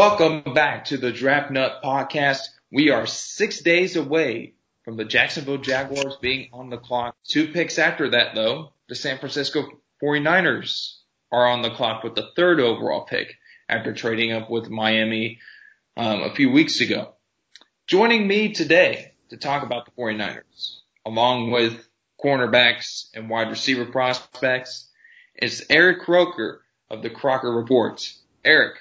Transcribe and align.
Welcome 0.00 0.54
back 0.54 0.86
to 0.86 0.96
the 0.96 1.12
Draft 1.12 1.50
Nut 1.50 1.82
Podcast. 1.84 2.40
We 2.72 2.88
are 2.88 3.06
six 3.06 3.60
days 3.60 3.96
away 3.96 4.54
from 4.82 4.96
the 4.96 5.04
Jacksonville 5.04 5.58
Jaguars 5.58 6.16
being 6.22 6.48
on 6.54 6.70
the 6.70 6.78
clock. 6.78 7.16
Two 7.28 7.48
picks 7.48 7.78
after 7.78 8.08
that, 8.08 8.34
though, 8.34 8.72
the 8.88 8.94
San 8.94 9.18
Francisco 9.18 9.68
49ers 10.02 10.94
are 11.30 11.46
on 11.46 11.60
the 11.60 11.68
clock 11.68 12.02
with 12.02 12.14
the 12.14 12.30
third 12.34 12.60
overall 12.60 13.02
pick 13.04 13.34
after 13.68 13.92
trading 13.92 14.32
up 14.32 14.48
with 14.48 14.70
Miami 14.70 15.38
um, 15.98 16.22
a 16.22 16.34
few 16.34 16.50
weeks 16.50 16.80
ago. 16.80 17.12
Joining 17.86 18.26
me 18.26 18.54
today 18.54 19.12
to 19.28 19.36
talk 19.36 19.62
about 19.62 19.84
the 19.84 20.02
49ers, 20.02 20.78
along 21.04 21.50
with 21.50 21.86
cornerbacks 22.24 23.10
and 23.14 23.28
wide 23.28 23.50
receiver 23.50 23.84
prospects, 23.84 24.88
is 25.36 25.66
Eric 25.68 26.00
Crocker 26.00 26.62
of 26.88 27.02
the 27.02 27.10
Crocker 27.10 27.52
Reports. 27.54 28.18
Eric, 28.42 28.76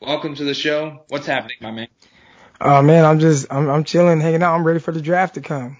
welcome 0.00 0.34
to 0.34 0.44
the 0.44 0.54
show. 0.54 1.04
What's 1.08 1.26
happening, 1.26 1.56
my 1.60 1.70
man? 1.70 1.88
Oh 2.60 2.82
man, 2.82 3.04
I'm 3.04 3.18
just 3.18 3.46
I'm 3.50 3.68
I'm 3.68 3.84
chilling, 3.84 4.20
hanging 4.20 4.42
out. 4.42 4.54
I'm 4.54 4.66
ready 4.66 4.80
for 4.80 4.92
the 4.92 5.02
draft 5.02 5.34
to 5.34 5.40
come. 5.40 5.78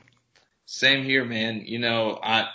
Same 0.66 1.04
here, 1.04 1.24
man. 1.24 1.62
You 1.64 1.78
know, 1.78 2.18
I 2.22 2.48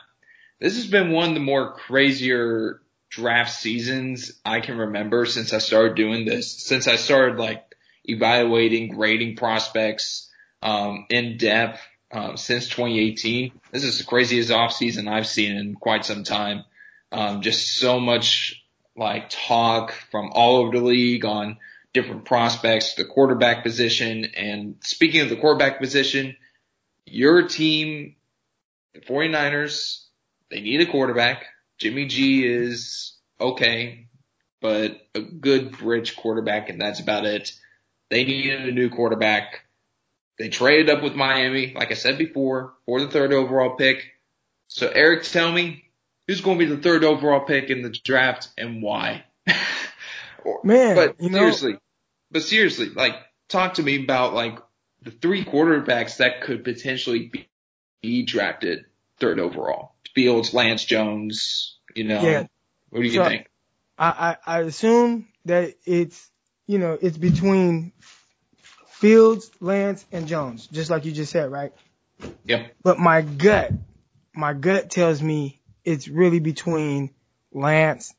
this 0.59 0.75
has 0.75 0.87
been 0.87 1.11
one 1.11 1.29
of 1.29 1.33
the 1.33 1.39
more 1.39 1.73
crazier 1.73 2.81
draft 3.09 3.51
seasons 3.51 4.39
I 4.45 4.61
can 4.61 4.77
remember 4.77 5.25
since 5.25 5.53
I 5.53 5.57
started 5.57 5.95
doing 5.95 6.25
this. 6.25 6.51
Since 6.51 6.87
I 6.87 6.95
started 6.95 7.37
like 7.37 7.63
evaluating, 8.03 8.89
grading 8.89 9.35
prospects 9.37 10.29
um, 10.61 11.05
in 11.09 11.37
depth 11.37 11.81
um, 12.11 12.37
since 12.37 12.67
2018. 12.67 13.51
This 13.71 13.83
is 13.83 13.97
the 13.97 14.03
craziest 14.03 14.51
off 14.51 14.73
season 14.73 15.07
I've 15.07 15.27
seen 15.27 15.55
in 15.55 15.75
quite 15.75 16.05
some 16.05 16.23
time. 16.23 16.63
Um, 17.11 17.41
just 17.41 17.77
so 17.77 17.99
much 17.99 18.60
like 18.95 19.29
talk 19.29 19.93
from 20.11 20.31
all 20.33 20.57
over 20.57 20.77
the 20.77 20.83
league 20.83 21.25
on 21.25 21.57
different 21.93 22.25
prospects, 22.25 22.95
the 22.95 23.05
quarterback 23.05 23.63
position. 23.63 24.25
And 24.35 24.75
speaking 24.81 25.21
of 25.21 25.29
the 25.29 25.35
quarterback 25.35 25.79
position, 25.79 26.35
your 27.05 27.47
team, 27.47 28.15
the 28.93 29.01
49ers, 29.01 30.03
they 30.49 30.61
need 30.61 30.81
a 30.81 30.85
quarterback. 30.85 31.45
Jimmy 31.77 32.05
G 32.05 32.45
is 32.45 33.17
okay, 33.39 34.07
but 34.61 34.97
a 35.15 35.21
good 35.21 35.77
bridge 35.77 36.15
quarterback 36.15 36.69
and 36.69 36.79
that's 36.79 36.99
about 36.99 37.25
it. 37.25 37.51
They 38.09 38.23
needed 38.23 38.67
a 38.67 38.71
new 38.71 38.89
quarterback. 38.89 39.61
They 40.37 40.49
traded 40.49 40.89
up 40.89 41.03
with 41.03 41.15
Miami, 41.15 41.73
like 41.75 41.91
I 41.91 41.95
said 41.95 42.17
before, 42.17 42.73
for 42.85 42.99
the 42.99 43.07
third 43.07 43.33
overall 43.33 43.75
pick. 43.75 44.03
So 44.67 44.87
Eric, 44.87 45.23
tell 45.23 45.51
me, 45.51 45.85
who's 46.31 46.39
going 46.39 46.57
to 46.57 46.65
be 46.65 46.73
the 46.73 46.81
third 46.81 47.03
overall 47.03 47.41
pick 47.41 47.69
in 47.69 47.81
the 47.81 47.89
draft 47.89 48.47
and 48.57 48.81
why? 48.81 49.25
Man, 50.63 50.95
but 50.95 51.21
you 51.21 51.29
know, 51.29 51.39
seriously, 51.39 51.77
but 52.31 52.41
seriously, 52.41 52.89
like 52.89 53.15
talk 53.49 53.75
to 53.75 53.83
me 53.83 54.01
about 54.03 54.33
like 54.33 54.57
the 55.01 55.11
three 55.11 55.43
quarterbacks 55.43 56.17
that 56.17 56.41
could 56.41 56.63
potentially 56.63 57.27
be, 57.31 57.49
be 58.01 58.23
drafted 58.23 58.85
third 59.19 59.39
overall. 59.39 59.93
Fields, 60.15 60.53
Lance 60.53 60.85
Jones, 60.85 61.77
you 61.95 62.05
know. 62.05 62.21
Yeah. 62.21 62.47
What 62.89 63.01
do 63.01 63.07
you 63.07 63.13
So- 63.13 63.25
think? 63.25 63.47
I, 63.99 64.37
I 64.45 64.57
I 64.57 64.59
assume 64.61 65.27
that 65.45 65.75
it's 65.85 66.31
you 66.65 66.79
know 66.79 66.97
it's 66.99 67.17
between 67.17 67.91
Fields, 68.87 69.51
Lance, 69.59 70.05
and 70.11 70.27
Jones, 70.27 70.65
just 70.67 70.89
like 70.89 71.05
you 71.05 71.11
just 71.11 71.31
said, 71.31 71.51
right? 71.51 71.73
Yep. 72.45 72.75
But 72.81 72.97
my 72.99 73.21
gut, 73.21 73.73
my 74.33 74.53
gut 74.53 74.89
tells 74.89 75.21
me 75.21 75.60
it's 75.83 76.07
really 76.07 76.39
between 76.39 77.11
Lance 77.51 78.13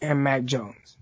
and 0.00 0.22
Mac 0.22 0.44
Jones. 0.44 0.96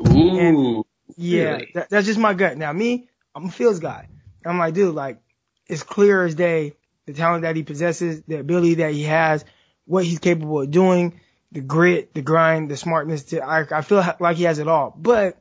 Ooh. 0.00 0.84
Yeah, 1.16 1.42
Really? 1.52 1.70
that, 1.74 1.90
that's 1.90 2.06
just 2.06 2.18
my 2.18 2.34
gut. 2.34 2.56
Now 2.56 2.72
me, 2.72 3.08
I'm 3.34 3.46
a 3.46 3.50
Fields 3.50 3.80
guy. 3.80 4.08
I'm 4.44 4.58
like, 4.58 4.74
dude, 4.74 4.94
like 4.94 5.20
it's 5.66 5.82
clear 5.82 6.24
as 6.24 6.34
day 6.34 6.74
the 7.06 7.12
talent 7.12 7.42
that 7.42 7.56
he 7.56 7.62
possesses, 7.62 8.22
the 8.26 8.38
ability 8.38 8.74
that 8.74 8.92
he 8.92 9.04
has, 9.04 9.44
what 9.84 10.04
he's 10.04 10.18
capable 10.18 10.62
of 10.62 10.70
doing, 10.70 11.20
the 11.50 11.60
grit, 11.60 12.14
the 12.14 12.22
grind, 12.22 12.70
the 12.70 12.76
smartness. 12.76 13.24
To, 13.24 13.44
I, 13.44 13.66
I 13.70 13.82
feel 13.82 14.04
like 14.20 14.36
he 14.36 14.44
has 14.44 14.58
it 14.58 14.68
all. 14.68 14.94
But 14.96 15.36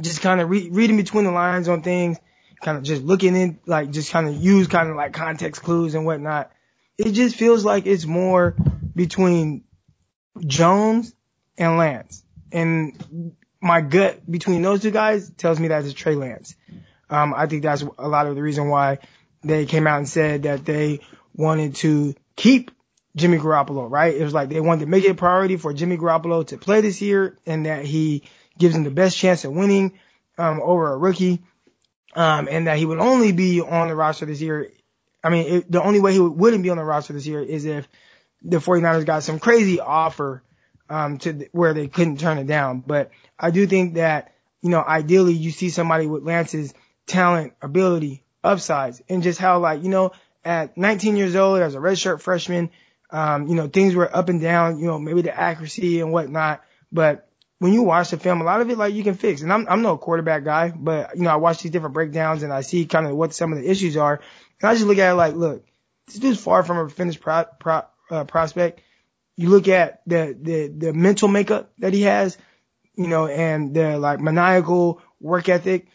just 0.00 0.20
kind 0.20 0.40
of 0.40 0.50
re- 0.50 0.70
reading 0.70 0.96
between 0.96 1.24
the 1.24 1.30
lines 1.30 1.68
on 1.68 1.82
things, 1.82 2.18
kind 2.62 2.78
of 2.78 2.84
just 2.84 3.02
looking 3.02 3.34
in, 3.36 3.58
like 3.66 3.90
just 3.90 4.10
kind 4.12 4.28
of 4.28 4.36
use 4.36 4.66
kind 4.68 4.88
of 4.90 4.96
like 4.96 5.12
context 5.12 5.62
clues 5.62 5.94
and 5.94 6.04
whatnot. 6.06 6.52
It 6.98 7.12
just 7.12 7.36
feels 7.36 7.64
like 7.64 7.86
it's 7.86 8.06
more 8.06 8.54
between 8.96 9.62
Jones 10.40 11.14
and 11.56 11.76
Lance. 11.76 12.24
And 12.50 13.36
my 13.60 13.82
gut 13.82 14.28
between 14.28 14.62
those 14.62 14.82
two 14.82 14.90
guys 14.90 15.30
tells 15.30 15.60
me 15.60 15.68
that 15.68 15.84
it's 15.84 15.94
Trey 15.94 16.14
Lance. 16.14 16.56
Um, 17.08 17.34
I 17.36 17.46
think 17.46 17.62
that's 17.62 17.84
a 17.98 18.08
lot 18.08 18.26
of 18.26 18.34
the 18.34 18.42
reason 18.42 18.68
why 18.68 18.98
they 19.42 19.66
came 19.66 19.86
out 19.86 19.98
and 19.98 20.08
said 20.08 20.44
that 20.44 20.64
they 20.64 21.00
wanted 21.34 21.76
to 21.76 22.14
keep 22.34 22.70
Jimmy 23.14 23.38
Garoppolo, 23.38 23.88
right? 23.90 24.14
It 24.14 24.24
was 24.24 24.34
like 24.34 24.48
they 24.48 24.60
wanted 24.60 24.86
to 24.86 24.90
make 24.90 25.04
it 25.04 25.10
a 25.10 25.14
priority 25.14 25.56
for 25.56 25.72
Jimmy 25.72 25.96
Garoppolo 25.96 26.46
to 26.48 26.58
play 26.58 26.80
this 26.80 27.00
year 27.00 27.36
and 27.46 27.66
that 27.66 27.84
he 27.84 28.24
gives 28.58 28.74
them 28.74 28.84
the 28.84 28.90
best 28.90 29.16
chance 29.16 29.44
of 29.44 29.52
winning, 29.52 29.98
um, 30.38 30.60
over 30.62 30.92
a 30.92 30.96
rookie. 30.96 31.42
Um, 32.14 32.48
and 32.50 32.66
that 32.66 32.78
he 32.78 32.86
would 32.86 32.98
only 32.98 33.32
be 33.32 33.60
on 33.60 33.88
the 33.88 33.94
roster 33.94 34.24
this 34.24 34.40
year. 34.40 34.70
I 35.22 35.28
mean, 35.28 35.46
it, 35.46 35.70
the 35.70 35.82
only 35.82 36.00
way 36.00 36.14
he 36.14 36.20
wouldn't 36.20 36.62
be 36.62 36.70
on 36.70 36.78
the 36.78 36.84
roster 36.84 37.12
this 37.12 37.26
year 37.26 37.42
is 37.42 37.66
if 37.66 37.86
the 38.46 38.58
49ers 38.58 39.04
got 39.04 39.22
some 39.22 39.38
crazy 39.38 39.80
offer, 39.80 40.42
um, 40.88 41.18
to 41.18 41.32
th- 41.32 41.50
where 41.52 41.74
they 41.74 41.88
couldn't 41.88 42.20
turn 42.20 42.38
it 42.38 42.46
down. 42.46 42.80
But 42.80 43.10
I 43.38 43.50
do 43.50 43.66
think 43.66 43.94
that, 43.94 44.32
you 44.62 44.70
know, 44.70 44.82
ideally 44.82 45.34
you 45.34 45.50
see 45.50 45.70
somebody 45.70 46.06
with 46.06 46.22
Lance's 46.22 46.72
talent, 47.06 47.54
ability, 47.60 48.22
upsides, 48.42 49.02
and 49.08 49.22
just 49.22 49.38
how 49.38 49.58
like, 49.58 49.82
you 49.82 49.88
know, 49.88 50.12
at 50.44 50.76
19 50.76 51.16
years 51.16 51.34
old 51.34 51.60
as 51.60 51.74
a 51.74 51.78
redshirt 51.78 52.20
freshman, 52.20 52.70
um, 53.10 53.48
you 53.48 53.54
know, 53.54 53.68
things 53.68 53.94
were 53.94 54.14
up 54.14 54.28
and 54.28 54.40
down, 54.40 54.78
you 54.78 54.86
know, 54.86 54.98
maybe 54.98 55.22
the 55.22 55.36
accuracy 55.36 56.00
and 56.00 56.12
whatnot. 56.12 56.62
But 56.92 57.28
when 57.58 57.72
you 57.72 57.82
watch 57.82 58.10
the 58.10 58.18
film, 58.18 58.40
a 58.40 58.44
lot 58.44 58.60
of 58.60 58.70
it 58.70 58.78
like 58.78 58.94
you 58.94 59.02
can 59.02 59.14
fix. 59.14 59.42
And 59.42 59.52
I'm 59.52 59.66
I'm 59.68 59.82
no 59.82 59.96
quarterback 59.96 60.44
guy, 60.44 60.70
but 60.70 61.16
you 61.16 61.22
know, 61.22 61.30
I 61.30 61.36
watch 61.36 61.62
these 61.62 61.72
different 61.72 61.94
breakdowns 61.94 62.42
and 62.42 62.52
I 62.52 62.60
see 62.60 62.86
kind 62.86 63.06
of 63.06 63.16
what 63.16 63.34
some 63.34 63.52
of 63.52 63.58
the 63.58 63.68
issues 63.68 63.96
are. 63.96 64.20
And 64.60 64.70
I 64.70 64.74
just 64.74 64.86
look 64.86 64.98
at 64.98 65.10
it 65.10 65.14
like, 65.14 65.34
look, 65.34 65.64
this 66.06 66.16
dude's 66.16 66.40
far 66.40 66.62
from 66.62 66.78
a 66.78 66.88
finished 66.88 67.20
pro, 67.20 67.44
pro, 67.58 67.82
uh, 68.10 68.24
prospect. 68.24 68.80
You 69.36 69.50
look 69.50 69.68
at 69.68 70.02
the, 70.06 70.36
the, 70.40 70.68
the 70.68 70.92
mental 70.92 71.28
makeup 71.28 71.72
that 71.78 71.92
he 71.92 72.02
has, 72.02 72.38
you 72.94 73.06
know, 73.06 73.26
and 73.26 73.74
the 73.74 73.98
like 73.98 74.20
maniacal 74.20 75.02
work 75.20 75.48
ethic, 75.48 75.88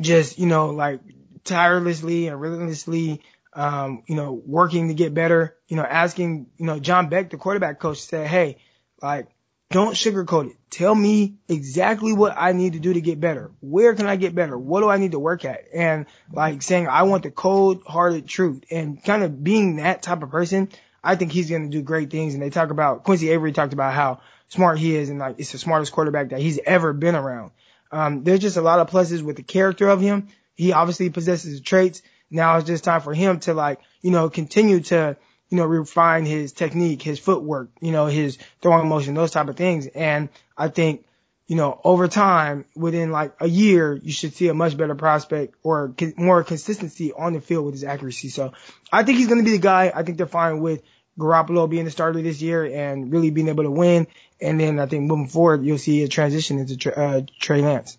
just, 0.00 0.38
you 0.38 0.46
know, 0.46 0.70
like 0.70 1.00
tirelessly 1.44 2.28
and 2.28 2.40
relentlessly, 2.40 3.22
um, 3.52 4.02
you 4.06 4.14
know, 4.14 4.32
working 4.32 4.88
to 4.88 4.94
get 4.94 5.14
better, 5.14 5.56
you 5.68 5.76
know, 5.76 5.82
asking, 5.84 6.46
you 6.58 6.66
know, 6.66 6.78
John 6.78 7.08
Beck, 7.08 7.30
the 7.30 7.36
quarterback 7.36 7.78
coach 7.78 8.00
said, 8.02 8.26
Hey, 8.26 8.58
like, 9.02 9.28
don't 9.70 9.94
sugarcoat 9.94 10.50
it. 10.50 10.56
Tell 10.70 10.94
me 10.94 11.36
exactly 11.48 12.12
what 12.12 12.34
I 12.36 12.52
need 12.52 12.74
to 12.74 12.78
do 12.78 12.92
to 12.92 13.00
get 13.00 13.18
better. 13.18 13.50
Where 13.60 13.94
can 13.94 14.06
I 14.06 14.16
get 14.16 14.34
better? 14.34 14.56
What 14.56 14.80
do 14.80 14.88
I 14.88 14.98
need 14.98 15.12
to 15.12 15.18
work 15.18 15.44
at? 15.44 15.64
And 15.74 16.06
like 16.32 16.62
saying, 16.62 16.86
I 16.86 17.02
want 17.02 17.24
the 17.24 17.30
cold 17.30 17.82
hearted 17.84 18.28
truth 18.28 18.62
and 18.70 19.02
kind 19.02 19.24
of 19.24 19.42
being 19.42 19.76
that 19.76 20.02
type 20.02 20.22
of 20.22 20.30
person. 20.30 20.68
I 21.04 21.16
think 21.16 21.32
he's 21.32 21.50
going 21.50 21.70
to 21.70 21.76
do 21.76 21.82
great 21.82 22.10
things. 22.10 22.34
And 22.34 22.42
they 22.42 22.50
talk 22.50 22.70
about 22.70 23.04
Quincy 23.04 23.30
Avery 23.30 23.52
talked 23.52 23.72
about 23.72 23.92
how 23.92 24.20
smart 24.48 24.78
he 24.78 24.96
is 24.96 25.10
and 25.10 25.18
like 25.18 25.36
it's 25.38 25.52
the 25.52 25.58
smartest 25.58 25.92
quarterback 25.92 26.30
that 26.30 26.40
he's 26.40 26.58
ever 26.64 26.92
been 26.92 27.14
around. 27.14 27.52
Um, 27.92 28.24
there's 28.24 28.40
just 28.40 28.56
a 28.56 28.62
lot 28.62 28.80
of 28.80 28.90
pluses 28.90 29.22
with 29.22 29.36
the 29.36 29.42
character 29.42 29.88
of 29.88 30.00
him. 30.00 30.28
He 30.54 30.72
obviously 30.72 31.10
possesses 31.10 31.58
the 31.58 31.64
traits. 31.64 32.02
Now 32.30 32.56
it's 32.56 32.66
just 32.66 32.84
time 32.84 33.00
for 33.00 33.14
him 33.14 33.40
to 33.40 33.54
like, 33.54 33.80
you 34.02 34.10
know, 34.10 34.30
continue 34.30 34.80
to, 34.80 35.16
you 35.50 35.56
know, 35.56 35.64
refine 35.64 36.24
his 36.24 36.52
technique, 36.52 37.02
his 37.02 37.18
footwork, 37.18 37.70
you 37.80 37.92
know, 37.92 38.06
his 38.06 38.38
throwing 38.62 38.88
motion, 38.88 39.14
those 39.14 39.30
type 39.30 39.48
of 39.48 39.56
things. 39.56 39.86
And 39.86 40.28
I 40.56 40.68
think, 40.68 41.04
you 41.46 41.56
know, 41.56 41.78
over 41.84 42.08
time, 42.08 42.64
within 42.74 43.10
like 43.10 43.34
a 43.40 43.48
year, 43.48 43.94
you 44.02 44.12
should 44.12 44.34
see 44.34 44.48
a 44.48 44.54
much 44.54 44.76
better 44.76 44.94
prospect 44.94 45.54
or 45.62 45.92
con- 45.96 46.14
more 46.16 46.42
consistency 46.42 47.12
on 47.12 47.34
the 47.34 47.40
field 47.40 47.66
with 47.66 47.74
his 47.74 47.84
accuracy. 47.84 48.28
So 48.30 48.54
I 48.90 49.02
think 49.02 49.18
he's 49.18 49.26
going 49.26 49.40
to 49.40 49.44
be 49.44 49.52
the 49.52 49.58
guy. 49.58 49.92
I 49.94 50.02
think 50.02 50.16
they're 50.16 50.26
fine 50.26 50.60
with 50.60 50.82
Garoppolo 51.18 51.68
being 51.68 51.84
the 51.84 51.90
starter 51.90 52.20
this 52.22 52.42
year 52.42 52.64
and 52.64 53.12
really 53.12 53.30
being 53.30 53.48
able 53.48 53.64
to 53.64 53.70
win. 53.70 54.06
And 54.40 54.58
then 54.58 54.78
I 54.78 54.86
think 54.86 55.04
moving 55.04 55.28
forward, 55.28 55.64
you'll 55.64 55.78
see 55.78 56.02
a 56.02 56.08
transition 56.08 56.58
into 56.58 56.98
uh, 56.98 57.22
Trey 57.40 57.62
Lance. 57.62 57.98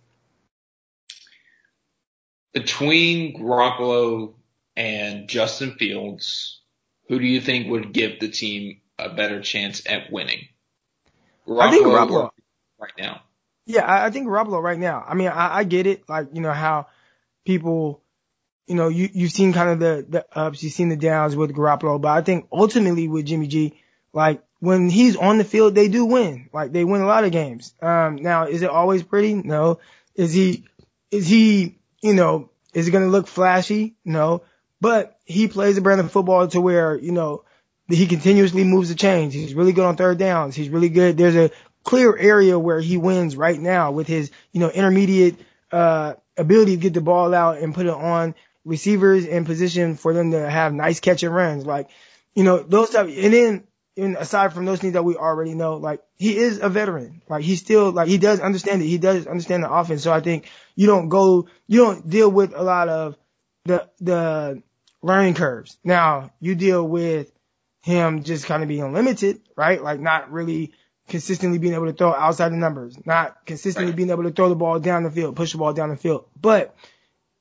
Between 2.54 3.40
Garoppolo 3.40 4.34
and 4.76 5.28
Justin 5.28 5.76
Fields, 5.76 6.62
who 7.08 7.20
do 7.20 7.26
you 7.26 7.42
think 7.42 7.68
would 7.70 7.94
give 7.94 8.20
the 8.20 8.30
team 8.30 8.82
a 8.98 9.10
better 9.10 9.42
chance 9.42 9.84
at 9.86 10.12
winning? 10.12 10.48
I 11.48 11.70
think 11.70 11.86
Garoppolo. 11.86 12.32
right 12.80 12.94
now. 12.98 13.22
Yeah, 13.66 13.86
I, 13.86 14.08
I 14.08 14.10
think 14.12 14.28
Garoppolo 14.28 14.62
right 14.62 14.80
now. 14.80 15.04
I 15.06 15.16
mean, 15.16 15.28
I, 15.28 15.58
I 15.58 15.64
get 15.64 15.88
it. 15.88 16.08
Like, 16.08 16.28
you 16.34 16.42
know, 16.42 16.52
how 16.52 16.88
people, 17.46 18.02
you 18.68 18.76
know, 18.76 18.88
you, 18.88 19.10
you've 19.14 19.32
seen 19.32 19.54
kind 19.54 19.70
of 19.70 19.80
the, 19.80 20.06
the 20.08 20.26
ups, 20.38 20.64
you've 20.64 20.74
seen 20.74 20.90
the 20.90 20.96
downs 20.96 21.36
with 21.36 21.54
Garoppolo, 21.54 22.02
but 22.02 22.10
I 22.10 22.22
think 22.22 22.48
ultimately 22.52 23.08
with 23.08 23.26
Jimmy 23.26 23.48
G, 23.48 23.80
like 24.14 24.44
when 24.60 24.90
he's 24.90 25.16
on 25.16 25.38
the 25.38 25.44
field, 25.44 25.76
they 25.76 25.88
do 25.88 26.06
win. 26.06 26.50
Like 26.52 26.72
they 26.72 26.84
win 26.84 27.02
a 27.02 27.08
lot 27.08 27.26
of 27.26 27.32
games. 27.32 27.74
Um, 27.82 28.16
now 28.16 28.46
is 28.48 28.62
it 28.62 28.70
always 28.70 29.04
pretty? 29.04 29.34
No. 29.34 29.80
Is 30.16 30.34
he 30.34 30.66
is 31.12 31.28
he, 31.28 31.78
you 32.02 32.14
know, 32.14 32.50
is 32.74 32.86
he 32.86 32.92
going 32.92 33.04
to 33.04 33.12
look 33.12 33.28
flashy? 33.28 33.96
No, 34.04 34.44
but 34.82 35.20
he 35.26 35.48
plays 35.48 35.78
a 35.78 35.82
brand 35.82 36.02
of 36.02 36.12
football 36.12 36.48
to 36.50 36.62
where, 36.62 36.98
you 36.98 37.12
know, 37.12 37.44
he 37.88 38.08
continuously 38.08 38.64
moves 38.64 38.90
the 38.90 38.96
chains. 38.96 39.34
He's 39.34 39.54
really 39.54 39.74
good 39.74 39.86
on 39.86 39.96
third 39.96 40.18
downs. 40.18 40.56
He's 40.56 40.70
really 40.70 40.90
good. 40.90 41.18
There's 41.18 41.36
a 41.36 41.52
clear 41.84 42.18
area 42.18 42.58
where 42.58 42.80
he 42.80 42.98
wins 42.98 43.36
right 43.36 43.60
now 43.60 43.92
with 43.92 44.08
his, 44.08 44.32
you 44.52 44.60
know, 44.60 44.70
intermediate, 44.70 45.36
uh, 45.72 46.14
ability 46.38 46.76
to 46.76 46.82
get 46.82 46.94
the 46.94 47.02
ball 47.02 47.34
out 47.34 47.60
and 47.60 47.74
put 47.74 47.86
it 47.86 47.94
on 47.94 48.36
receivers 48.66 49.26
in 49.26 49.46
position 49.46 49.96
for 49.96 50.14
them 50.14 50.32
to 50.32 50.50
have 50.50 50.74
nice 50.74 51.00
catch 51.00 51.24
and 51.24 51.34
runs. 51.34 51.66
Like, 51.66 51.90
you 52.34 52.44
know, 52.44 52.60
those 52.60 52.90
stuff. 52.90 53.08
And 53.08 53.34
then, 53.34 53.64
and 53.98 54.18
aside 54.18 54.54
from 54.54 54.66
those 54.66 54.80
things 54.80 54.94
that 54.94 55.06
we 55.06 55.16
already 55.16 55.54
know, 55.54 55.76
like 55.78 56.02
he 56.18 56.36
is 56.36 56.60
a 56.62 56.68
veteran. 56.68 57.22
Like 57.30 57.44
he 57.44 57.56
still, 57.56 57.92
like 57.92 58.10
he 58.10 58.18
does 58.18 58.42
understand 58.42 58.82
it. 58.82 58.88
He 58.88 58.98
does 58.98 59.26
understand 59.28 59.64
the 59.64 59.72
offense. 59.72 60.04
So 60.04 60.12
I 60.12 60.20
think 60.20 60.50
you 60.76 60.88
don't 60.88 61.08
go, 61.08 61.48
you 61.68 61.80
don't 61.80 62.10
deal 62.10 62.30
with 62.30 62.54
a 62.54 62.62
lot 62.62 62.90
of 62.90 63.16
the, 63.64 63.88
the 64.02 64.62
learning 65.02 65.36
curves. 65.36 65.78
Now 65.84 66.32
you 66.42 66.56
deal 66.56 66.86
with 66.86 67.32
him 67.84 68.24
just 68.24 68.48
kind 68.48 68.64
of 68.64 68.68
being 68.68 68.92
limited, 68.92 69.42
right? 69.56 69.82
Like 69.82 70.00
not 70.00 70.32
really 70.32 70.74
consistently 71.08 71.60
being 71.60 71.76
able 71.76 71.86
to 71.86 71.94
throw 71.94 72.14
outside 72.14 72.52
the 72.52 72.58
numbers, 72.58 72.98
not 73.06 73.46
consistently 73.46 73.92
right. 73.92 73.96
being 73.96 74.10
able 74.10 74.24
to 74.24 74.32
throw 74.32 74.50
the 74.50 74.56
ball 74.56 74.80
down 74.80 75.04
the 75.04 75.12
field, 75.12 75.36
push 75.36 75.52
the 75.52 75.58
ball 75.58 75.72
down 75.72 75.90
the 75.90 75.96
field. 75.96 76.26
But 76.40 76.76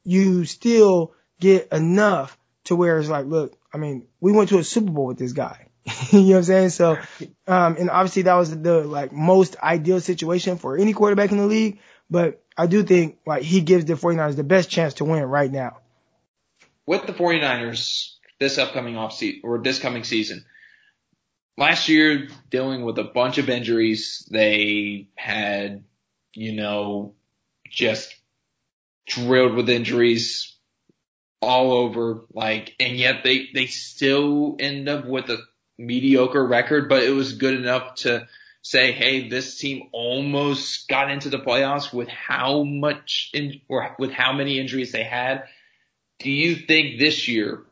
you 0.05 0.45
still 0.45 1.13
get 1.41 1.73
enough 1.73 2.39
to 2.65 2.77
where 2.77 2.99
it's 2.99 3.09
like, 3.09 3.27
look, 3.27 3.57
I 3.73 3.79
mean, 3.79 4.07
we 4.21 4.33
went 4.33 4.51
to 4.51 4.59
a 4.59 4.65
Super 4.65 4.91
Bowl 4.91 5.07
with 5.07 5.19
this 5.19 5.33
guy. 5.33 5.69
you 6.11 6.21
know 6.21 6.29
what 6.29 6.37
I'm 6.37 6.43
saying? 6.45 6.71
So, 6.71 6.99
um, 7.47 7.77
and 7.77 7.91
obviously 7.91 8.23
that 8.23 8.35
was 8.35 8.59
the 8.59 8.81
like 8.81 9.13
most 9.13 9.57
ideal 9.63 10.01
situation 10.01 10.57
for 10.57 10.77
any 10.79 10.93
quarterback 10.93 11.31
in 11.31 11.39
the 11.39 11.47
league. 11.47 11.79
But 12.11 12.43
I 12.57 12.67
do 12.67 12.83
think 12.83 13.19
like 13.27 13.43
he 13.43 13.61
gives 13.61 13.85
the 13.85 13.95
49ers 13.95 14.37
the 14.37 14.45
best 14.45 14.71
chance 14.71 14.95
to 14.95 15.05
win 15.05 15.23
right 15.25 15.51
now. 15.51 15.79
With 16.87 17.07
the 17.07 17.13
49ers 17.13 18.13
this 18.39 18.59
upcoming 18.59 18.97
off 18.97 19.15
season 19.15 19.41
or 19.45 19.59
this 19.59 19.79
coming 19.79 20.05
season, 20.05 20.45
last 21.57 21.89
year 21.89 22.29
dealing 22.51 22.83
with 22.85 22.99
a 22.99 23.05
bunch 23.05 23.39
of 23.39 23.49
injuries, 23.49 24.27
they 24.31 25.09
had, 25.17 25.85
you 26.33 26.53
know, 26.53 27.15
just 27.69 28.15
drilled 29.07 29.55
with 29.55 29.69
injuries 29.69 30.57
all 31.41 31.73
over, 31.73 32.25
like, 32.33 32.75
and 32.81 32.97
yet 32.97 33.23
they, 33.23 33.49
they 33.53 33.67
still 33.67 34.57
end 34.59 34.89
up 34.89 35.07
with 35.07 35.29
a 35.31 35.39
mediocre 35.79 36.45
record, 36.45 36.89
but 36.89 37.03
it 37.03 37.11
was 37.11 37.35
good 37.35 37.55
enough 37.55 37.97
to 37.97 38.27
say, 38.63 38.93
hey, 38.93 39.29
this 39.29 39.59
team 39.59 39.89
almost 39.93 40.89
got 40.89 41.11
into 41.11 41.29
the 41.29 41.39
playoffs 41.39 41.93
with 41.93 42.09
how 42.09 42.63
much 42.63 43.31
in, 43.35 43.61
or 43.69 43.95
with 43.99 44.11
how 44.11 44.33
many 44.33 44.59
injuries 44.59 44.93
they 44.93 45.05
had. 45.05 45.45
Do 46.19 46.31
you 46.31 46.57
think 46.57 46.99
this 46.99 47.29
year, 47.29 47.65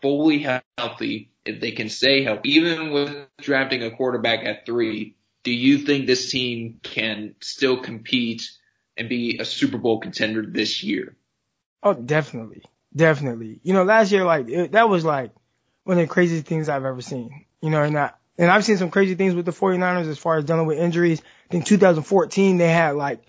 fully 0.00 0.46
healthy, 0.78 1.30
if 1.44 1.60
they 1.60 1.72
can 1.72 1.90
stay 1.90 2.24
healthy, 2.24 2.52
even 2.52 2.92
with 2.92 3.26
drafting 3.40 3.82
a 3.82 3.90
quarterback 3.90 4.46
at 4.46 4.64
three, 4.64 5.16
do 5.44 5.52
you 5.52 5.78
think 5.78 6.06
this 6.06 6.30
team 6.30 6.80
can 6.82 7.34
still 7.40 7.82
compete 7.82 8.50
and 8.96 9.08
be 9.08 9.38
a 9.38 9.44
Super 9.44 9.78
Bowl 9.78 10.00
contender 10.00 10.44
this 10.44 10.82
year? 10.82 11.16
Oh, 11.82 11.94
definitely. 11.94 12.62
Definitely. 12.94 13.60
You 13.62 13.72
know, 13.72 13.84
last 13.84 14.12
year, 14.12 14.24
like, 14.24 14.48
it, 14.48 14.72
that 14.72 14.88
was 14.88 15.04
like 15.04 15.32
one 15.84 15.98
of 15.98 16.02
the 16.02 16.12
craziest 16.12 16.46
things 16.46 16.68
I've 16.68 16.84
ever 16.84 17.00
seen. 17.00 17.46
You 17.60 17.70
know, 17.70 17.82
and 17.82 17.98
I, 17.98 18.10
and 18.38 18.50
I've 18.50 18.64
seen 18.64 18.76
some 18.76 18.90
crazy 18.90 19.14
things 19.14 19.34
with 19.34 19.46
the 19.46 19.52
49ers 19.52 20.08
as 20.08 20.18
far 20.18 20.36
as 20.36 20.44
dealing 20.44 20.66
with 20.66 20.78
injuries. 20.78 21.20
I 21.48 21.52
think 21.52 21.66
2014, 21.66 22.58
they 22.58 22.68
had 22.68 22.96
like 22.96 23.22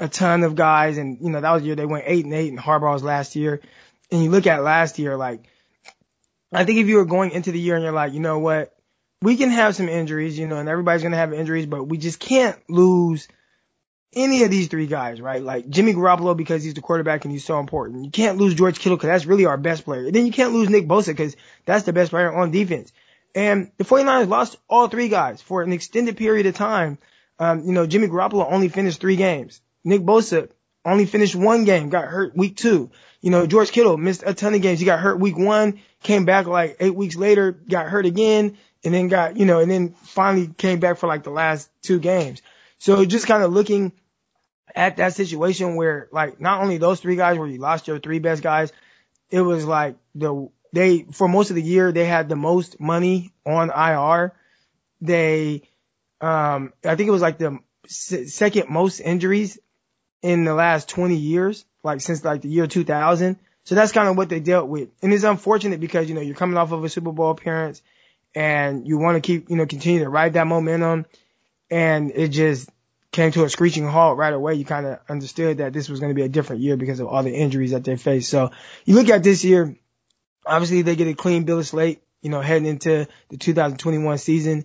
a 0.00 0.08
ton 0.08 0.44
of 0.44 0.54
guys 0.54 0.98
and, 0.98 1.18
you 1.20 1.30
know, 1.30 1.40
that 1.40 1.50
was 1.50 1.62
the 1.62 1.66
year 1.66 1.76
they 1.76 1.86
went 1.86 2.04
eight 2.06 2.24
and 2.24 2.34
eight 2.34 2.50
and 2.50 2.58
Harbaugh's 2.58 3.02
last 3.02 3.36
year. 3.36 3.60
And 4.10 4.22
you 4.22 4.30
look 4.30 4.46
at 4.46 4.62
last 4.62 4.98
year, 4.98 5.16
like, 5.16 5.44
I 6.52 6.64
think 6.64 6.78
if 6.78 6.86
you 6.86 6.96
were 6.96 7.04
going 7.04 7.32
into 7.32 7.52
the 7.52 7.60
year 7.60 7.74
and 7.74 7.84
you're 7.84 7.92
like, 7.92 8.12
you 8.12 8.20
know 8.20 8.38
what, 8.38 8.74
we 9.20 9.36
can 9.36 9.50
have 9.50 9.74
some 9.74 9.88
injuries, 9.88 10.38
you 10.38 10.46
know, 10.46 10.56
and 10.56 10.68
everybody's 10.68 11.02
going 11.02 11.12
to 11.12 11.18
have 11.18 11.32
injuries, 11.32 11.66
but 11.66 11.84
we 11.84 11.98
just 11.98 12.20
can't 12.20 12.58
lose 12.70 13.28
any 14.14 14.42
of 14.42 14.50
these 14.50 14.68
three 14.68 14.86
guys, 14.86 15.20
right? 15.20 15.42
Like 15.42 15.68
Jimmy 15.68 15.92
Garoppolo 15.92 16.36
because 16.36 16.64
he's 16.64 16.74
the 16.74 16.80
quarterback 16.80 17.24
and 17.24 17.32
he's 17.32 17.44
so 17.44 17.60
important. 17.60 18.04
You 18.04 18.10
can't 18.10 18.38
lose 18.38 18.54
George 18.54 18.78
Kittle 18.78 18.96
because 18.96 19.08
that's 19.08 19.26
really 19.26 19.46
our 19.46 19.56
best 19.56 19.84
player. 19.84 20.06
And 20.06 20.14
then 20.14 20.26
you 20.26 20.32
can't 20.32 20.52
lose 20.52 20.68
Nick 20.68 20.86
Bosa 20.86 21.08
because 21.08 21.36
that's 21.64 21.84
the 21.84 21.92
best 21.92 22.10
player 22.10 22.32
on 22.32 22.50
defense. 22.50 22.92
And 23.34 23.70
the 23.76 23.84
49ers 23.84 24.28
lost 24.28 24.56
all 24.68 24.88
three 24.88 25.08
guys 25.08 25.42
for 25.42 25.62
an 25.62 25.72
extended 25.72 26.16
period 26.16 26.46
of 26.46 26.54
time. 26.54 26.98
Um, 27.38 27.64
you 27.64 27.72
know, 27.72 27.86
Jimmy 27.86 28.08
Garoppolo 28.08 28.50
only 28.50 28.68
finished 28.68 29.00
three 29.00 29.16
games. 29.16 29.60
Nick 29.84 30.00
Bosa 30.00 30.48
only 30.84 31.06
finished 31.06 31.36
one 31.36 31.64
game, 31.64 31.90
got 31.90 32.06
hurt 32.06 32.36
week 32.36 32.56
two. 32.56 32.90
You 33.20 33.30
know, 33.30 33.46
George 33.46 33.70
Kittle 33.70 33.96
missed 33.96 34.22
a 34.24 34.34
ton 34.34 34.54
of 34.54 34.62
games. 34.62 34.80
He 34.80 34.86
got 34.86 35.00
hurt 35.00 35.20
week 35.20 35.36
one, 35.36 35.80
came 36.02 36.24
back 36.24 36.46
like 36.46 36.76
eight 36.80 36.94
weeks 36.94 37.16
later, 37.16 37.52
got 37.52 37.86
hurt 37.86 38.06
again, 38.06 38.56
and 38.84 38.94
then 38.94 39.08
got, 39.08 39.36
you 39.36 39.44
know, 39.44 39.60
and 39.60 39.70
then 39.70 39.90
finally 39.90 40.48
came 40.56 40.80
back 40.80 40.98
for 40.98 41.06
like 41.06 41.24
the 41.24 41.30
last 41.30 41.68
two 41.82 41.98
games. 41.98 42.42
So 42.78 43.04
just 43.04 43.26
kind 43.26 43.42
of 43.42 43.52
looking 43.52 43.92
at 44.74 44.98
that 44.98 45.14
situation 45.14 45.76
where 45.76 46.08
like 46.12 46.40
not 46.40 46.62
only 46.62 46.78
those 46.78 47.00
three 47.00 47.16
guys 47.16 47.38
where 47.38 47.48
you 47.48 47.58
lost 47.58 47.88
your 47.88 47.98
three 47.98 48.18
best 48.18 48.42
guys, 48.42 48.72
it 49.30 49.40
was 49.40 49.64
like 49.64 49.96
the, 50.14 50.48
they, 50.72 51.06
for 51.12 51.28
most 51.28 51.50
of 51.50 51.56
the 51.56 51.62
year, 51.62 51.92
they 51.92 52.04
had 52.04 52.28
the 52.28 52.36
most 52.36 52.78
money 52.78 53.32
on 53.44 53.70
IR. 53.70 54.34
They, 55.00 55.62
um, 56.20 56.72
I 56.84 56.94
think 56.96 57.08
it 57.08 57.12
was 57.12 57.22
like 57.22 57.38
the 57.38 57.58
second 57.86 58.68
most 58.68 59.00
injuries 59.00 59.58
in 60.22 60.44
the 60.44 60.54
last 60.54 60.88
20 60.88 61.14
years 61.16 61.64
like 61.82 62.00
since 62.00 62.24
like 62.24 62.42
the 62.42 62.48
year 62.48 62.66
2000. 62.66 63.38
So 63.64 63.74
that's 63.74 63.92
kind 63.92 64.08
of 64.08 64.16
what 64.16 64.28
they 64.28 64.40
dealt 64.40 64.68
with. 64.68 64.88
And 65.02 65.12
it's 65.12 65.24
unfortunate 65.24 65.80
because, 65.80 66.08
you 66.08 66.14
know, 66.14 66.20
you're 66.20 66.34
coming 66.34 66.56
off 66.56 66.72
of 66.72 66.84
a 66.84 66.88
Super 66.88 67.12
Bowl 67.12 67.30
appearance 67.30 67.82
and 68.34 68.86
you 68.86 68.98
want 68.98 69.16
to 69.16 69.20
keep, 69.20 69.50
you 69.50 69.56
know, 69.56 69.66
continue 69.66 70.00
to 70.00 70.08
ride 70.08 70.34
that 70.34 70.46
momentum. 70.46 71.06
And 71.70 72.12
it 72.14 72.28
just 72.28 72.68
came 73.12 73.30
to 73.32 73.44
a 73.44 73.50
screeching 73.50 73.86
halt 73.86 74.16
right 74.16 74.32
away. 74.32 74.54
You 74.54 74.64
kind 74.64 74.86
of 74.86 75.00
understood 75.08 75.58
that 75.58 75.72
this 75.72 75.88
was 75.88 76.00
going 76.00 76.10
to 76.10 76.14
be 76.14 76.22
a 76.22 76.28
different 76.28 76.62
year 76.62 76.76
because 76.76 77.00
of 77.00 77.08
all 77.08 77.22
the 77.22 77.34
injuries 77.34 77.72
that 77.72 77.84
they 77.84 77.96
faced. 77.96 78.30
So 78.30 78.50
you 78.84 78.94
look 78.94 79.08
at 79.08 79.22
this 79.22 79.44
year, 79.44 79.76
obviously 80.46 80.82
they 80.82 80.96
get 80.96 81.08
a 81.08 81.14
clean 81.14 81.44
bill 81.44 81.58
of 81.58 81.66
slate, 81.66 82.02
you 82.22 82.30
know, 82.30 82.40
heading 82.40 82.66
into 82.66 83.06
the 83.28 83.36
2021 83.36 84.18
season. 84.18 84.64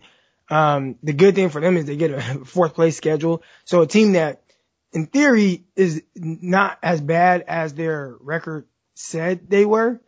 Um, 0.49 0.95
the 1.03 1.13
good 1.13 1.35
thing 1.35 1.49
for 1.49 1.61
them 1.61 1.77
is 1.77 1.85
they 1.85 1.95
get 1.95 2.11
a 2.11 2.21
fourth 2.45 2.73
place 2.73 2.97
schedule. 2.97 3.43
So 3.65 3.81
a 3.81 3.87
team 3.87 4.13
that 4.13 4.43
in 4.91 5.07
theory 5.07 5.63
is 5.75 6.03
not 6.15 6.77
as 6.83 7.01
bad 7.01 7.43
as 7.47 7.73
their 7.73 8.15
record 8.19 8.67
said 8.93 9.49
they 9.49 9.65
were. 9.65 9.99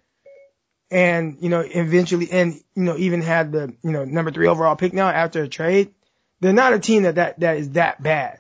And, 0.91 1.37
you 1.41 1.49
know, 1.49 1.61
eventually, 1.61 2.29
and, 2.31 2.53
you 2.75 2.83
know, 2.83 2.95
even 2.95 3.21
had 3.21 3.51
the, 3.51 3.73
you 3.81 3.91
know, 3.91 4.05
number 4.05 4.31
three 4.31 4.47
overall 4.47 4.75
pick 4.75 4.93
now 4.93 5.09
after 5.09 5.41
a 5.41 5.47
trade. 5.47 5.94
They're 6.39 6.54
not 6.54 6.74
a 6.74 6.80
team 6.80 7.04
that, 7.04 7.15
that, 7.15 7.39
that 7.39 7.58
is 7.58 7.72
that 7.72 8.01
bad. 8.01 8.39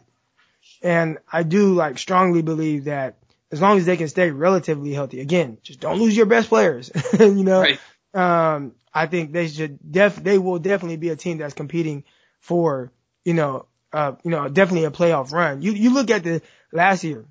And 0.81 1.17
I 1.31 1.43
do 1.43 1.73
like 1.73 1.97
strongly 1.97 2.41
believe 2.41 2.85
that 2.85 3.17
as 3.51 3.61
long 3.61 3.77
as 3.77 3.85
they 3.85 3.97
can 3.97 4.07
stay 4.07 4.31
relatively 4.31 4.93
healthy, 4.93 5.21
again, 5.21 5.57
just 5.63 5.79
don't 5.79 5.99
lose 5.99 6.15
your 6.15 6.25
best 6.25 6.49
players, 6.49 6.91
you 7.19 7.43
know, 7.43 7.61
right. 7.61 7.79
um, 8.13 8.73
I 8.93 9.07
think 9.07 9.31
they 9.31 9.47
should 9.47 9.79
def, 9.89 10.15
they 10.15 10.37
will 10.37 10.59
definitely 10.59 10.97
be 10.97 11.09
a 11.09 11.15
team 11.15 11.37
that's 11.37 11.53
competing 11.53 12.03
for, 12.39 12.91
you 13.23 13.33
know, 13.33 13.65
uh, 13.93 14.13
you 14.23 14.31
know, 14.31 14.49
definitely 14.49 14.85
a 14.85 14.91
playoff 14.91 15.31
run. 15.31 15.61
You, 15.61 15.71
you 15.71 15.93
look 15.93 16.11
at 16.11 16.23
the 16.23 16.41
last 16.71 17.03
year, 17.03 17.25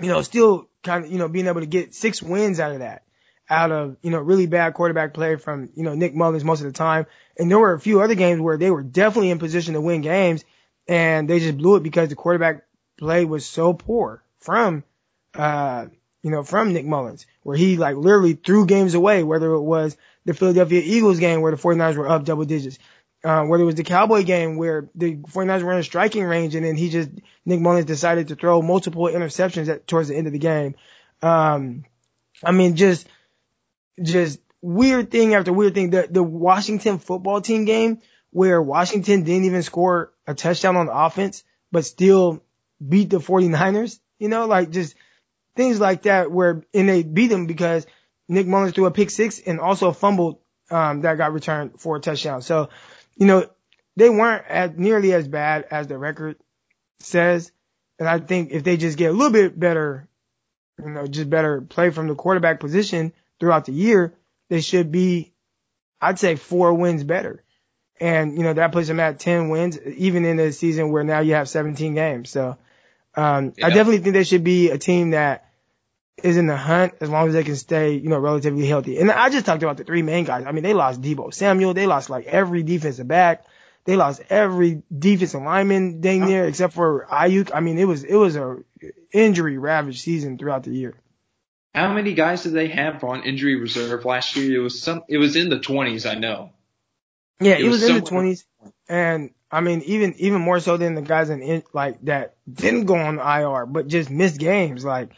you 0.00 0.08
know, 0.08 0.22
still 0.22 0.68
kind 0.82 1.04
of, 1.04 1.12
you 1.12 1.18
know, 1.18 1.28
being 1.28 1.46
able 1.46 1.60
to 1.60 1.66
get 1.66 1.94
six 1.94 2.22
wins 2.22 2.58
out 2.58 2.72
of 2.72 2.78
that, 2.78 3.02
out 3.50 3.72
of, 3.72 3.96
you 4.00 4.10
know, 4.10 4.20
really 4.20 4.46
bad 4.46 4.74
quarterback 4.74 5.12
play 5.12 5.34
from, 5.34 5.70
you 5.74 5.82
know, 5.82 5.94
Nick 5.94 6.14
Mullens 6.14 6.44
most 6.44 6.60
of 6.60 6.66
the 6.66 6.72
time. 6.72 7.06
And 7.36 7.50
there 7.50 7.58
were 7.58 7.74
a 7.74 7.80
few 7.80 8.00
other 8.00 8.14
games 8.14 8.40
where 8.40 8.56
they 8.56 8.70
were 8.70 8.82
definitely 8.82 9.30
in 9.30 9.40
position 9.40 9.74
to 9.74 9.80
win 9.80 10.02
games 10.02 10.44
and 10.86 11.28
they 11.28 11.40
just 11.40 11.58
blew 11.58 11.76
it 11.76 11.82
because 11.82 12.08
the 12.08 12.14
quarterback 12.14 12.62
play 12.96 13.24
was 13.24 13.44
so 13.44 13.72
poor 13.72 14.22
from, 14.38 14.84
uh, 15.34 15.86
you 16.22 16.30
know, 16.30 16.44
from 16.44 16.72
Nick 16.72 16.86
Mullens, 16.86 17.26
where 17.42 17.56
he 17.56 17.76
like 17.76 17.96
literally 17.96 18.34
threw 18.34 18.66
games 18.66 18.94
away, 18.94 19.24
whether 19.24 19.52
it 19.52 19.62
was 19.62 19.96
the 20.24 20.34
Philadelphia 20.34 20.80
Eagles 20.84 21.18
game 21.18 21.40
where 21.40 21.50
the 21.50 21.60
49ers 21.60 21.96
were 21.96 22.08
up 22.08 22.24
double 22.24 22.44
digits, 22.44 22.78
uh, 23.24 23.44
whether 23.44 23.64
it 23.64 23.66
was 23.66 23.74
the 23.74 23.82
Cowboy 23.84 24.22
game 24.22 24.56
where 24.56 24.88
the 24.94 25.16
49ers 25.16 25.62
were 25.62 25.72
in 25.72 25.82
striking 25.82 26.24
range 26.24 26.54
and 26.54 26.64
then 26.64 26.76
he 26.76 26.88
just, 26.88 27.10
Nick 27.44 27.60
Mullens 27.60 27.86
decided 27.86 28.28
to 28.28 28.36
throw 28.36 28.62
multiple 28.62 29.06
interceptions 29.06 29.68
at, 29.68 29.86
towards 29.88 30.08
the 30.08 30.16
end 30.16 30.28
of 30.28 30.32
the 30.32 30.38
game. 30.38 30.76
Um, 31.20 31.84
I 32.44 32.52
mean, 32.52 32.76
just, 32.76 33.06
just 34.02 34.38
weird 34.60 35.10
thing 35.10 35.34
after 35.34 35.52
weird 35.52 35.74
thing. 35.74 35.90
The, 35.90 36.08
the 36.10 36.22
Washington 36.22 36.98
football 36.98 37.40
team 37.40 37.64
game 37.64 38.00
where 38.30 38.62
Washington 38.62 39.24
didn't 39.24 39.44
even 39.44 39.62
score 39.62 40.12
a 40.26 40.34
touchdown 40.34 40.76
on 40.76 40.88
offense, 40.88 41.42
but 41.72 41.84
still 41.84 42.42
beat 42.86 43.10
the 43.10 43.18
49ers, 43.18 43.98
you 44.18 44.28
know, 44.28 44.46
like 44.46 44.70
just 44.70 44.94
things 45.56 45.80
like 45.80 46.02
that 46.02 46.30
where, 46.30 46.62
and 46.72 46.88
they 46.88 47.02
beat 47.02 47.28
them 47.28 47.46
because 47.46 47.86
Nick 48.28 48.46
Mullens 48.46 48.74
threw 48.74 48.86
a 48.86 48.90
pick 48.90 49.10
six 49.10 49.40
and 49.40 49.60
also 49.60 49.92
fumbled, 49.92 50.38
um, 50.70 51.00
that 51.00 51.18
got 51.18 51.32
returned 51.32 51.80
for 51.80 51.96
a 51.96 52.00
touchdown. 52.00 52.42
So, 52.42 52.70
you 53.16 53.26
know, 53.26 53.46
they 53.96 54.08
weren't 54.08 54.46
as 54.46 54.70
nearly 54.76 55.12
as 55.12 55.26
bad 55.26 55.66
as 55.70 55.88
the 55.88 55.98
record 55.98 56.36
says. 57.00 57.50
And 57.98 58.08
I 58.08 58.18
think 58.18 58.52
if 58.52 58.62
they 58.62 58.76
just 58.76 58.96
get 58.96 59.10
a 59.10 59.12
little 59.12 59.32
bit 59.32 59.58
better 59.58 60.08
you 60.84 60.90
know, 60.90 61.06
just 61.06 61.28
better 61.28 61.60
play 61.60 61.90
from 61.90 62.08
the 62.08 62.14
quarterback 62.14 62.60
position 62.60 63.12
throughout 63.40 63.64
the 63.64 63.72
year, 63.72 64.14
they 64.48 64.60
should 64.60 64.92
be, 64.92 65.32
I'd 66.00 66.18
say 66.18 66.36
four 66.36 66.74
wins 66.74 67.02
better. 67.02 67.42
And, 67.98 68.36
you 68.36 68.44
know, 68.44 68.52
that 68.52 68.72
puts 68.72 68.88
them 68.88 69.00
at 69.00 69.18
10 69.18 69.48
wins, 69.48 69.78
even 69.78 70.24
in 70.24 70.38
a 70.38 70.52
season 70.52 70.90
where 70.90 71.04
now 71.04 71.20
you 71.20 71.34
have 71.34 71.48
17 71.48 71.94
games. 71.94 72.30
So, 72.30 72.56
um, 73.14 73.52
yeah. 73.56 73.66
I 73.66 73.70
definitely 73.70 73.98
think 73.98 74.14
they 74.14 74.24
should 74.24 74.44
be 74.44 74.70
a 74.70 74.78
team 74.78 75.10
that 75.10 75.50
is 76.22 76.36
in 76.36 76.46
the 76.46 76.56
hunt 76.56 76.94
as 77.00 77.10
long 77.10 77.28
as 77.28 77.34
they 77.34 77.44
can 77.44 77.56
stay, 77.56 77.94
you 77.94 78.08
know, 78.08 78.18
relatively 78.18 78.66
healthy. 78.66 78.98
And 78.98 79.10
I 79.10 79.30
just 79.30 79.46
talked 79.46 79.62
about 79.62 79.76
the 79.76 79.84
three 79.84 80.02
main 80.02 80.24
guys. 80.24 80.44
I 80.46 80.52
mean, 80.52 80.62
they 80.62 80.74
lost 80.74 81.00
Deebo 81.00 81.32
Samuel. 81.32 81.74
They 81.74 81.86
lost 81.86 82.10
like 82.10 82.26
every 82.26 82.62
defensive 82.62 83.08
back. 83.08 83.44
They 83.84 83.96
lost 83.96 84.22
every 84.28 84.82
defensive 84.96 85.42
lineman 85.42 86.00
dang 86.00 86.26
near 86.26 86.44
except 86.44 86.74
for 86.74 87.06
Aiyuk. 87.10 87.50
I 87.54 87.60
mean, 87.60 87.78
it 87.78 87.86
was, 87.86 88.04
it 88.04 88.14
was 88.14 88.36
a 88.36 88.58
injury 89.12 89.58
ravaged 89.58 90.00
season 90.00 90.38
throughout 90.38 90.64
the 90.64 90.72
year. 90.72 90.94
How 91.74 91.92
many 91.92 92.14
guys 92.14 92.42
did 92.42 92.52
they 92.52 92.68
have 92.68 93.04
on 93.04 93.22
injury 93.22 93.56
reserve 93.56 94.04
last 94.04 94.34
year? 94.36 94.60
It 94.60 94.62
was 94.62 94.82
some, 94.82 95.02
it 95.08 95.18
was 95.18 95.36
in 95.36 95.48
the 95.48 95.60
twenties, 95.60 96.04
I 96.04 96.14
know. 96.14 96.50
Yeah, 97.40 97.52
it, 97.52 97.60
it 97.60 97.68
was, 97.68 97.80
was 97.80 97.90
in 97.90 97.94
the 97.96 98.02
twenties. 98.02 98.44
And 98.88 99.30
I 99.50 99.60
mean, 99.60 99.82
even, 99.86 100.14
even 100.18 100.40
more 100.40 100.60
so 100.60 100.76
than 100.76 100.94
the 100.94 101.02
guys 101.02 101.30
in, 101.30 101.62
like, 101.72 102.00
that 102.02 102.34
didn't 102.52 102.86
go 102.86 102.96
on 102.96 103.18
IR, 103.18 103.66
but 103.66 103.86
just 103.86 104.10
missed 104.10 104.38
games. 104.38 104.84
Like, 104.84 105.10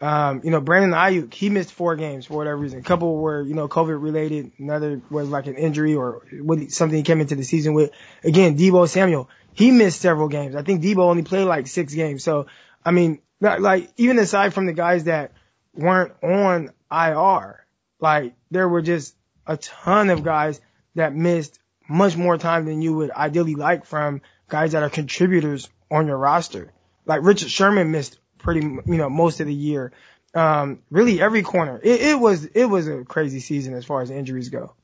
um, 0.00 0.40
you 0.42 0.50
know, 0.50 0.60
Brandon 0.60 0.92
Aiyuk, 0.92 1.34
he 1.34 1.50
missed 1.50 1.72
four 1.72 1.96
games 1.96 2.26
for 2.26 2.38
whatever 2.38 2.56
reason. 2.56 2.78
A 2.78 2.82
couple 2.82 3.16
were, 3.16 3.42
you 3.42 3.54
know, 3.54 3.68
COVID 3.68 4.02
related. 4.02 4.52
Another 4.58 5.02
was 5.10 5.28
like 5.28 5.46
an 5.46 5.56
injury 5.56 5.94
or 5.94 6.22
something 6.68 6.96
he 6.96 7.02
came 7.02 7.20
into 7.20 7.36
the 7.36 7.44
season 7.44 7.74
with. 7.74 7.90
Again, 8.24 8.56
Deebo 8.56 8.88
Samuel, 8.88 9.28
he 9.52 9.70
missed 9.70 10.00
several 10.00 10.28
games. 10.28 10.56
I 10.56 10.62
think 10.62 10.82
Deebo 10.82 11.00
only 11.00 11.22
played 11.22 11.44
like 11.44 11.66
six 11.66 11.92
games. 11.92 12.24
So, 12.24 12.46
I 12.82 12.90
mean, 12.92 13.20
like, 13.40 13.90
even 13.98 14.18
aside 14.18 14.54
from 14.54 14.64
the 14.64 14.72
guys 14.72 15.04
that 15.04 15.32
weren't 15.74 16.12
on 16.22 16.72
IR, 16.90 17.64
like, 18.00 18.34
there 18.50 18.68
were 18.68 18.82
just 18.82 19.14
a 19.46 19.56
ton 19.56 20.10
of 20.10 20.22
guys 20.22 20.60
that 20.94 21.14
missed 21.14 21.58
much 21.88 22.16
more 22.16 22.38
time 22.38 22.66
than 22.66 22.82
you 22.82 22.94
would 22.94 23.10
ideally 23.10 23.54
like 23.54 23.84
from 23.84 24.22
guys 24.48 24.72
that 24.72 24.82
are 24.82 24.90
contributors 24.90 25.68
on 25.90 26.06
your 26.06 26.16
roster. 26.16 26.72
Like 27.04 27.22
Richard 27.22 27.50
Sherman 27.50 27.90
missed 27.90 28.18
pretty, 28.38 28.60
you 28.60 28.82
know, 28.96 29.10
most 29.10 29.40
of 29.40 29.46
the 29.46 29.54
year. 29.54 29.92
Um, 30.32 30.80
really 30.90 31.20
every 31.20 31.42
corner. 31.42 31.80
It, 31.82 32.00
it 32.00 32.20
was, 32.20 32.44
it 32.44 32.64
was 32.64 32.86
a 32.86 33.04
crazy 33.04 33.40
season 33.40 33.74
as 33.74 33.84
far 33.84 34.02
as 34.02 34.10
injuries 34.10 34.48
go. 34.48 34.74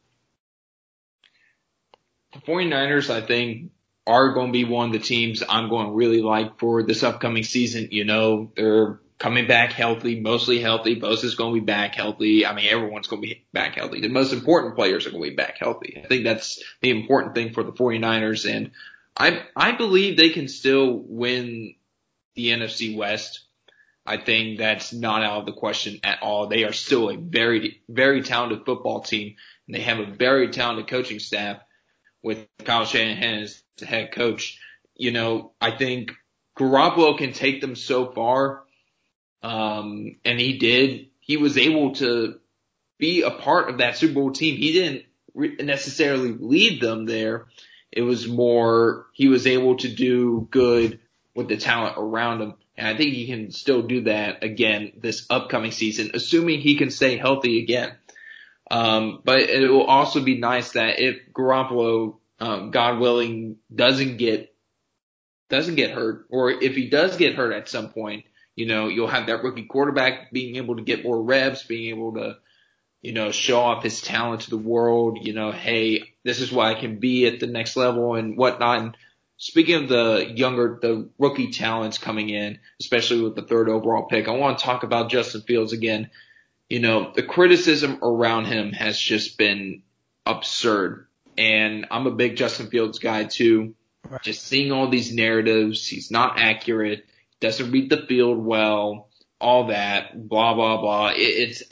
The 2.33 2.40
49ers, 2.40 3.09
I 3.09 3.21
think, 3.21 3.71
are 4.07 4.33
going 4.33 4.49
to 4.49 4.52
be 4.52 4.64
one 4.64 4.88
of 4.88 4.93
the 4.93 4.99
teams 4.99 5.43
I'm 5.49 5.69
going 5.69 5.87
to 5.87 5.93
really 5.93 6.23
like 6.23 6.59
for 6.59 6.83
this 6.83 7.05
upcoming 7.05 7.45
season. 7.45 7.88
You 7.93 8.05
know, 8.05 8.50
they're 8.57 9.00
coming 9.18 9.46
back 9.46 9.73
healthy, 9.73 10.20
mostly 10.20 10.61
healthy. 10.61 11.00
Bosa's 11.00 11.35
going 11.35 11.54
to 11.54 11.61
be 11.61 11.64
back 11.64 11.94
healthy. 11.94 12.44
I 12.44 12.54
mean, 12.54 12.68
everyone's 12.68 13.08
going 13.08 13.23
to 13.23 13.28
be 13.28 13.46
back 13.52 13.76
healthy. 13.76 14.00
The 14.00 14.08
most 14.08 14.32
important 14.32 14.75
players 14.75 15.06
are 15.06 15.11
going 15.11 15.23
to 15.23 15.30
be 15.30 15.37
back 15.37 15.56
healthy. 15.58 16.00
I 16.02 16.06
think 16.06 16.25
that's 16.25 16.62
the 16.82 16.90
important 16.90 17.35
thing 17.35 17.52
for 17.52 17.62
the 17.62 17.73
49ers. 17.73 18.50
And 18.50 18.73
I, 19.16 19.42
I 19.54 19.73
believe 19.73 20.16
they 20.16 20.30
can 20.30 20.49
still 20.49 20.92
win 20.92 21.75
the 22.35 22.50
NFC 22.50 22.96
West. 22.96 23.40
I 24.04 24.18
think 24.18 24.58
that's 24.58 24.92
not 24.92 25.23
out 25.23 25.40
of 25.40 25.46
the 25.46 25.52
question 25.52 25.99
at 26.04 26.23
all. 26.23 26.46
They 26.46 26.64
are 26.64 26.73
still 26.73 27.11
a 27.11 27.16
very, 27.16 27.82
very 27.88 28.23
talented 28.23 28.64
football 28.64 29.00
team 29.00 29.37
and 29.66 29.75
they 29.75 29.80
have 29.80 29.99
a 29.99 30.06
very 30.06 30.50
talented 30.50 30.88
coaching 30.88 31.18
staff 31.18 31.58
with 32.23 32.46
Kyle 32.64 32.85
Shanahan 32.85 33.42
as 33.42 33.62
the 33.78 33.87
head 33.87 34.12
coach. 34.12 34.61
You 34.94 35.11
know, 35.11 35.52
I 35.61 35.73
think 35.73 36.12
Garoppolo 36.56 37.18
can 37.18 37.32
take 37.32 37.61
them 37.61 37.75
so 37.75 38.12
far. 38.12 38.62
Um, 39.43 40.16
and 40.25 40.40
he 40.40 40.59
did. 40.59 41.09
He 41.21 41.37
was 41.37 41.59
able 41.59 41.95
to 41.97 42.38
be 42.99 43.23
a 43.23 43.31
part 43.31 43.69
of 43.69 43.78
that 43.78 43.97
Super 43.97 44.14
Bowl 44.14 44.33
team. 44.33 44.57
He 44.57 44.73
didn't 44.73 45.05
re- 45.35 45.57
necessarily 45.61 46.33
lead 46.33 46.81
them 46.81 47.07
there. 47.07 47.47
It 47.93 48.02
was 48.02 48.26
more, 48.26 49.07
he 49.12 49.28
was 49.28 49.47
able 49.47 49.76
to 49.78 49.88
do 49.88 50.49
good 50.50 51.00
with 51.35 51.49
the 51.49 51.57
talent 51.57 51.97
around 51.99 52.43
him. 52.43 52.55
And 52.76 52.87
I 52.87 52.97
think 52.97 53.14
he 53.14 53.26
can 53.26 53.50
still 53.50 53.83
do 53.83 54.02
that 54.02 54.45
again 54.45 54.93
this 54.99 55.26
upcoming 55.31 55.71
season, 55.71 56.11
assuming 56.14 56.61
he 56.61 56.76
can 56.76 56.90
stay 56.90 57.16
healthy 57.16 57.62
again. 57.62 57.93
Um, 58.71 59.21
but 59.25 59.40
it 59.40 59.71
will 59.71 59.85
also 59.85 60.23
be 60.23 60.38
nice 60.38 60.73
that 60.73 60.99
if 60.99 61.33
Garoppolo, 61.33 62.16
um, 62.40 62.71
God 62.71 62.99
willing, 62.99 63.57
doesn't 63.75 64.16
get, 64.16 64.55
doesn't 65.49 65.76
get 65.76 65.93
hurt, 65.93 66.26
or 66.28 66.50
if 66.50 66.75
he 66.75 66.90
does 66.90 67.16
get 67.16 67.37
hurt 67.37 67.52
at 67.52 67.69
some 67.69 67.90
point, 67.90 68.25
you 68.56 68.66
know, 68.66 68.88
you'll 68.88 69.06
have 69.06 69.26
that 69.26 69.44
rookie 69.44 69.66
quarterback 69.66 70.32
being 70.32 70.56
able 70.56 70.76
to 70.76 70.82
get 70.82 71.04
more 71.04 71.22
reps, 71.22 71.62
being 71.62 71.90
able 71.90 72.14
to, 72.14 72.38
you 73.02 73.12
know, 73.12 73.30
show 73.30 73.60
off 73.60 73.84
his 73.84 74.00
talent 74.00 74.42
to 74.42 74.50
the 74.50 74.58
world, 74.58 75.18
you 75.22 75.32
know, 75.32 75.52
hey, 75.52 76.14
this 76.25 76.40
is 76.40 76.50
why 76.50 76.72
I 76.72 76.75
can 76.75 76.98
be 76.98 77.26
at 77.26 77.38
the 77.38 77.46
next 77.46 77.76
level 77.76 78.16
and 78.16 78.36
whatnot. 78.36 78.80
And 78.80 78.96
Speaking 79.38 79.82
of 79.82 79.88
the 79.88 80.32
younger, 80.34 80.78
the 80.80 81.10
rookie 81.18 81.50
talents 81.50 81.98
coming 81.98 82.30
in, 82.30 82.58
especially 82.80 83.20
with 83.20 83.34
the 83.34 83.42
third 83.42 83.68
overall 83.68 84.04
pick, 84.04 84.28
I 84.28 84.32
want 84.32 84.58
to 84.58 84.64
talk 84.64 84.82
about 84.82 85.10
Justin 85.10 85.42
Fields 85.42 85.75
again. 85.75 86.10
You 86.70 86.80
know, 86.80 87.12
the 87.14 87.22
criticism 87.22 87.98
around 88.02 88.46
him 88.46 88.72
has 88.72 88.98
just 88.98 89.36
been 89.36 89.82
absurd. 90.25 91.06
And 91.36 91.86
I'm 91.90 92.06
a 92.06 92.12
big 92.12 92.36
Justin 92.36 92.68
Fields 92.68 92.98
guy 92.98 93.25
too. 93.25 93.75
Just 94.22 94.46
seeing 94.46 94.72
all 94.72 94.88
these 94.88 95.12
narratives, 95.12 95.86
he's 95.86 96.10
not 96.10 96.38
accurate, 96.38 97.04
doesn't 97.40 97.71
read 97.71 97.90
the 97.90 98.07
field 98.07 98.45
well, 98.45 99.11
all 99.40 99.69
that, 99.69 100.28
blah 100.28 100.55
blah 100.55 100.81
blah. 100.81 101.09
It, 101.09 101.19
it's 101.19 101.62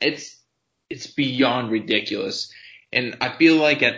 it's 0.00 0.40
it's 0.88 1.06
beyond 1.08 1.70
ridiculous. 1.70 2.52
And 2.92 3.16
I 3.20 3.36
feel 3.36 3.56
like 3.56 3.82
at 3.82 3.96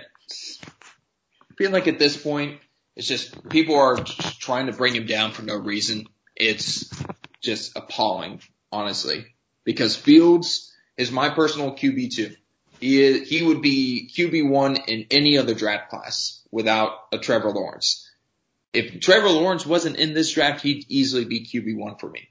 I 1.50 1.54
feel 1.56 1.70
like 1.70 1.88
at 1.88 1.98
this 1.98 2.16
point, 2.16 2.60
it's 2.96 3.06
just 3.06 3.48
people 3.48 3.76
are 3.76 3.96
just 3.96 4.40
trying 4.40 4.66
to 4.66 4.72
bring 4.72 4.94
him 4.94 5.06
down 5.06 5.32
for 5.32 5.42
no 5.42 5.56
reason. 5.56 6.06
It's 6.36 6.90
just 7.40 7.76
appalling, 7.76 8.40
honestly, 8.72 9.26
because 9.64 9.96
Fields 9.96 10.72
is 10.96 11.10
my 11.10 11.30
personal 11.30 11.74
QB 11.74 12.14
two. 12.14 12.34
He 12.80 13.02
is, 13.02 13.28
he 13.28 13.42
would 13.42 13.62
be 13.62 14.10
QB 14.16 14.48
one 14.50 14.76
in 14.76 15.06
any 15.10 15.38
other 15.38 15.54
draft 15.54 15.90
class 15.90 16.42
without 16.50 16.92
a 17.12 17.18
Trevor 17.18 17.50
Lawrence. 17.50 18.03
If 18.74 19.00
Trevor 19.00 19.28
Lawrence 19.28 19.64
wasn't 19.64 19.96
in 19.96 20.14
this 20.14 20.32
draft, 20.32 20.62
he'd 20.62 20.86
easily 20.88 21.24
be 21.24 21.46
QB 21.46 21.76
one 21.76 21.96
for 21.96 22.10
me 22.10 22.28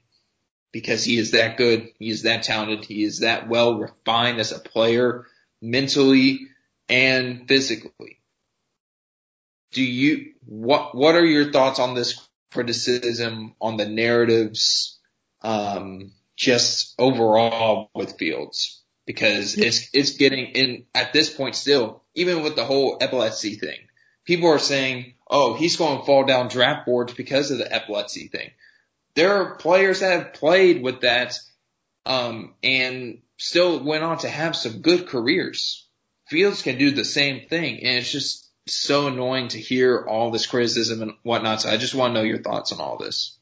because 0.72 1.04
he 1.04 1.18
is 1.18 1.32
that 1.32 1.56
good. 1.56 1.88
He 1.98 2.10
is 2.10 2.22
that 2.22 2.42
talented. 2.42 2.84
He 2.84 3.04
is 3.04 3.20
that 3.20 3.48
well 3.48 3.78
refined 3.78 4.38
as 4.40 4.52
a 4.52 4.58
player 4.58 5.26
mentally 5.62 6.40
and 6.88 7.48
physically 7.48 8.20
do 9.74 9.82
you 9.82 10.32
what 10.46 10.94
what 10.94 11.14
are 11.14 11.24
your 11.24 11.52
thoughts 11.52 11.78
on 11.78 11.94
this 11.94 12.26
criticism 12.52 13.54
on 13.60 13.76
the 13.76 13.86
narratives 13.86 14.98
um 15.42 16.12
just 16.36 16.94
overall 16.98 17.90
with 17.94 18.16
Fields 18.16 18.82
because 19.06 19.58
it's 19.58 19.90
it's 19.92 20.16
getting 20.16 20.46
in 20.46 20.84
at 20.94 21.12
this 21.12 21.32
point 21.32 21.54
still 21.54 22.02
even 22.14 22.42
with 22.42 22.56
the 22.56 22.64
whole 22.64 22.96
epilepsy 23.00 23.56
thing 23.56 23.78
people 24.24 24.48
are 24.48 24.58
saying 24.58 25.14
oh 25.28 25.54
he's 25.54 25.76
going 25.76 25.98
to 25.98 26.06
fall 26.06 26.24
down 26.24 26.48
draft 26.48 26.86
boards 26.86 27.14
because 27.14 27.50
of 27.50 27.58
the 27.58 27.72
epilepsy 27.72 28.28
thing 28.28 28.50
there 29.14 29.34
are 29.34 29.56
players 29.56 30.00
that 30.00 30.12
have 30.12 30.34
played 30.34 30.82
with 30.82 31.00
that 31.00 31.38
um 32.06 32.54
and 32.62 33.20
still 33.36 33.82
went 33.82 34.04
on 34.04 34.18
to 34.18 34.28
have 34.28 34.54
some 34.56 34.80
good 34.80 35.06
careers 35.06 35.86
Fields 36.26 36.62
can 36.62 36.78
do 36.78 36.90
the 36.90 37.04
same 37.04 37.46
thing 37.48 37.80
and 37.82 37.98
it's 37.98 38.10
just 38.10 38.44
so 38.66 39.08
annoying 39.08 39.48
to 39.48 39.58
hear 39.58 40.04
all 40.06 40.30
this 40.30 40.46
criticism 40.46 41.02
and 41.02 41.14
whatnot. 41.22 41.62
So 41.62 41.70
I 41.70 41.76
just 41.76 41.94
want 41.94 42.14
to 42.14 42.20
know 42.20 42.24
your 42.24 42.38
thoughts 42.38 42.72
on 42.72 42.80
all 42.80 42.96
this. 42.96 43.36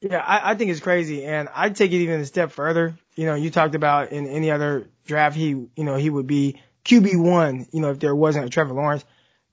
Yeah, 0.00 0.18
I, 0.18 0.52
I 0.52 0.54
think 0.54 0.70
it's 0.70 0.80
crazy, 0.80 1.24
and 1.24 1.48
I'd 1.54 1.76
take 1.76 1.92
it 1.92 1.96
even 1.96 2.20
a 2.20 2.26
step 2.26 2.52
further. 2.52 2.98
You 3.14 3.26
know, 3.26 3.34
you 3.34 3.50
talked 3.50 3.74
about 3.74 4.12
in 4.12 4.26
any 4.26 4.50
other 4.50 4.88
draft, 5.06 5.36
he, 5.36 5.48
you 5.48 5.70
know, 5.76 5.96
he 5.96 6.10
would 6.10 6.26
be 6.26 6.60
QB 6.84 7.16
one. 7.16 7.66
You 7.72 7.80
know, 7.80 7.90
if 7.90 7.98
there 7.98 8.14
wasn't 8.14 8.44
a 8.44 8.50
Trevor 8.50 8.74
Lawrence, 8.74 9.04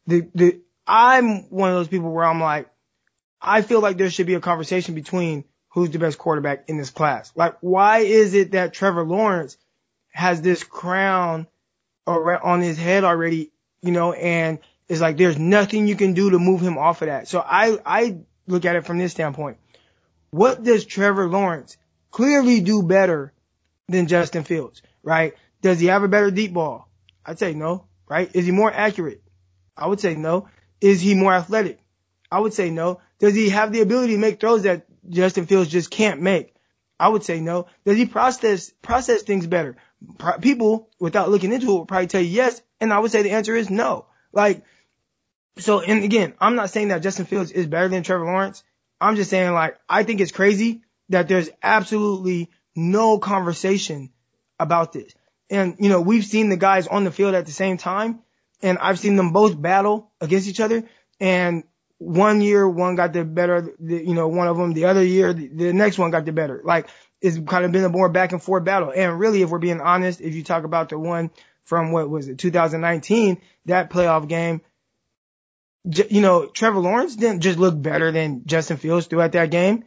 the 0.08 0.28
the 0.34 0.62
I'm 0.86 1.50
one 1.50 1.70
of 1.70 1.76
those 1.76 1.88
people 1.88 2.12
where 2.12 2.26
I'm 2.26 2.42
like, 2.42 2.70
I 3.42 3.62
feel 3.62 3.82
like 3.82 3.98
there 3.98 4.10
should 4.10 4.28
be 4.28 4.34
a 4.36 4.40
conversation 4.40 4.96
between 4.96 5.46
who's 5.70 5.90
the 5.90 6.00
best 6.00 6.18
quarterback 6.18 6.66
in 6.68 6.78
this 6.78 6.92
class. 6.92 7.32
Like, 7.36 7.58
why 7.62 8.00
is 8.00 8.34
it 8.34 8.52
that 8.52 8.74
Trevor 8.74 9.04
Lawrence 9.04 9.58
has 10.12 10.42
this 10.42 10.64
crown 10.64 11.48
on 12.06 12.62
his 12.62 12.78
head 12.78 13.04
already, 13.04 13.52
you 13.82 13.92
know, 13.92 14.14
and 14.14 14.60
it's 14.88 15.02
like 15.02 15.18
there's 15.18 15.40
nothing 15.40 15.88
you 15.88 15.96
can 15.96 16.14
do 16.14 16.30
to 16.30 16.40
move 16.40 16.62
him 16.62 16.78
off 16.78 17.02
of 17.02 17.08
that. 17.08 17.28
So 17.28 17.40
I, 17.40 17.80
I 17.86 18.18
look 18.46 18.66
at 18.66 18.76
it 18.76 18.86
from 18.86 19.00
this 19.00 19.12
standpoint. 19.12 19.58
What 20.30 20.64
does 20.64 20.86
Trevor 20.86 21.28
Lawrence 21.28 21.78
clearly 22.12 22.60
do 22.62 22.84
better 22.84 23.34
than 23.88 24.08
Justin 24.08 24.44
Fields, 24.44 24.82
right? 25.02 25.34
Does 25.62 25.80
he 25.80 25.88
have 25.88 26.04
a 26.04 26.08
better 26.08 26.30
deep 26.30 26.54
ball? 26.54 26.90
I'd 27.26 27.40
say 27.40 27.54
no, 27.54 27.86
right? 28.08 28.30
Is 28.34 28.46
he 28.46 28.52
more 28.52 28.72
accurate? 28.72 29.23
I 29.76 29.88
would 29.88 30.00
say 30.00 30.16
no. 30.16 30.48
Is 30.82 31.02
he 31.02 31.16
more 31.16 31.34
athletic? 31.34 31.80
I 32.32 32.40
would 32.40 32.54
say 32.54 32.70
no. 32.70 33.00
Does 33.20 33.36
he 33.36 33.50
have 33.50 33.72
the 33.72 33.82
ability 33.82 34.14
to 34.14 34.20
make 34.20 34.40
throws 34.40 34.64
that 34.64 34.86
Justin 35.10 35.46
Fields 35.46 35.70
just 35.70 35.92
can't 35.92 36.22
make? 36.22 36.54
I 37.00 37.10
would 37.10 37.24
say 37.24 37.40
no. 37.40 37.68
Does 37.86 37.98
he 37.98 38.06
process 38.06 38.72
process 38.82 39.24
things 39.24 39.48
better? 39.48 39.76
Pro- 40.18 40.38
people 40.38 40.90
without 41.00 41.30
looking 41.30 41.52
into 41.52 41.68
it 41.68 41.70
will 41.70 41.86
probably 41.86 42.08
tell 42.08 42.22
you 42.22 42.30
yes, 42.30 42.62
and 42.80 42.94
I 42.94 43.00
would 43.00 43.12
say 43.12 43.22
the 43.22 43.32
answer 43.32 43.56
is 43.56 43.70
no. 43.70 44.06
Like, 44.32 44.64
so 45.58 45.82
and 45.82 46.04
again, 46.04 46.34
I'm 46.40 46.56
not 46.56 46.70
saying 46.70 46.90
that 46.90 47.04
Justin 47.04 47.26
Fields 47.26 47.52
is 47.52 47.68
better 47.68 47.88
than 47.88 48.04
Trevor 48.04 48.26
Lawrence. 48.26 48.64
I'm 49.02 49.16
just 49.16 49.30
saying 49.30 49.54
like 49.54 49.78
I 49.90 50.04
think 50.04 50.22
it's 50.22 50.32
crazy 50.32 50.82
that 51.10 51.28
there's 51.28 51.50
absolutely 51.62 52.50
no 52.76 53.20
conversation 53.20 54.12
about 54.60 54.94
this. 54.94 55.14
And 55.50 55.76
you 55.80 55.90
know, 55.90 56.02
we've 56.02 56.26
seen 56.26 56.50
the 56.50 56.58
guys 56.58 56.88
on 56.88 57.04
the 57.04 57.12
field 57.12 57.36
at 57.36 57.46
the 57.46 57.52
same 57.52 57.78
time, 57.78 58.20
and 58.64 58.80
I've 58.80 58.98
seen 58.98 59.16
them 59.16 59.32
both 59.32 59.62
battle 59.62 60.12
against 60.20 60.48
each 60.48 60.60
other. 60.60 60.84
And 61.20 61.64
one 62.00 62.42
year, 62.42 62.68
one 62.68 62.96
got 62.96 63.14
the 63.14 63.24
better, 63.24 63.74
the, 63.80 63.98
you 64.04 64.14
know, 64.14 64.28
one 64.28 64.48
of 64.48 64.58
them. 64.58 64.74
The 64.74 64.86
other 64.86 65.04
year, 65.04 65.34
the, 65.34 65.48
the 65.48 65.74
next 65.74 66.00
one 66.00 66.12
got 66.12 66.26
the 66.26 66.32
better. 66.32 66.62
Like 66.64 66.88
it's 67.22 67.38
kind 67.48 67.66
of 67.66 67.72
been 67.72 67.84
a 67.84 67.90
more 67.90 68.10
back 68.10 68.32
and 68.32 68.42
forth 68.42 68.64
battle. 68.64 68.92
And 68.96 69.20
really, 69.20 69.42
if 69.42 69.50
we're 69.50 69.60
being 69.60 69.82
honest, 69.82 70.22
if 70.22 70.34
you 70.34 70.44
talk 70.44 70.64
about 70.64 70.90
the 70.90 70.98
one 70.98 71.30
from 71.66 71.92
what 71.92 72.10
was 72.10 72.28
it, 72.28 72.40
2019, 72.40 73.42
that 73.66 73.90
playoff 73.90 74.28
game, 74.28 74.62
you 75.86 76.22
know, 76.22 76.48
Trevor 76.48 76.80
Lawrence 76.80 77.16
didn't 77.16 77.42
just 77.42 77.60
look 77.60 77.80
better 77.80 78.12
than 78.12 78.44
Justin 78.46 78.78
Fields 78.78 79.08
throughout 79.08 79.34
that 79.34 79.52
game. 79.52 79.84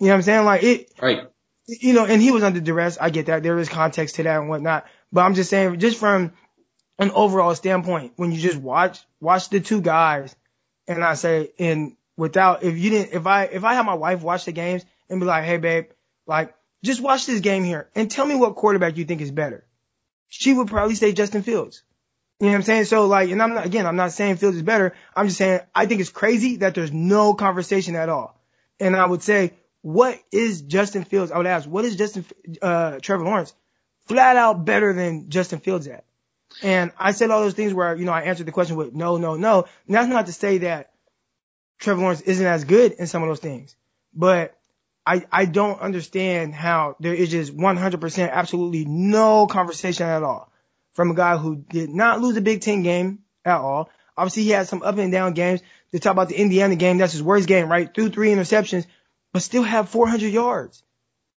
You 0.00 0.06
know 0.06 0.12
what 0.12 0.14
I'm 0.16 0.22
saying? 0.22 0.44
Like 0.44 0.62
it, 0.62 0.92
right. 1.00 1.28
You 1.66 1.92
know, 1.92 2.04
and 2.04 2.20
he 2.20 2.32
was 2.32 2.42
under 2.42 2.60
duress. 2.60 2.98
I 3.00 3.10
get 3.10 3.26
that. 3.26 3.44
There 3.44 3.56
is 3.58 3.68
context 3.68 4.16
to 4.16 4.24
that 4.24 4.40
and 4.40 4.48
whatnot. 4.48 4.86
But 5.12 5.20
I'm 5.20 5.34
just 5.34 5.50
saying, 5.50 5.78
just 5.78 5.98
from 5.98 6.32
an 7.00 7.10
overall 7.12 7.54
standpoint, 7.54 8.12
when 8.16 8.30
you 8.30 8.38
just 8.38 8.58
watch, 8.58 9.00
watch 9.20 9.48
the 9.48 9.58
two 9.58 9.80
guys 9.80 10.36
and 10.86 11.02
I 11.02 11.14
say, 11.14 11.52
and 11.58 11.96
without, 12.16 12.62
if 12.62 12.76
you 12.76 12.90
didn't, 12.90 13.14
if 13.14 13.26
I, 13.26 13.44
if 13.44 13.64
I 13.64 13.74
had 13.74 13.86
my 13.86 13.94
wife 13.94 14.22
watch 14.22 14.44
the 14.44 14.52
games 14.52 14.84
and 15.08 15.18
be 15.18 15.26
like, 15.26 15.44
Hey 15.44 15.56
babe, 15.56 15.86
like, 16.26 16.54
just 16.84 17.00
watch 17.00 17.26
this 17.26 17.40
game 17.40 17.64
here 17.64 17.88
and 17.94 18.10
tell 18.10 18.26
me 18.26 18.34
what 18.34 18.54
quarterback 18.54 18.98
you 18.98 19.06
think 19.06 19.22
is 19.22 19.30
better. 19.30 19.64
She 20.28 20.52
would 20.52 20.68
probably 20.68 20.94
say 20.94 21.12
Justin 21.12 21.42
Fields. 21.42 21.82
You 22.38 22.46
know 22.46 22.52
what 22.52 22.56
I'm 22.56 22.62
saying? 22.62 22.84
So 22.84 23.06
like, 23.06 23.30
and 23.30 23.42
I'm 23.42 23.54
not, 23.54 23.64
again, 23.64 23.86
I'm 23.86 23.96
not 23.96 24.12
saying 24.12 24.36
Fields 24.36 24.56
is 24.56 24.62
better. 24.62 24.94
I'm 25.16 25.26
just 25.26 25.38
saying 25.38 25.60
I 25.74 25.86
think 25.86 26.02
it's 26.02 26.10
crazy 26.10 26.56
that 26.56 26.74
there's 26.74 26.92
no 26.92 27.32
conversation 27.32 27.96
at 27.96 28.10
all. 28.10 28.38
And 28.78 28.94
I 28.94 29.06
would 29.06 29.22
say, 29.22 29.54
what 29.80 30.18
is 30.30 30.60
Justin 30.60 31.04
Fields? 31.04 31.32
I 31.32 31.38
would 31.38 31.46
ask, 31.46 31.66
what 31.66 31.86
is 31.86 31.96
Justin, 31.96 32.26
uh, 32.60 32.98
Trevor 33.00 33.24
Lawrence 33.24 33.54
flat 34.06 34.36
out 34.36 34.66
better 34.66 34.92
than 34.92 35.30
Justin 35.30 35.60
Fields 35.60 35.86
at? 35.86 36.04
And 36.62 36.92
I 36.98 37.12
said 37.12 37.30
all 37.30 37.40
those 37.40 37.54
things 37.54 37.72
where, 37.72 37.96
you 37.96 38.04
know, 38.04 38.12
I 38.12 38.22
answered 38.22 38.46
the 38.46 38.52
question 38.52 38.76
with 38.76 38.94
no, 38.94 39.16
no, 39.16 39.36
no. 39.36 39.66
And 39.86 39.94
that's 39.94 40.08
not 40.08 40.26
to 40.26 40.32
say 40.32 40.58
that 40.58 40.92
Trevor 41.78 42.02
Lawrence 42.02 42.20
isn't 42.20 42.46
as 42.46 42.64
good 42.64 42.92
in 42.92 43.06
some 43.06 43.22
of 43.22 43.28
those 43.28 43.40
things, 43.40 43.74
but 44.14 44.56
I, 45.06 45.24
I 45.32 45.46
don't 45.46 45.80
understand 45.80 46.54
how 46.54 46.96
there 47.00 47.14
is 47.14 47.30
just 47.30 47.56
100% 47.56 48.30
absolutely 48.30 48.84
no 48.84 49.46
conversation 49.46 50.06
at 50.06 50.22
all 50.22 50.52
from 50.94 51.10
a 51.10 51.14
guy 51.14 51.36
who 51.36 51.56
did 51.56 51.88
not 51.88 52.20
lose 52.20 52.36
a 52.36 52.42
Big 52.42 52.60
Ten 52.60 52.82
game 52.82 53.20
at 53.44 53.56
all. 53.56 53.88
Obviously 54.16 54.42
he 54.42 54.50
had 54.50 54.68
some 54.68 54.82
up 54.82 54.98
and 54.98 55.10
down 55.10 55.32
games. 55.32 55.62
They 55.90 55.98
talk 55.98 56.12
about 56.12 56.28
the 56.28 56.36
Indiana 56.36 56.76
game. 56.76 56.98
That's 56.98 57.12
his 57.12 57.22
worst 57.22 57.48
game, 57.48 57.68
right? 57.68 57.92
Threw 57.92 58.10
three 58.10 58.30
interceptions, 58.30 58.86
but 59.32 59.42
still 59.42 59.62
have 59.62 59.88
400 59.88 60.28
yards. 60.28 60.82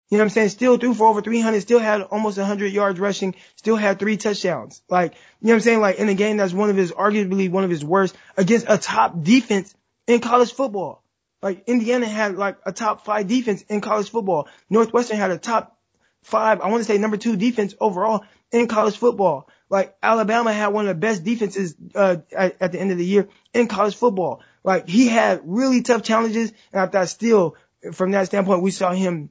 You 0.09 0.17
know 0.17 0.25
what 0.25 0.25
I'm 0.25 0.29
saying? 0.29 0.49
Still 0.49 0.77
threw 0.77 0.93
for 0.93 1.07
over 1.07 1.21
300, 1.21 1.61
still 1.61 1.79
had 1.79 2.01
almost 2.01 2.37
100 2.37 2.71
yards 2.71 2.99
rushing, 2.99 3.35
still 3.55 3.75
had 3.75 3.99
three 3.99 4.17
touchdowns. 4.17 4.83
Like, 4.87 5.13
you 5.13 5.47
know 5.47 5.53
what 5.53 5.55
I'm 5.55 5.61
saying? 5.61 5.79
Like 5.79 5.97
in 5.97 6.09
a 6.09 6.13
game 6.13 6.37
that's 6.37 6.53
one 6.53 6.69
of 6.69 6.75
his, 6.75 6.91
arguably 6.91 7.49
one 7.49 7.63
of 7.63 7.69
his 7.69 7.83
worst 7.83 8.15
against 8.37 8.67
a 8.69 8.77
top 8.77 9.23
defense 9.23 9.73
in 10.05 10.19
college 10.19 10.53
football. 10.53 11.03
Like 11.41 11.63
Indiana 11.67 12.05
had 12.05 12.37
like 12.37 12.57
a 12.65 12.71
top 12.71 13.05
five 13.05 13.27
defense 13.27 13.63
in 13.63 13.81
college 13.81 14.09
football. 14.09 14.47
Northwestern 14.69 15.17
had 15.17 15.31
a 15.31 15.37
top 15.37 15.77
five, 16.21 16.61
I 16.61 16.69
want 16.69 16.81
to 16.81 16.85
say 16.85 16.97
number 16.97 17.17
two 17.17 17.35
defense 17.35 17.75
overall 17.79 18.23
in 18.51 18.67
college 18.67 18.97
football. 18.97 19.49
Like 19.69 19.95
Alabama 20.01 20.53
had 20.53 20.67
one 20.67 20.87
of 20.87 20.95
the 20.95 20.99
best 20.99 21.23
defenses, 21.23 21.75
uh, 21.95 22.17
at, 22.31 22.61
at 22.61 22.71
the 22.71 22.79
end 22.79 22.91
of 22.91 22.97
the 22.97 23.05
year 23.05 23.27
in 23.53 23.67
college 23.67 23.95
football. 23.95 24.41
Like 24.63 24.87
he 24.87 25.07
had 25.07 25.41
really 25.43 25.81
tough 25.81 26.03
challenges 26.03 26.53
and 26.71 26.81
I 26.81 26.87
thought 26.87 27.09
still 27.09 27.55
from 27.91 28.11
that 28.11 28.27
standpoint, 28.27 28.61
we 28.61 28.71
saw 28.71 28.93
him 28.93 29.29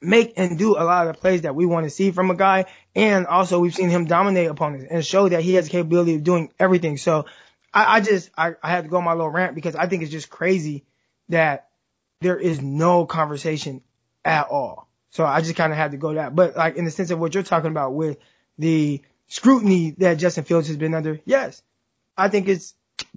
make 0.00 0.34
and 0.36 0.58
do 0.58 0.76
a 0.76 0.84
lot 0.84 1.06
of 1.06 1.14
the 1.14 1.20
plays 1.20 1.42
that 1.42 1.54
we 1.54 1.66
want 1.66 1.84
to 1.84 1.90
see 1.90 2.10
from 2.10 2.30
a 2.30 2.34
guy. 2.34 2.66
And 2.94 3.26
also 3.26 3.60
we've 3.60 3.74
seen 3.74 3.90
him 3.90 4.06
dominate 4.06 4.48
opponents 4.48 4.86
and 4.90 5.04
show 5.04 5.28
that 5.28 5.42
he 5.42 5.54
has 5.54 5.66
the 5.66 5.70
capability 5.70 6.14
of 6.14 6.24
doing 6.24 6.52
everything. 6.58 6.96
So 6.96 7.26
I, 7.72 7.96
I 7.96 8.00
just, 8.00 8.30
I, 8.36 8.54
I 8.62 8.70
had 8.70 8.84
to 8.84 8.90
go 8.90 8.98
on 8.98 9.04
my 9.04 9.12
little 9.12 9.30
rant 9.30 9.54
because 9.54 9.76
I 9.76 9.86
think 9.86 10.02
it's 10.02 10.12
just 10.12 10.30
crazy 10.30 10.84
that 11.28 11.68
there 12.20 12.38
is 12.38 12.60
no 12.60 13.06
conversation 13.06 13.82
at 14.24 14.48
all. 14.48 14.88
So 15.10 15.24
I 15.24 15.40
just 15.40 15.56
kind 15.56 15.72
of 15.72 15.78
had 15.78 15.90
to 15.90 15.96
go 15.96 16.14
that. 16.14 16.34
But 16.34 16.56
like 16.56 16.76
in 16.76 16.84
the 16.84 16.90
sense 16.90 17.10
of 17.10 17.18
what 17.18 17.34
you're 17.34 17.42
talking 17.42 17.70
about 17.70 17.94
with 17.94 18.18
the 18.58 19.02
scrutiny 19.28 19.92
that 19.98 20.14
Justin 20.14 20.44
Fields 20.44 20.68
has 20.68 20.76
been 20.76 20.94
under, 20.94 21.20
yes, 21.24 21.62
I 22.16 22.28
think 22.28 22.48
it's 22.48 22.74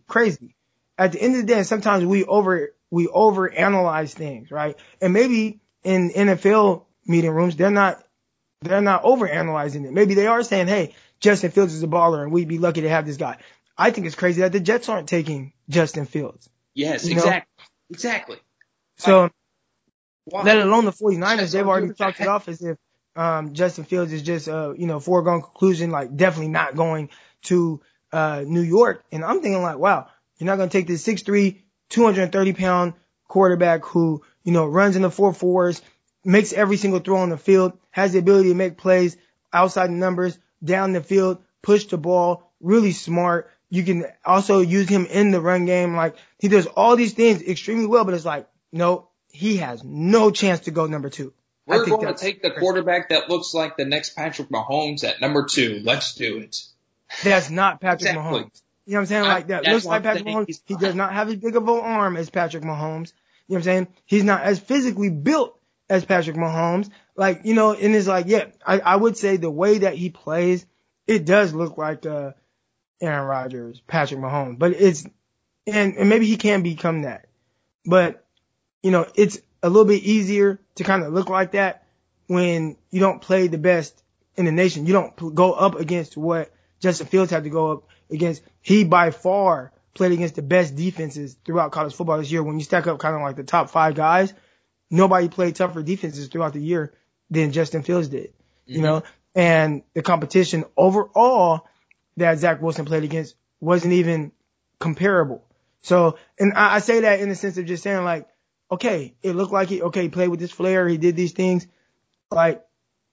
crazy. 0.08 0.56
At 0.98 1.12
the 1.12 1.22
end 1.22 1.36
of 1.36 1.42
the 1.42 1.48
day, 1.48 1.64
sometimes 1.64 2.06
we 2.06 2.24
over, 2.24 2.74
we 2.92 3.08
over 3.08 3.50
analyze 3.50 4.14
things, 4.14 4.52
right? 4.52 4.78
And 5.02 5.14
maybe 5.14 5.60
in 5.84 6.10
NFL 6.12 6.86
meeting 7.06 7.32
rooms, 7.32 7.56
they're 7.56 7.72
not, 7.72 8.04
they're 8.62 8.82
not 8.82 9.04
over 9.04 9.28
analyzing 9.28 9.86
it. 9.86 9.94
Maybe 9.94 10.14
they 10.14 10.28
are 10.28 10.44
saying, 10.44 10.68
Hey, 10.68 10.96
Justin 11.20 11.52
Fields 11.52 11.74
is 11.74 11.84
a 11.84 11.88
baller 11.88 12.24
and 12.24 12.32
we'd 12.32 12.48
be 12.48 12.58
lucky 12.58 12.82
to 12.82 12.90
have 12.90 13.06
this 13.06 13.18
guy. 13.18 13.38
I 13.78 13.92
think 13.92 14.08
it's 14.08 14.16
crazy 14.16 14.42
that 14.42 14.52
the 14.52 14.60
Jets 14.60 14.90
aren't 14.90 15.10
taking 15.10 15.54
Justin 15.70 16.06
Fields. 16.06 16.50
Yes, 16.74 17.08
exactly. 17.08 17.54
Know? 17.58 17.66
Exactly. 17.90 18.38
So, 18.98 19.30
like, 20.32 20.46
let 20.46 20.58
alone 20.60 20.86
the 20.86 20.92
49ers, 20.92 21.52
they've 21.52 21.68
already 21.68 21.94
talked 21.94 22.22
it 22.22 22.28
off 22.28 22.48
as 22.48 22.62
if, 22.62 22.78
um, 23.16 23.54
Justin 23.54 23.84
Fields 23.84 24.14
is 24.14 24.22
just, 24.22 24.48
uh, 24.48 24.74
you 24.76 24.88
know, 24.88 25.00
foregone 25.00 25.42
conclusion, 25.42 25.92
like 25.92 26.16
definitely 26.16 26.50
not 26.50 26.76
going 26.76 27.10
to, 27.44 27.82
uh, 28.12 28.44
New 28.46 28.62
York. 28.62 29.04
And 29.12 29.24
I'm 29.24 29.42
thinking 29.42 29.62
like, 29.62 29.78
wow, 29.78 30.08
you're 30.38 30.48
not 30.48 30.58
going 30.58 30.70
to 30.70 30.78
take 30.78 30.88
this 30.88 31.06
6'3", 31.06 31.62
230 31.90 32.54
pound 32.54 32.94
quarterback 33.28 33.86
who, 33.86 34.24
you 34.44 34.52
know, 34.52 34.66
runs 34.66 34.96
in 34.96 35.02
the 35.02 35.12
four 35.12 35.34
fours, 35.34 35.82
makes 36.24 36.54
every 36.54 36.78
single 36.78 37.00
throw 37.00 37.18
on 37.18 37.30
the 37.30 37.38
field, 37.38 37.78
has 37.92 38.14
the 38.14 38.20
ability 38.20 38.50
to 38.50 38.56
make 38.56 38.78
plays 38.78 39.18
outside 39.52 39.88
the 39.88 39.94
numbers, 39.94 40.38
down 40.64 40.94
the 40.94 41.02
field, 41.02 41.44
push 41.62 41.86
the 41.86 41.98
ball, 41.98 42.52
really 42.60 42.92
smart. 42.92 43.52
You 43.70 43.84
can 43.84 44.06
also 44.24 44.62
use 44.62 44.88
him 44.88 45.06
in 45.06 45.32
the 45.32 45.42
run 45.42 45.66
game. 45.66 45.96
Like 45.96 46.16
he 46.38 46.48
does 46.48 46.68
all 46.68 46.96
these 46.96 47.14
things 47.14 47.42
extremely 47.42 47.88
well, 47.88 48.06
but 48.06 48.14
it's 48.14 48.26
like, 48.26 48.48
no, 48.72 49.10
he 49.30 49.58
has 49.58 49.84
no 49.84 50.32
chance 50.32 50.62
to 50.62 50.72
go 50.72 50.86
number 50.86 51.10
two. 51.10 51.34
We're 51.66 51.86
going 51.86 52.08
to 52.08 52.14
take 52.14 52.42
the 52.42 52.52
quarterback 52.52 53.10
that 53.10 53.30
looks 53.30 53.54
like 53.54 53.78
the 53.78 53.86
next 53.86 54.16
Patrick 54.16 54.50
Mahomes 54.50 55.04
at 55.04 55.22
number 55.22 55.46
two. 55.46 55.82
Let's 55.84 56.14
do 56.14 56.40
it. 56.40 56.62
That's 57.24 57.50
not 57.50 57.80
Patrick 57.80 58.10
exactly. 58.10 58.42
Mahomes. 58.42 58.62
You 58.86 58.94
know 58.94 58.98
what 58.98 59.02
I'm 59.02 59.06
saying? 59.06 59.24
Like 59.24 59.48
that 59.48 59.64
looks 59.66 59.86
like 59.86 60.04
Patrick 60.04 60.26
Mahomes. 60.26 60.62
He 60.66 60.76
does 60.76 60.94
not 60.94 61.14
have 61.14 61.30
as 61.30 61.38
big 61.38 61.56
of 61.56 61.68
an 61.68 61.80
arm 61.80 62.18
as 62.18 62.30
Patrick 62.30 62.64
Mahomes. 62.64 63.14
You 63.48 63.56
know 63.56 63.58
what 63.58 63.58
I'm 63.58 63.64
saying? 63.64 63.88
He's 64.06 64.24
not 64.24 64.44
as 64.44 64.60
physically 64.60 65.10
built 65.10 65.60
as 65.90 66.06
Patrick 66.06 66.36
Mahomes. 66.36 66.90
Like, 67.16 67.42
you 67.44 67.54
know, 67.54 67.74
and 67.74 67.96
it's 67.96 68.08
like, 68.08 68.26
yeah, 68.28 68.46
I, 68.66 68.80
I 68.80 68.96
would 68.96 69.18
say 69.18 69.38
the 69.38 69.52
way 69.52 69.80
that 69.80 69.96
he 69.96 70.10
plays, 70.10 70.66
it 71.08 71.26
does 71.26 71.54
look 71.54 71.78
like, 71.78 72.06
uh, 72.06 72.32
Aaron 73.02 73.28
Rodgers, 73.28 73.82
Patrick 73.86 74.20
Mahomes, 74.20 74.58
but 74.58 74.72
it's, 74.72 75.06
and, 75.68 75.96
and 75.96 76.10
maybe 76.10 76.26
he 76.26 76.38
can 76.38 76.64
become 76.64 77.02
that, 77.02 77.28
but, 77.86 78.26
you 78.82 78.92
know, 78.92 79.06
it's 79.16 79.40
a 79.62 79.70
little 79.70 79.86
bit 79.86 80.04
easier 80.04 80.60
to 80.76 80.84
kind 80.84 81.04
of 81.04 81.14
look 81.14 81.30
like 81.30 81.52
that 81.52 81.86
when 82.28 82.78
you 82.92 83.00
don't 83.00 83.22
play 83.22 83.48
the 83.48 83.58
best 83.58 84.02
in 84.36 84.46
the 84.46 84.52
nation. 84.52 84.86
You 84.86 84.94
don't 84.94 85.36
go 85.36 85.54
up 85.54 85.76
against 85.76 86.18
what 86.18 86.52
Justin 86.80 87.08
Fields 87.08 87.32
had 87.32 87.44
to 87.44 87.50
go 87.50 87.72
up 87.72 87.84
against. 88.10 88.42
He 88.62 88.84
by 88.84 89.12
far 89.12 89.72
played 89.94 90.12
against 90.12 90.36
the 90.36 90.42
best 90.42 90.76
defenses 90.76 91.36
throughout 91.46 91.72
college 91.72 91.94
football 91.94 92.18
this 92.18 92.32
year. 92.32 92.44
When 92.44 92.58
you 92.58 92.64
stack 92.64 92.88
up 92.88 93.00
kind 93.00 93.16
of 93.16 93.22
like 93.22 93.36
the 93.36 93.44
top 93.44 93.70
five 93.70 93.96
guys, 93.96 94.34
nobody 94.90 95.30
played 95.30 95.56
tougher 95.56 95.84
defenses 95.84 96.28
throughout 96.28 96.54
the 96.54 96.62
year 96.62 96.94
than 97.30 97.52
Justin 97.52 97.84
Fields 97.84 98.08
did, 98.08 98.30
mm-hmm. 98.30 98.74
you 98.74 98.82
know, 98.82 99.04
and 99.36 99.84
the 99.94 100.02
competition 100.02 100.66
overall 100.78 101.68
that 102.18 102.38
Zach 102.38 102.62
Wilson 102.62 102.86
played 102.86 103.04
against 103.04 103.36
wasn't 103.60 103.94
even 103.94 104.32
comparable. 104.80 105.44
So, 105.82 106.18
and 106.40 106.54
I, 106.54 106.76
I 106.76 106.80
say 106.80 107.02
that 107.02 107.20
in 107.20 107.30
the 107.30 107.36
sense 107.36 107.58
of 107.58 107.66
just 107.66 107.84
saying 107.84 108.04
like, 108.04 108.28
okay, 108.72 109.16
it 109.22 109.36
looked 109.36 109.54
like 109.54 109.70
he, 109.70 109.82
okay, 109.82 110.04
he 110.04 110.10
played 110.10 110.30
with 110.30 110.40
this 110.40 110.52
flair, 110.52 110.88
he 110.88 110.98
did 110.98 111.16
these 111.16 111.32
things. 111.32 111.68
Like, 112.32 112.64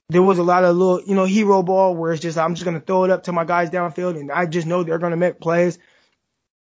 there 0.09 0.23
was 0.23 0.39
a 0.39 0.43
lot 0.43 0.65
of 0.65 0.77
little, 0.77 1.03
you 1.03 1.15
know, 1.15 1.25
hero 1.25 1.63
ball 1.63 1.95
where 1.95 2.13
it's 2.13 2.23
just, 2.23 2.37
I'm 2.37 2.55
just 2.55 2.65
going 2.65 2.79
to 2.79 2.85
throw 2.85 3.05
it 3.05 3.11
up 3.11 3.25
to 3.25 3.33
my 3.33 3.45
guys 3.45 3.71
downfield 3.71 4.19
and 4.19 4.33
I 4.33 4.47
just 4.47 4.67
know 4.67 4.83
they're 4.83 4.99
going 4.99 5.13
to 5.13 5.17
make 5.17 5.41
plays. 5.41 5.79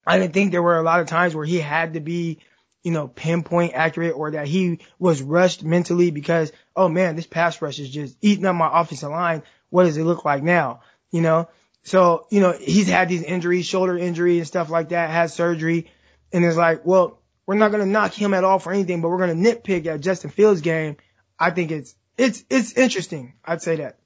I 0.06 0.18
didn't 0.18 0.34
think 0.34 0.52
there 0.52 0.62
were 0.62 0.78
a 0.78 0.82
lot 0.82 1.00
of 1.00 1.06
times 1.06 1.34
where 1.34 1.44
he 1.44 1.58
had 1.58 1.94
to 1.94 2.00
be, 2.00 2.38
you 2.82 2.92
know, 2.92 3.08
pinpoint 3.08 3.74
accurate 3.74 4.14
or 4.14 4.30
that 4.32 4.46
he 4.46 4.80
was 4.98 5.20
rushed 5.20 5.64
mentally 5.64 6.10
because, 6.10 6.52
oh 6.74 6.88
man, 6.88 7.16
this 7.16 7.26
pass 7.26 7.60
rush 7.60 7.78
is 7.78 7.90
just 7.90 8.16
eating 8.20 8.46
up 8.46 8.54
my 8.54 8.70
offensive 8.80 9.10
line. 9.10 9.42
What 9.70 9.84
does 9.84 9.96
it 9.96 10.04
look 10.04 10.24
like 10.24 10.42
now? 10.42 10.80
You 11.10 11.22
know, 11.22 11.48
so, 11.82 12.26
you 12.30 12.40
know, 12.40 12.52
he's 12.52 12.88
had 12.88 13.08
these 13.08 13.22
injuries, 13.22 13.66
shoulder 13.66 13.96
injury 13.96 14.38
and 14.38 14.46
stuff 14.46 14.70
like 14.70 14.90
that, 14.90 15.10
had 15.10 15.30
surgery. 15.30 15.90
And 16.32 16.44
it's 16.44 16.56
like, 16.56 16.84
well, 16.84 17.20
we're 17.46 17.54
not 17.54 17.70
going 17.70 17.84
to 17.84 17.90
knock 17.90 18.12
him 18.12 18.34
at 18.34 18.44
all 18.44 18.58
for 18.58 18.72
anything, 18.72 19.00
but 19.00 19.08
we're 19.08 19.24
going 19.24 19.42
to 19.42 19.50
nitpick 19.50 19.86
at 19.86 20.00
Justin 20.00 20.30
Fields 20.30 20.60
game. 20.60 20.96
I 21.38 21.50
think 21.50 21.70
it's, 21.70 21.94
it's 22.18 22.44
it's 22.50 22.72
interesting. 22.72 23.34
I'd 23.44 23.62
say 23.62 23.76
that. 23.76 23.98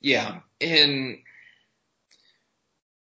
Yeah, 0.00 0.40
and 0.60 1.18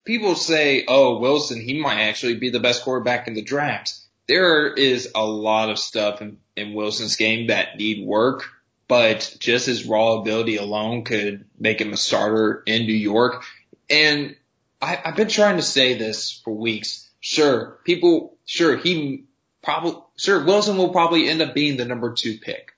people 0.05 0.35
say, 0.35 0.85
"Oh, 0.87 1.19
Wilson, 1.19 1.61
he 1.61 1.81
might 1.81 2.01
actually 2.01 2.37
be 2.37 2.51
the 2.51 2.61
best 2.61 2.83
quarterback 2.83 3.29
in 3.29 3.35
the 3.35 3.43
draft." 3.43 3.95
There 4.29 4.73
is 4.73 5.11
a 5.15 5.25
lot 5.25 5.71
of 5.71 5.79
stuff 5.79 6.23
in, 6.23 6.39
in 6.57 6.75
Wilson's 6.75 7.17
game 7.17 7.49
that 7.49 7.77
need 7.77 8.07
work, 8.07 8.45
but 8.89 9.37
just 9.41 9.67
his 9.67 9.85
raw 9.87 10.21
ability 10.21 10.57
alone 10.57 11.05
could 11.05 11.45
make 11.59 11.81
him 11.81 11.93
a 11.93 11.97
starter 11.97 12.63
in 12.67 12.87
New 12.87 12.95
York. 12.95 13.45
And 13.91 14.37
I, 14.81 15.01
I've 15.05 15.17
been 15.17 15.29
trying 15.29 15.57
to 15.57 15.63
say 15.63 15.95
this 15.95 16.41
for 16.45 16.53
weeks. 16.53 17.09
Sure, 17.21 17.79
people, 17.85 18.37
sure, 18.45 18.77
he 18.77 19.25
probably, 19.63 19.95
sure, 20.17 20.45
Wilson 20.45 20.77
will 20.77 20.91
probably 20.91 21.29
end 21.29 21.41
up 21.41 21.55
being 21.55 21.77
the 21.77 21.85
number 21.85 22.13
two 22.13 22.39
pick. 22.39 22.73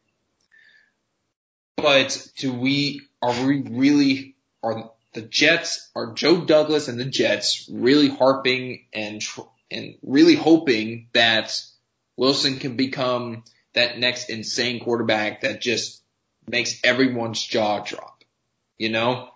But 1.76 2.28
do 2.36 2.52
we, 2.52 3.02
are 3.22 3.46
we 3.46 3.62
really, 3.62 4.36
are 4.62 4.92
the 5.14 5.22
Jets, 5.22 5.90
are 5.94 6.12
Joe 6.12 6.44
Douglas 6.44 6.88
and 6.88 6.98
the 6.98 7.04
Jets 7.04 7.68
really 7.72 8.08
harping 8.08 8.84
and, 8.92 9.20
tr- 9.20 9.40
and 9.70 9.94
really 10.02 10.34
hoping 10.34 11.08
that 11.12 11.60
Wilson 12.16 12.58
can 12.58 12.76
become 12.76 13.44
that 13.72 13.98
next 13.98 14.28
insane 14.28 14.80
quarterback 14.80 15.40
that 15.40 15.60
just 15.60 16.02
makes 16.46 16.80
everyone's 16.84 17.42
jaw 17.42 17.80
drop? 17.80 18.24
You 18.76 18.90
know, 18.90 19.30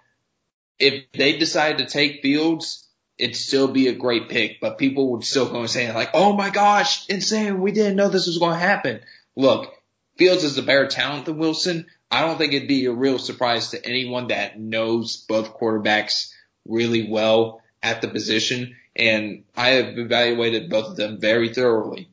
if 0.79 1.05
they 1.13 1.39
decide 1.39 1.79
to 1.79 1.87
take 1.87 2.23
Fields, 2.23 2.87
it'd 3.19 3.37
still 3.37 3.69
be 3.69 3.89
a 3.89 3.95
great 3.95 4.29
pick, 4.29 4.61
but 4.61 4.79
people 4.79 5.13
would 5.13 5.25
still 5.25 5.49
go 5.49 5.61
and 5.61 5.71
say 5.71 5.93
like, 5.93 6.11
oh 6.15 6.33
my 6.35 6.51
gosh, 6.51 7.09
insane. 7.09 7.61
We 7.61 7.73
didn't 7.73 7.97
know 7.97 8.09
this 8.09 8.27
was 8.27 8.39
going 8.39 8.55
to 8.55 8.67
happen. 8.67 9.01
Look, 9.37 9.73
Fields 10.17 10.45
is 10.45 10.59
a 10.59 10.63
better 10.63 10.87
talent 10.87 11.27
than 11.27 11.39
Wilson. 11.39 11.87
I 12.11 12.23
don't 12.23 12.39
think 12.39 12.53
it'd 12.53 12.69
be 12.69 12.87
a 12.87 12.93
real 12.93 13.19
surprise 13.19 13.71
to 13.71 13.85
anyone 13.85 14.29
that 14.29 14.59
knows 14.59 15.17
both 15.17 15.59
quarterbacks 15.59 16.33
really 16.67 17.09
well 17.11 17.63
at 17.83 18.01
the 18.01 18.09
position. 18.09 18.77
And 18.97 19.45
I 19.57 19.71
have 19.71 19.99
evaluated 19.99 20.71
both 20.71 20.87
of 20.87 20.97
them 20.97 21.21
very 21.21 21.53
thoroughly. 21.53 22.09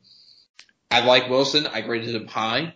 I 0.90 1.04
like 1.04 1.28
Wilson. 1.28 1.66
I 1.66 1.80
graded 1.80 2.14
him 2.14 2.28
high, 2.28 2.74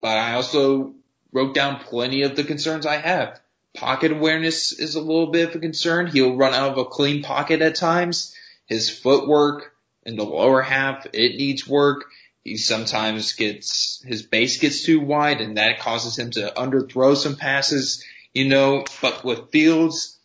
but 0.00 0.18
I 0.18 0.34
also 0.34 0.94
wrote 1.32 1.54
down 1.54 1.80
plenty 1.80 2.22
of 2.22 2.36
the 2.36 2.44
concerns 2.44 2.84
I 2.84 2.96
have. 2.96 3.40
Pocket 3.74 4.12
awareness 4.12 4.72
is 4.72 4.96
a 4.96 5.00
little 5.00 5.28
bit 5.28 5.48
of 5.48 5.54
a 5.54 5.58
concern. 5.60 6.08
He'll 6.08 6.36
run 6.36 6.54
out 6.54 6.72
of 6.72 6.78
a 6.78 6.84
clean 6.84 7.22
pocket 7.22 7.62
at 7.62 7.76
times. 7.76 8.34
His 8.66 8.90
footwork 8.90 9.74
in 10.04 10.16
the 10.16 10.24
lower 10.24 10.60
half, 10.60 11.06
it 11.12 11.36
needs 11.36 11.66
work. 11.66 12.04
He 12.50 12.56
sometimes 12.56 13.34
gets, 13.34 14.02
his 14.04 14.24
base 14.24 14.58
gets 14.58 14.82
too 14.82 14.98
wide 14.98 15.40
and 15.40 15.56
that 15.56 15.78
causes 15.78 16.18
him 16.18 16.32
to 16.32 16.52
underthrow 16.56 17.16
some 17.16 17.36
passes, 17.36 18.04
you 18.34 18.48
know, 18.48 18.84
but 19.00 19.24
with 19.24 19.52
Fields, 19.52 20.18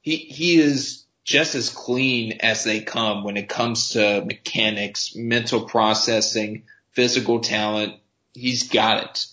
he, 0.00 0.16
he 0.16 0.58
is 0.58 1.04
just 1.22 1.54
as 1.54 1.70
clean 1.70 2.38
as 2.40 2.64
they 2.64 2.80
come 2.80 3.22
when 3.22 3.36
it 3.36 3.48
comes 3.48 3.90
to 3.90 4.24
mechanics, 4.24 5.14
mental 5.14 5.62
processing, 5.62 6.64
physical 6.90 7.38
talent. 7.38 7.94
He's 8.34 8.68
got 8.68 9.04
it. 9.04 9.26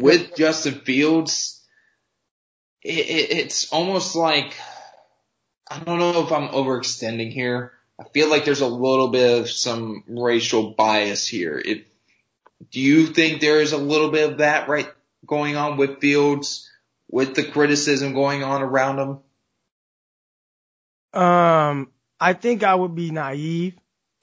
With 0.00 0.34
Justin 0.36 0.80
Fields, 0.80 1.64
it, 2.82 3.06
it, 3.06 3.30
it's 3.30 3.72
almost 3.72 4.16
like 4.16 4.56
I 5.70 5.78
don't 5.78 6.00
know 6.00 6.24
if 6.24 6.32
I'm 6.32 6.48
overextending 6.48 7.32
here. 7.32 7.72
I 7.98 8.04
feel 8.12 8.28
like 8.28 8.44
there's 8.44 8.60
a 8.60 8.66
little 8.66 9.08
bit 9.08 9.40
of 9.40 9.50
some 9.50 10.04
racial 10.06 10.74
bias 10.74 11.26
here. 11.26 11.60
If 11.64 11.84
do 12.70 12.80
you 12.80 13.06
think 13.06 13.40
there 13.40 13.60
is 13.60 13.72
a 13.72 13.78
little 13.78 14.10
bit 14.10 14.30
of 14.30 14.38
that 14.38 14.68
right 14.68 14.88
going 15.24 15.56
on 15.56 15.76
with 15.76 16.00
Fields, 16.00 16.70
with 17.08 17.34
the 17.34 17.44
criticism 17.44 18.14
going 18.14 18.42
on 18.42 18.62
around 18.62 18.98
him? 18.98 19.18
Um, 21.20 21.90
I 22.20 22.34
think 22.34 22.62
I 22.62 22.74
would 22.74 22.94
be 22.94 23.10
naive 23.10 23.74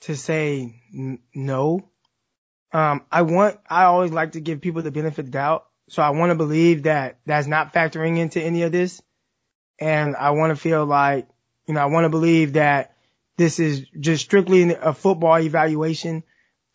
to 0.02 0.16
say 0.16 0.82
n- 0.94 1.20
no. 1.34 1.90
Um, 2.72 3.06
I 3.12 3.22
want, 3.24 3.60
I 3.70 3.84
always 3.86 4.12
like 4.12 4.34
to 4.34 4.42
give 4.42 4.62
people 4.62 4.82
the 4.82 4.92
benefit 4.92 5.20
of 5.20 5.26
the 5.26 5.32
doubt. 5.32 5.66
So 5.90 6.02
I 6.02 6.12
want 6.12 6.32
to 6.32 6.36
believe 6.36 6.84
that 6.84 7.20
that's 7.26 7.48
not 7.48 7.74
factoring 7.74 8.18
into 8.18 8.42
any 8.42 8.64
of 8.64 8.72
this. 8.72 9.02
And 9.80 10.16
I 10.16 10.32
want 10.32 10.52
to 10.52 10.56
feel 10.56 10.86
like, 10.86 11.28
you 11.68 11.74
know, 11.74 11.82
I 11.82 11.86
want 11.86 12.06
to 12.06 12.10
believe 12.10 12.54
that 12.54 12.93
this 13.38 13.60
is 13.60 13.86
just 14.00 14.24
strictly 14.24 14.74
a 14.74 14.94
football 14.94 15.40
evaluation 15.40 16.24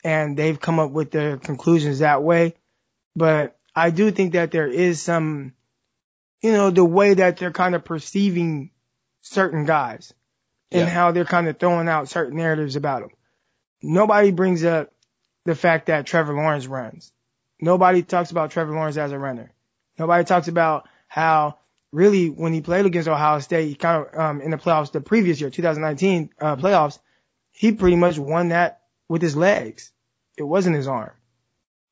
and 0.05 0.37
they've 0.37 0.61
come 0.61 0.79
up 0.79 0.91
with 0.91 1.11
their 1.11 1.37
conclusions 1.37 2.01
that 2.01 2.23
way. 2.23 2.55
But 3.15 3.57
I 3.75 3.91
do 3.91 4.11
think 4.11 4.33
that 4.33 4.51
there 4.51 4.67
is 4.67 5.01
some, 5.01 5.53
you 6.41 6.53
know, 6.53 6.71
the 6.71 6.85
way 6.85 7.15
that 7.15 7.37
they're 7.37 7.53
kind 7.53 7.75
of 7.75 7.85
perceiving 7.85 8.71
certain 9.23 9.65
guys 9.65 10.13
and 10.71 10.83
yeah. 10.83 10.89
how 10.89 11.13
they're 11.13 11.25
kind 11.25 11.49
of 11.49 11.59
throwing 11.59 11.89
out 11.89 12.09
certain 12.09 12.37
narratives 12.37 12.77
about 12.77 13.01
them. 13.01 13.11
Nobody 13.83 14.31
brings 14.33 14.65
up 14.65 14.93
the 15.45 15.55
fact 15.55 15.87
that 15.87 16.07
Trevor 16.07 16.35
Lawrence 16.35 16.67
runs. 16.67 17.13
Nobody 17.61 18.03
talks 18.03 18.31
about 18.31 18.51
Trevor 18.51 18.73
Lawrence 18.73 18.97
as 18.97 19.13
a 19.13 19.19
runner. 19.19 19.53
Nobody 19.99 20.25
talks 20.25 20.49
about 20.49 20.89
how 21.09 21.59
really 21.93 22.31
when 22.31 22.53
he 22.53 22.61
played 22.61 22.87
against 22.87 23.09
Ohio 23.09 23.41
State, 23.41 23.69
he 23.69 23.75
kind 23.75 24.07
of 24.07 24.19
um, 24.19 24.41
in 24.41 24.51
the 24.51 24.57
playoffs 24.57 24.93
the 24.93 25.01
previous 25.01 25.41
year, 25.41 25.51
2019 25.51 26.31
uh, 26.41 26.57
playoffs, 26.57 26.99
he 27.53 27.73
pretty 27.73 27.97
much 27.97 28.19
won 28.19 28.49
that 28.49 28.83
with 29.09 29.23
his 29.23 29.37
legs. 29.37 29.93
It 30.37 30.43
wasn't 30.43 30.77
his 30.77 30.87
arm. 30.87 31.13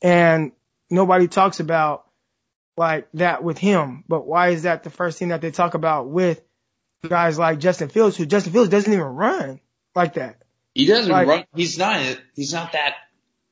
And 0.03 0.53
nobody 0.91 1.29
talks 1.29 1.61
about 1.61 2.07
like 2.77 3.09
that 3.15 3.43
with 3.43 3.59
him. 3.59 4.05
But 4.07 4.27
why 4.27 4.51
is 4.51 4.63
that 4.63 4.83
the 4.85 4.91
first 4.91 5.19
thing 5.19 5.29
that 5.29 5.41
they 5.41 5.51
talk 5.51 5.75
about 5.75 6.09
with 6.09 6.43
guys 7.09 7.39
like 7.39 7.59
Justin 7.59 7.89
Fields, 7.89 8.17
who 8.17 8.27
Justin 8.27 8.53
Fields 8.53 8.71
doesn't 8.71 8.93
even 8.93 9.05
run 9.05 9.61
like 9.95 10.15
that? 10.15 10.43
He 10.75 10.87
doesn't 10.87 11.11
like, 11.11 11.27
run. 11.27 11.45
He's 11.55 11.79
not. 11.79 12.19
He's 12.35 12.53
not 12.53 12.73
that 12.73 12.95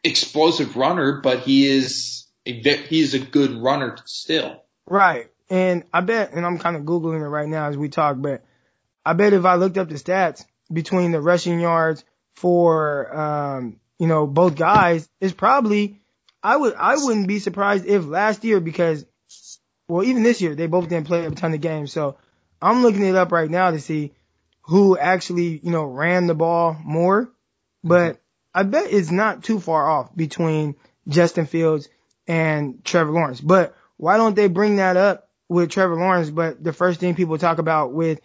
explosive 0.05 0.77
runner, 0.77 1.21
but 1.23 1.41
he 1.41 1.67
is 1.67 2.27
a 2.47 2.53
he 2.53 3.01
is 3.01 3.15
a 3.15 3.19
good 3.19 3.55
runner 3.55 3.97
still. 4.05 4.63
Right. 4.87 5.31
And 5.55 5.85
I 5.93 6.01
bet, 6.01 6.33
and 6.33 6.45
I'm 6.45 6.59
kind 6.59 6.75
of 6.75 6.83
Googling 6.83 7.21
it 7.21 7.29
right 7.29 7.49
now 7.49 7.69
as 7.69 7.77
we 7.77 7.89
talk, 7.89 8.17
but 8.19 8.43
I 9.07 9.13
bet 9.13 9.35
if 9.35 9.45
I 9.45 9.55
looked 9.55 9.79
up 9.79 9.89
the 9.89 9.95
stats 9.95 10.45
between 10.73 11.13
the 11.13 11.21
rushing 11.21 11.61
yards 11.61 12.05
for, 12.35 13.17
um, 13.17 13.79
you 14.01 14.09
know, 14.09 14.27
both 14.27 14.57
guys, 14.57 15.09
it's 15.21 15.33
probably, 15.33 16.01
I 16.43 16.57
would, 16.57 16.75
I 16.75 16.97
wouldn't 16.97 17.29
be 17.29 17.39
surprised 17.39 17.87
if 17.87 18.05
last 18.05 18.43
year, 18.43 18.59
because, 18.59 19.07
well, 19.87 20.03
even 20.03 20.25
this 20.25 20.43
year, 20.43 20.57
they 20.57 20.67
both 20.67 20.89
didn't 20.89 21.07
play 21.07 21.25
a 21.25 21.31
ton 21.31 21.55
of 21.55 21.61
games. 21.61 21.93
So 21.93 22.17
I'm 22.61 22.83
looking 22.83 23.05
it 23.05 23.15
up 23.15 23.31
right 23.31 23.49
now 23.49 23.71
to 23.71 23.79
see 23.79 24.13
who 24.63 24.99
actually, 24.99 25.61
you 25.63 25.71
know, 25.71 25.85
ran 25.85 26.27
the 26.27 26.35
ball 26.35 26.77
more. 26.85 27.31
But 27.85 28.21
I 28.53 28.65
bet 28.65 28.93
it's 28.93 29.13
not 29.13 29.45
too 29.45 29.61
far 29.61 29.89
off 29.89 30.17
between 30.17 30.75
Justin 31.07 31.47
Fields 31.47 31.89
and 32.27 32.85
Trevor 32.85 33.13
Lawrence. 33.13 33.41
But 33.41 33.77
why 33.99 34.17
don't 34.17 34.35
they 34.35 34.49
bring 34.49 34.77
that 34.77 34.97
up 34.97 35.24
with 35.49 35.71
Trevor 35.71 35.97
Lawrence? 35.97 36.31
But 36.31 36.63
the 36.63 36.73
first 36.73 37.01
thing 37.01 37.15
people 37.15 37.39
talk 37.39 37.59
about 37.59 37.93
with 37.93 38.21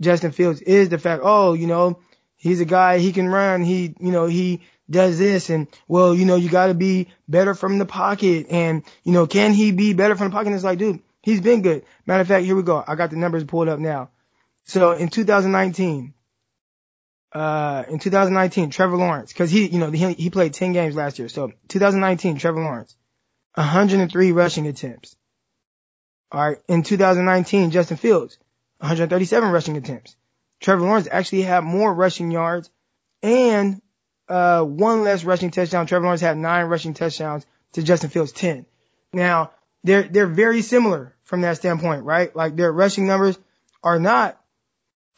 Justin 0.00 0.32
Fields 0.32 0.60
is 0.60 0.88
the 0.88 0.98
fact, 0.98 1.22
oh, 1.24 1.52
you 1.52 1.66
know, 1.66 2.00
he's 2.36 2.60
a 2.60 2.64
guy, 2.64 2.98
he 2.98 3.12
can 3.12 3.28
run, 3.28 3.62
he, 3.62 3.94
you 4.00 4.12
know, 4.12 4.26
he 4.26 4.62
does 4.88 5.18
this 5.18 5.50
and 5.50 5.68
well, 5.86 6.14
you 6.14 6.24
know, 6.24 6.36
you 6.36 6.48
gotta 6.48 6.74
be 6.74 7.08
better 7.28 7.54
from 7.54 7.78
the 7.78 7.86
pocket 7.86 8.46
and, 8.50 8.82
you 9.04 9.12
know, 9.12 9.26
can 9.26 9.52
he 9.52 9.72
be 9.72 9.92
better 9.92 10.16
from 10.16 10.30
the 10.30 10.32
pocket? 10.32 10.48
And 10.48 10.56
it's 10.56 10.64
like, 10.64 10.78
dude, 10.78 11.00
he's 11.22 11.40
been 11.40 11.62
good. 11.62 11.84
Matter 12.06 12.22
of 12.22 12.28
fact, 12.28 12.44
here 12.44 12.56
we 12.56 12.62
go. 12.62 12.82
I 12.86 12.94
got 12.96 13.10
the 13.10 13.16
numbers 13.16 13.44
pulled 13.44 13.68
up 13.68 13.78
now. 13.78 14.10
So 14.64 14.92
in 14.92 15.08
2019, 15.08 16.14
uh, 17.32 17.84
in 17.88 17.98
2019, 17.98 18.70
Trevor 18.70 18.96
Lawrence, 18.96 19.32
cause 19.32 19.50
he, 19.50 19.68
you 19.68 19.78
know, 19.78 19.90
he, 19.90 20.12
he 20.14 20.30
played 20.30 20.54
10 20.54 20.72
games 20.72 20.96
last 20.96 21.18
year. 21.18 21.28
So 21.28 21.52
2019, 21.68 22.38
Trevor 22.38 22.62
Lawrence, 22.62 22.96
103 23.54 24.32
rushing 24.32 24.66
attempts. 24.66 25.16
All 26.32 26.40
right. 26.40 26.58
In 26.68 26.82
2019, 26.82 27.70
Justin 27.70 27.96
Fields, 27.96 28.38
137 28.78 29.50
rushing 29.50 29.76
attempts. 29.76 30.16
Trevor 30.60 30.82
Lawrence 30.82 31.08
actually 31.10 31.42
had 31.42 31.64
more 31.64 31.92
rushing 31.92 32.30
yards 32.30 32.70
and, 33.22 33.80
uh, 34.28 34.62
one 34.62 35.02
less 35.02 35.24
rushing 35.24 35.50
touchdown. 35.50 35.86
Trevor 35.86 36.04
Lawrence 36.04 36.20
had 36.20 36.36
nine 36.38 36.66
rushing 36.66 36.94
touchdowns 36.94 37.44
to 37.72 37.82
Justin 37.82 38.10
Fields 38.10 38.32
10. 38.32 38.66
Now, 39.12 39.50
they're, 39.82 40.04
they're 40.04 40.26
very 40.26 40.62
similar 40.62 41.16
from 41.24 41.40
that 41.40 41.56
standpoint, 41.56 42.04
right? 42.04 42.34
Like 42.34 42.56
their 42.56 42.70
rushing 42.72 43.06
numbers 43.06 43.38
are 43.82 43.98
not 43.98 44.40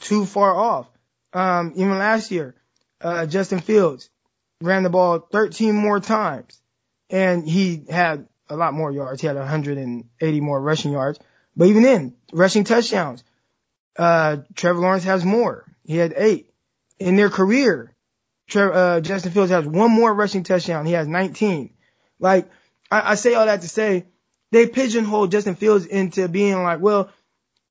too 0.00 0.24
far 0.24 0.54
off. 0.54 0.88
Um, 1.32 1.72
even 1.76 1.98
last 1.98 2.30
year, 2.30 2.54
uh, 3.00 3.26
Justin 3.26 3.60
Fields 3.60 4.08
ran 4.60 4.82
the 4.82 4.90
ball 4.90 5.18
13 5.18 5.74
more 5.74 6.00
times 6.00 6.60
and 7.10 7.48
he 7.48 7.84
had 7.88 8.28
a 8.52 8.56
lot 8.56 8.74
more 8.74 8.92
yards. 8.92 9.20
He 9.20 9.26
had 9.26 9.36
180 9.36 10.40
more 10.40 10.60
rushing 10.60 10.92
yards, 10.92 11.18
but 11.56 11.68
even 11.68 11.82
then, 11.82 12.14
rushing 12.32 12.64
touchdowns, 12.64 13.24
uh, 13.96 14.38
Trevor 14.54 14.80
Lawrence 14.80 15.04
has 15.04 15.24
more. 15.24 15.64
He 15.84 15.96
had 15.96 16.14
eight 16.16 16.50
in 16.98 17.16
their 17.16 17.30
career. 17.30 17.94
Trevor, 18.48 18.72
uh, 18.72 19.00
Justin 19.00 19.32
Fields 19.32 19.50
has 19.50 19.66
one 19.66 19.90
more 19.90 20.12
rushing 20.12 20.44
touchdown. 20.44 20.86
He 20.86 20.92
has 20.92 21.08
19. 21.08 21.72
Like, 22.18 22.50
I, 22.90 23.12
I 23.12 23.14
say 23.14 23.34
all 23.34 23.46
that 23.46 23.62
to 23.62 23.68
say, 23.68 24.06
they 24.50 24.66
pigeonhole 24.66 25.28
Justin 25.28 25.54
Fields 25.54 25.86
into 25.86 26.28
being 26.28 26.62
like, 26.62 26.80
well, 26.80 27.10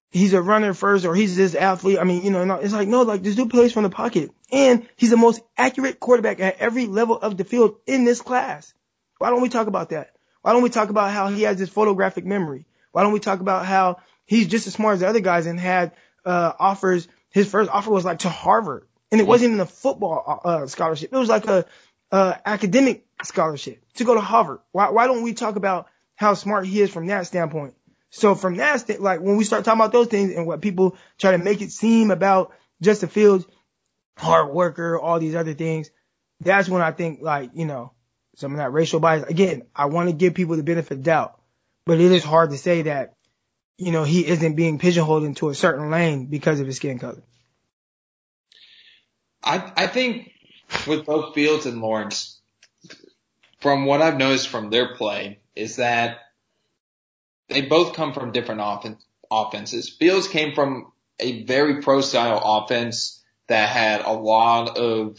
he's 0.10 0.34
a 0.34 0.42
runner 0.42 0.74
first 0.74 1.06
or 1.06 1.16
he's 1.16 1.38
this 1.38 1.56
athlete. 1.56 2.00
I 2.00 2.04
mean, 2.04 2.24
you 2.24 2.32
know, 2.32 2.56
it's 2.56 2.74
like, 2.74 2.88
no, 2.88 3.04
like 3.04 3.22
this 3.22 3.36
dude 3.36 3.52
plays 3.52 3.72
from 3.72 3.84
the 3.84 3.90
pocket 3.90 4.32
and 4.52 4.88
he's 4.96 5.12
the 5.12 5.18
most 5.18 5.42
accurate 5.58 6.00
quarterback 6.00 6.40
at 6.40 6.58
every 6.58 6.88
level 6.88 7.18
of 7.18 7.38
the 7.38 7.44
field 7.44 7.78
in 7.86 8.04
this 8.04 8.22
class. 8.22 8.74
Why 9.20 9.30
don't 9.30 9.42
we 9.42 9.50
talk 9.50 9.68
about 9.68 9.90
that? 9.90 10.16
Why 10.42 10.54
don't 10.54 10.64
we 10.64 10.70
talk 10.70 10.90
about 10.90 11.12
how 11.12 11.28
he 11.28 11.44
has 11.44 11.58
this 11.58 11.70
photographic 11.70 12.26
memory? 12.26 12.66
Why 12.92 13.04
don't 13.04 13.14
we 13.14 13.20
talk 13.20 13.40
about 13.40 13.66
how 13.66 13.98
he's 14.26 14.48
just 14.48 14.68
as 14.68 14.74
smart 14.74 14.96
as 14.96 15.00
the 15.02 15.08
other 15.08 15.20
guys 15.20 15.46
and 15.46 15.60
had, 15.60 15.94
uh, 16.26 16.54
offers. 16.60 17.08
His 17.30 17.50
first 17.50 17.70
offer 17.70 17.92
was 17.92 18.06
like 18.06 18.20
to 18.20 18.30
Harvard 18.30 18.86
and 19.12 19.22
it 19.22 19.28
wasn't 19.28 19.52
even 19.52 19.60
a 19.62 19.66
football, 19.66 20.42
uh, 20.44 20.68
scholarship. 20.68 21.14
It 21.14 21.18
was 21.18 21.30
like 21.30 21.48
a, 21.48 21.66
uh, 22.12 22.36
academic 22.46 23.06
scholarship 23.24 23.84
to 23.96 24.04
go 24.04 24.14
to 24.14 24.22
Harvard. 24.22 24.60
Why, 24.72 24.90
why 24.90 25.08
don't 25.08 25.24
we 25.24 25.34
talk 25.34 25.56
about 25.56 25.88
how 26.16 26.34
smart 26.34 26.66
he 26.66 26.82
is 26.82 26.90
from 26.90 27.08
that 27.08 27.28
standpoint? 27.28 27.74
So 28.10 28.36
from 28.36 28.58
that, 28.58 28.82
st- 28.82 29.02
like 29.02 29.22
when 29.22 29.38
we 29.38 29.46
start 29.46 29.64
talking 29.64 29.80
about 29.80 29.94
those 29.94 30.08
things 30.08 30.34
and 30.36 30.46
what 30.46 30.62
people 30.62 30.98
try 31.18 31.32
to 31.32 31.38
make 31.38 31.62
it 31.62 31.72
seem 31.72 32.12
about 32.12 32.52
Justin 32.82 33.10
Fields, 33.10 33.46
hard 34.18 34.54
worker, 34.54 35.00
all 35.00 35.20
these 35.20 35.36
other 35.36 35.54
things, 35.54 35.90
that's 36.42 36.68
when 36.68 36.82
I 36.82 36.92
think 36.92 37.20
like, 37.22 37.52
you 37.54 37.66
know, 37.66 37.94
some 38.36 38.52
of 38.52 38.58
that 38.58 38.74
racial 38.74 39.00
bias. 39.00 39.24
Again, 39.24 39.64
I 39.76 39.86
want 39.86 40.10
to 40.10 40.16
give 40.16 40.34
people 40.34 40.56
the 40.56 40.64
benefit 40.64 40.98
of 40.98 41.04
doubt, 41.04 41.40
but 41.86 42.00
it 42.00 42.12
is 42.12 42.24
hard 42.24 42.52
to 42.52 42.58
say 42.58 42.84
that, 42.84 43.16
you 43.78 43.92
know, 43.92 44.04
he 44.04 44.26
isn't 44.26 44.56
being 44.56 44.80
pigeonholed 44.80 45.24
into 45.24 45.50
a 45.50 45.56
certain 45.56 45.90
lane 45.90 46.28
because 46.28 46.60
of 46.60 46.68
his 46.68 46.78
skin 46.78 47.00
color. 47.00 47.24
I, 49.44 49.72
I 49.76 49.88
think 49.88 50.32
with 50.88 51.06
both 51.06 51.34
Fields 51.34 51.66
and 51.66 51.82
Lawrence, 51.82 52.40
from 53.60 53.86
what 53.86 54.02
I've 54.02 54.18
noticed 54.18 54.48
from 54.48 54.70
their 54.70 54.96
play 54.96 55.40
is 55.56 55.78
that 55.78 56.20
they 57.50 57.62
both 57.62 57.94
come 57.94 58.14
from 58.14 58.32
different 58.32 58.62
offen- 58.62 58.98
offenses. 59.30 59.90
Fields 59.90 60.28
came 60.28 60.54
from 60.54 60.92
a 61.20 61.44
very 61.44 61.82
pro 61.82 62.02
style 62.02 62.42
offense 62.44 63.22
that 63.48 63.70
had 63.70 64.02
a 64.02 64.14
lot 64.14 64.78
of 64.78 65.18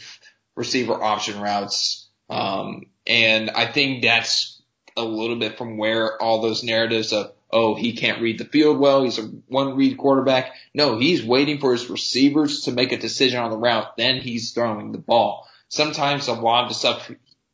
receiver 0.55 0.93
option 0.93 1.39
routes. 1.39 2.09
Um, 2.29 2.83
and 3.05 3.49
I 3.49 3.65
think 3.65 4.03
that's 4.03 4.61
a 4.95 5.03
little 5.03 5.37
bit 5.37 5.57
from 5.57 5.77
where 5.77 6.21
all 6.21 6.41
those 6.41 6.63
narratives 6.63 7.13
of, 7.13 7.33
oh, 7.51 7.75
he 7.75 7.93
can't 7.93 8.21
read 8.21 8.37
the 8.37 8.45
field 8.45 8.79
well. 8.79 9.03
He's 9.03 9.19
a 9.19 9.23
one 9.47 9.75
read 9.75 9.97
quarterback. 9.97 10.53
No, 10.73 10.97
he's 10.97 11.23
waiting 11.23 11.59
for 11.59 11.71
his 11.71 11.89
receivers 11.89 12.61
to 12.61 12.71
make 12.71 12.91
a 12.91 12.97
decision 12.97 13.39
on 13.39 13.51
the 13.51 13.57
route. 13.57 13.97
Then 13.97 14.19
he's 14.19 14.51
throwing 14.51 14.91
the 14.91 14.97
ball. 14.97 15.47
Sometimes 15.69 16.27
a 16.27 16.33
lot 16.33 16.63
of 16.63 16.69
the 16.69 16.75
stuff 16.75 17.11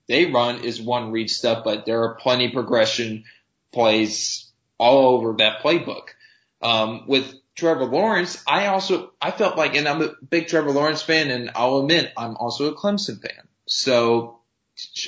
they 0.07 0.25
run 0.25 0.63
is 0.63 0.81
one 0.81 1.12
read 1.12 1.29
stuff, 1.29 1.63
but 1.63 1.85
there 1.85 2.03
are 2.03 2.15
plenty 2.15 2.49
progression 2.49 3.23
plays 3.71 4.49
all 4.77 5.15
over 5.15 5.35
that 5.38 5.62
playbook. 5.62 6.09
Um, 6.62 7.03
with 7.07 7.33
Trevor 7.55 7.85
Lawrence, 7.85 8.41
I 8.47 8.67
also, 8.67 9.12
I 9.21 9.31
felt 9.31 9.57
like, 9.57 9.75
and 9.75 9.88
I'm 9.88 10.01
a 10.01 10.13
big 10.27 10.47
Trevor 10.47 10.71
Lawrence 10.71 11.01
fan 11.01 11.29
and 11.29 11.51
I'll 11.55 11.79
admit 11.79 12.12
I'm 12.17 12.35
also 12.35 12.71
a 12.71 12.75
Clemson 12.75 13.21
fan. 13.21 13.47
So 13.67 14.38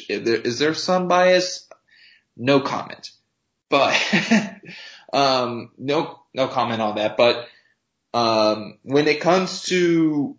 is 0.10 0.60
there 0.60 0.74
some 0.74 1.08
bias? 1.08 1.68
No 2.38 2.60
comment, 2.62 3.12
but, 3.70 4.00
um, 5.14 5.72
no, 5.78 6.20
no 6.34 6.48
comment 6.48 6.82
on 6.82 6.96
that. 6.96 7.18
But, 7.18 7.48
um, 8.14 8.78
when 8.84 9.08
it 9.08 9.22
comes 9.22 9.64
to 9.64 10.38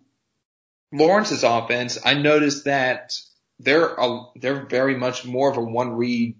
Lawrence's 0.91 1.43
offense, 1.43 1.97
I 2.03 2.15
noticed 2.15 2.65
that 2.65 3.13
they're, 3.59 3.93
a, 3.93 4.25
they're 4.35 4.65
very 4.65 4.95
much 4.95 5.25
more 5.25 5.49
of 5.49 5.57
a 5.57 5.61
one 5.61 5.93
read 5.93 6.35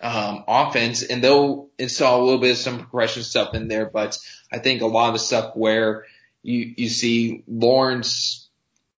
um, 0.00 0.44
offense 0.46 1.02
and 1.02 1.22
they'll 1.22 1.68
install 1.78 2.22
a 2.22 2.24
little 2.24 2.40
bit 2.40 2.52
of 2.52 2.58
some 2.58 2.78
progression 2.78 3.22
stuff 3.22 3.54
in 3.54 3.68
there, 3.68 3.86
but 3.86 4.18
I 4.52 4.58
think 4.58 4.82
a 4.82 4.86
lot 4.86 5.08
of 5.08 5.14
the 5.14 5.18
stuff 5.18 5.56
where 5.56 6.04
you, 6.42 6.74
you 6.76 6.88
see 6.88 7.42
Lawrence 7.48 8.48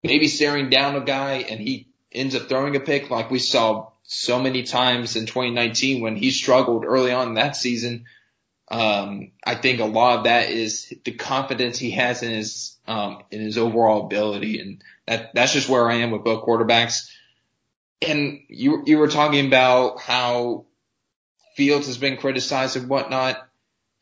maybe 0.02 0.28
staring 0.28 0.70
down 0.70 0.96
a 0.96 1.00
guy 1.00 1.44
and 1.48 1.60
he 1.60 1.88
ends 2.12 2.34
up 2.34 2.48
throwing 2.48 2.76
a 2.76 2.80
pick 2.80 3.10
like 3.10 3.30
we 3.30 3.38
saw 3.38 3.90
so 4.02 4.40
many 4.40 4.64
times 4.64 5.14
in 5.16 5.26
2019 5.26 6.02
when 6.02 6.16
he 6.16 6.30
struggled 6.30 6.84
early 6.84 7.12
on 7.12 7.34
that 7.34 7.56
season. 7.56 8.06
Um, 8.68 9.32
I 9.44 9.54
think 9.54 9.80
a 9.80 9.84
lot 9.84 10.18
of 10.18 10.24
that 10.24 10.50
is 10.50 10.92
the 11.04 11.12
confidence 11.12 11.78
he 11.78 11.92
has 11.92 12.22
in 12.22 12.30
his, 12.30 12.76
um, 12.86 13.22
in 13.30 13.40
his 13.40 13.58
overall 13.58 14.06
ability. 14.06 14.60
And 14.60 14.82
that, 15.06 15.34
that's 15.34 15.52
just 15.52 15.68
where 15.68 15.88
I 15.88 15.96
am 15.96 16.10
with 16.10 16.24
both 16.24 16.44
quarterbacks. 16.44 17.08
And 18.02 18.40
you, 18.48 18.82
you 18.86 18.98
were 18.98 19.08
talking 19.08 19.46
about 19.46 20.00
how 20.00 20.66
Fields 21.56 21.86
has 21.86 21.98
been 21.98 22.16
criticized 22.16 22.76
and 22.76 22.88
whatnot. 22.88 23.36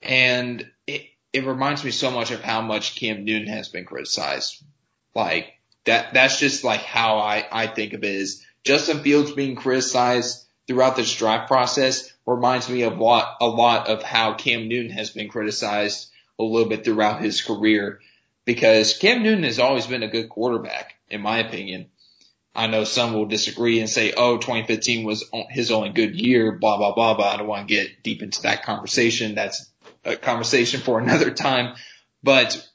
And 0.00 0.70
it, 0.86 1.06
it 1.32 1.44
reminds 1.44 1.84
me 1.84 1.90
so 1.90 2.10
much 2.10 2.30
of 2.30 2.40
how 2.40 2.62
much 2.62 2.96
Cam 2.96 3.24
Newton 3.24 3.48
has 3.48 3.68
been 3.68 3.84
criticized. 3.84 4.62
Like 5.14 5.57
that, 5.88 6.12
that's 6.12 6.38
just 6.38 6.64
like 6.64 6.82
how 6.82 7.18
I, 7.18 7.46
I 7.50 7.66
think 7.66 7.94
of 7.94 8.04
it 8.04 8.14
is 8.14 8.44
Justin 8.62 9.00
Fields 9.00 9.32
being 9.32 9.56
criticized 9.56 10.46
throughout 10.66 10.96
this 10.96 11.14
draft 11.14 11.48
process 11.48 12.12
reminds 12.26 12.68
me 12.68 12.82
of 12.82 12.98
a 12.98 13.02
lot, 13.02 13.38
a 13.40 13.46
lot 13.46 13.88
of 13.88 14.02
how 14.02 14.34
Cam 14.34 14.68
Newton 14.68 14.90
has 14.90 15.08
been 15.08 15.30
criticized 15.30 16.10
a 16.38 16.42
little 16.42 16.68
bit 16.68 16.84
throughout 16.84 17.22
his 17.22 17.40
career 17.40 18.00
because 18.44 18.98
Cam 18.98 19.22
Newton 19.22 19.44
has 19.44 19.58
always 19.58 19.86
been 19.86 20.02
a 20.02 20.08
good 20.08 20.28
quarterback, 20.28 20.94
in 21.08 21.22
my 21.22 21.38
opinion. 21.38 21.86
I 22.54 22.66
know 22.66 22.84
some 22.84 23.14
will 23.14 23.26
disagree 23.26 23.80
and 23.80 23.88
say, 23.88 24.12
oh, 24.14 24.36
2015 24.36 25.06
was 25.06 25.24
his 25.48 25.70
only 25.70 25.88
good 25.88 26.20
year, 26.20 26.52
blah, 26.52 26.76
blah, 26.76 26.94
blah, 26.94 27.14
blah. 27.14 27.30
I 27.30 27.36
don't 27.38 27.46
want 27.46 27.66
to 27.66 27.74
get 27.74 28.02
deep 28.02 28.22
into 28.22 28.42
that 28.42 28.62
conversation. 28.62 29.36
That's 29.36 29.70
a 30.04 30.16
conversation 30.16 30.80
for 30.80 30.98
another 31.00 31.30
time. 31.30 31.76
But 32.22 32.67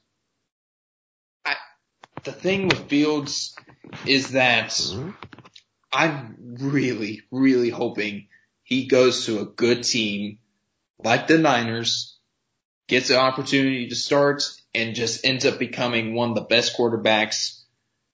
the 2.24 2.32
thing 2.32 2.68
with 2.68 2.88
Fields 2.88 3.56
is 4.06 4.32
that 4.32 4.70
mm-hmm. 4.70 5.10
I'm 5.92 6.56
really, 6.60 7.22
really 7.30 7.70
hoping 7.70 8.28
he 8.62 8.86
goes 8.86 9.26
to 9.26 9.40
a 9.40 9.46
good 9.46 9.84
team 9.84 10.38
like 11.02 11.26
the 11.26 11.38
Niners, 11.38 12.18
gets 12.88 13.10
an 13.10 13.16
opportunity 13.16 13.88
to 13.88 13.94
start 13.94 14.42
and 14.74 14.94
just 14.94 15.24
ends 15.24 15.44
up 15.44 15.58
becoming 15.58 16.14
one 16.14 16.30
of 16.30 16.34
the 16.34 16.42
best 16.42 16.76
quarterbacks 16.76 17.60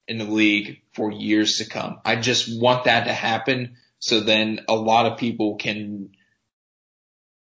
in 0.07 0.17
the 0.17 0.25
league 0.25 0.81
for 0.93 1.11
years 1.11 1.57
to 1.57 1.65
come. 1.65 1.99
I 2.05 2.17
just 2.17 2.61
want 2.61 2.85
that 2.85 3.05
to 3.05 3.13
happen 3.13 3.77
so 3.99 4.19
then 4.19 4.61
a 4.67 4.75
lot 4.75 5.05
of 5.05 5.19
people 5.19 5.55
can 5.55 6.09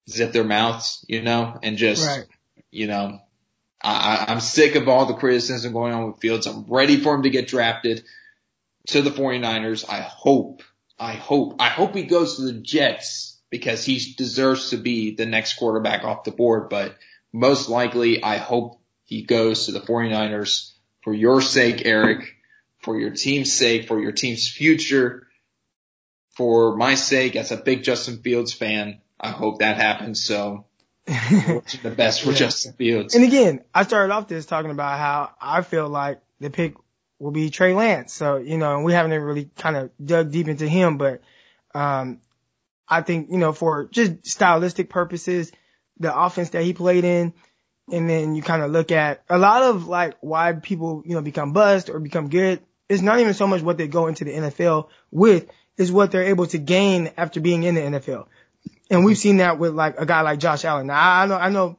zip 0.09 0.33
their 0.33 0.45
mouths, 0.45 1.05
you 1.09 1.23
know, 1.23 1.59
and 1.63 1.79
just, 1.79 2.07
right. 2.07 2.27
you 2.71 2.87
know, 2.87 3.19
I, 3.85 4.25
I'm 4.29 4.41
sick 4.41 4.75
of 4.77 4.89
all 4.89 5.07
the 5.07 5.15
criticism 5.15 5.73
going 5.73 5.93
on 5.93 6.07
with 6.07 6.21
Fields. 6.21 6.47
I'm 6.47 6.65
ready 6.69 6.99
for 6.99 7.15
him 7.15 7.23
to 7.25 7.31
get 7.31 7.49
drafted 7.49 8.05
to 8.89 9.03
the 9.03 9.11
49ers. 9.11 9.89
I 9.89 10.01
hope, 10.01 10.63
I 10.99 11.13
hope, 11.13 11.57
I 11.59 11.69
hope 11.69 11.95
he 11.95 12.05
goes 12.05 12.37
to 12.37 12.43
the 12.43 12.55
Jets 12.55 13.39
because 13.51 13.85
he 13.85 14.15
deserves 14.17 14.71
to 14.71 14.77
be 14.77 15.15
the 15.15 15.27
next 15.27 15.55
quarterback 15.55 16.05
off 16.05 16.25
the 16.25 16.31
board. 16.31 16.69
But 16.71 16.97
most 17.33 17.69
likely, 17.69 18.23
I 18.23 18.39
hope 18.39 18.81
he 19.05 19.23
goes 19.23 19.67
to 19.67 19.73
the 19.73 19.81
49ers 19.81 20.73
for 21.03 21.13
your 21.13 21.43
sake, 21.43 21.83
Eric 21.85 22.35
for 22.85 23.01
your 23.01 23.11
team's 23.11 23.53
sake, 23.53 23.89
for 23.89 24.01
your 24.01 24.13
team's 24.13 24.49
future, 24.49 25.27
for 26.37 26.77
my 26.77 26.95
sake 26.95 27.35
as 27.35 27.51
a 27.51 27.57
big 27.57 27.83
Justin 27.83 28.19
Fields 28.19 28.53
fan. 28.53 29.01
I 29.19 29.31
hope 29.31 29.61
that 29.61 29.79
happens. 29.79 30.23
So 30.23 30.67
the 31.07 31.95
best 31.97 32.23
for 32.23 32.31
yeah. 32.31 32.37
Justin 32.37 32.73
Fields. 32.73 33.15
And 33.15 33.25
again, 33.25 33.63
I 33.75 33.85
started 33.85 34.13
off 34.13 34.29
this 34.29 34.47
talking 34.47 34.71
about 34.71 34.99
how 34.99 35.31
I 35.41 35.63
feel 35.63 35.89
like 35.89 36.21
the 36.41 36.51
pick 36.51 36.75
will 37.19 37.31
be 37.31 37.51
Trey 37.51 37.75
Lance. 37.75 38.13
So, 38.13 38.37
you 38.37 38.59
know, 38.59 38.77
and 38.77 38.85
we 38.85 38.93
haven't 38.93 39.13
really 39.21 39.51
kind 39.57 39.77
of 39.77 39.91
dug 40.03 40.31
deep 40.31 40.49
into 40.49 40.69
him, 40.69 40.97
but, 40.97 41.21
um, 41.75 42.21
I 42.87 43.03
think, 43.03 43.31
you 43.31 43.39
know, 43.39 43.53
for 43.53 43.87
just 43.87 44.27
stylistic 44.27 44.91
purposes, 44.91 45.53
the 45.99 46.17
offense 46.17 46.51
that 46.51 46.63
he 46.63 46.75
played 46.75 47.05
in, 47.05 47.33
and 47.91 48.09
then 48.09 48.35
you 48.35 48.43
kind 48.43 48.63
of 48.63 48.71
look 48.71 48.93
at 48.93 49.25
a 49.29 49.39
lot 49.39 49.63
of 49.63 49.87
like 49.87 50.17
why 50.21 50.53
people, 50.53 51.03
you 51.05 51.15
know, 51.15 51.23
become 51.23 51.53
bust 51.53 51.91
or 51.91 51.99
become 51.99 52.29
good 52.29 52.61
it's 52.89 53.03
not 53.03 53.21
even 53.21 53.35
so 53.35 53.47
much 53.47 53.63
what 53.63 53.79
they 53.79 53.89
go 53.89 54.07
into 54.07 54.25
the 54.25 54.33
NFL 54.33 54.89
with, 55.11 55.49
is 55.77 55.91
what 55.91 56.11
they're 56.11 56.25
able 56.25 56.47
to 56.49 56.59
gain 56.59 57.11
after 57.17 57.41
being 57.41 57.63
in 57.63 57.75
the 57.75 57.81
NFL. 57.81 58.27
And 58.91 59.05
we've 59.05 59.19
seen 59.19 59.39
that 59.39 59.59
with 59.59 59.75
like 59.75 59.99
a 59.99 60.07
guy 60.07 60.21
like 60.21 60.39
Josh 60.39 60.65
Allen. 60.65 60.87
Now 60.87 61.21
I 61.23 61.27
know, 61.27 61.37
I 61.37 61.49
know 61.51 61.79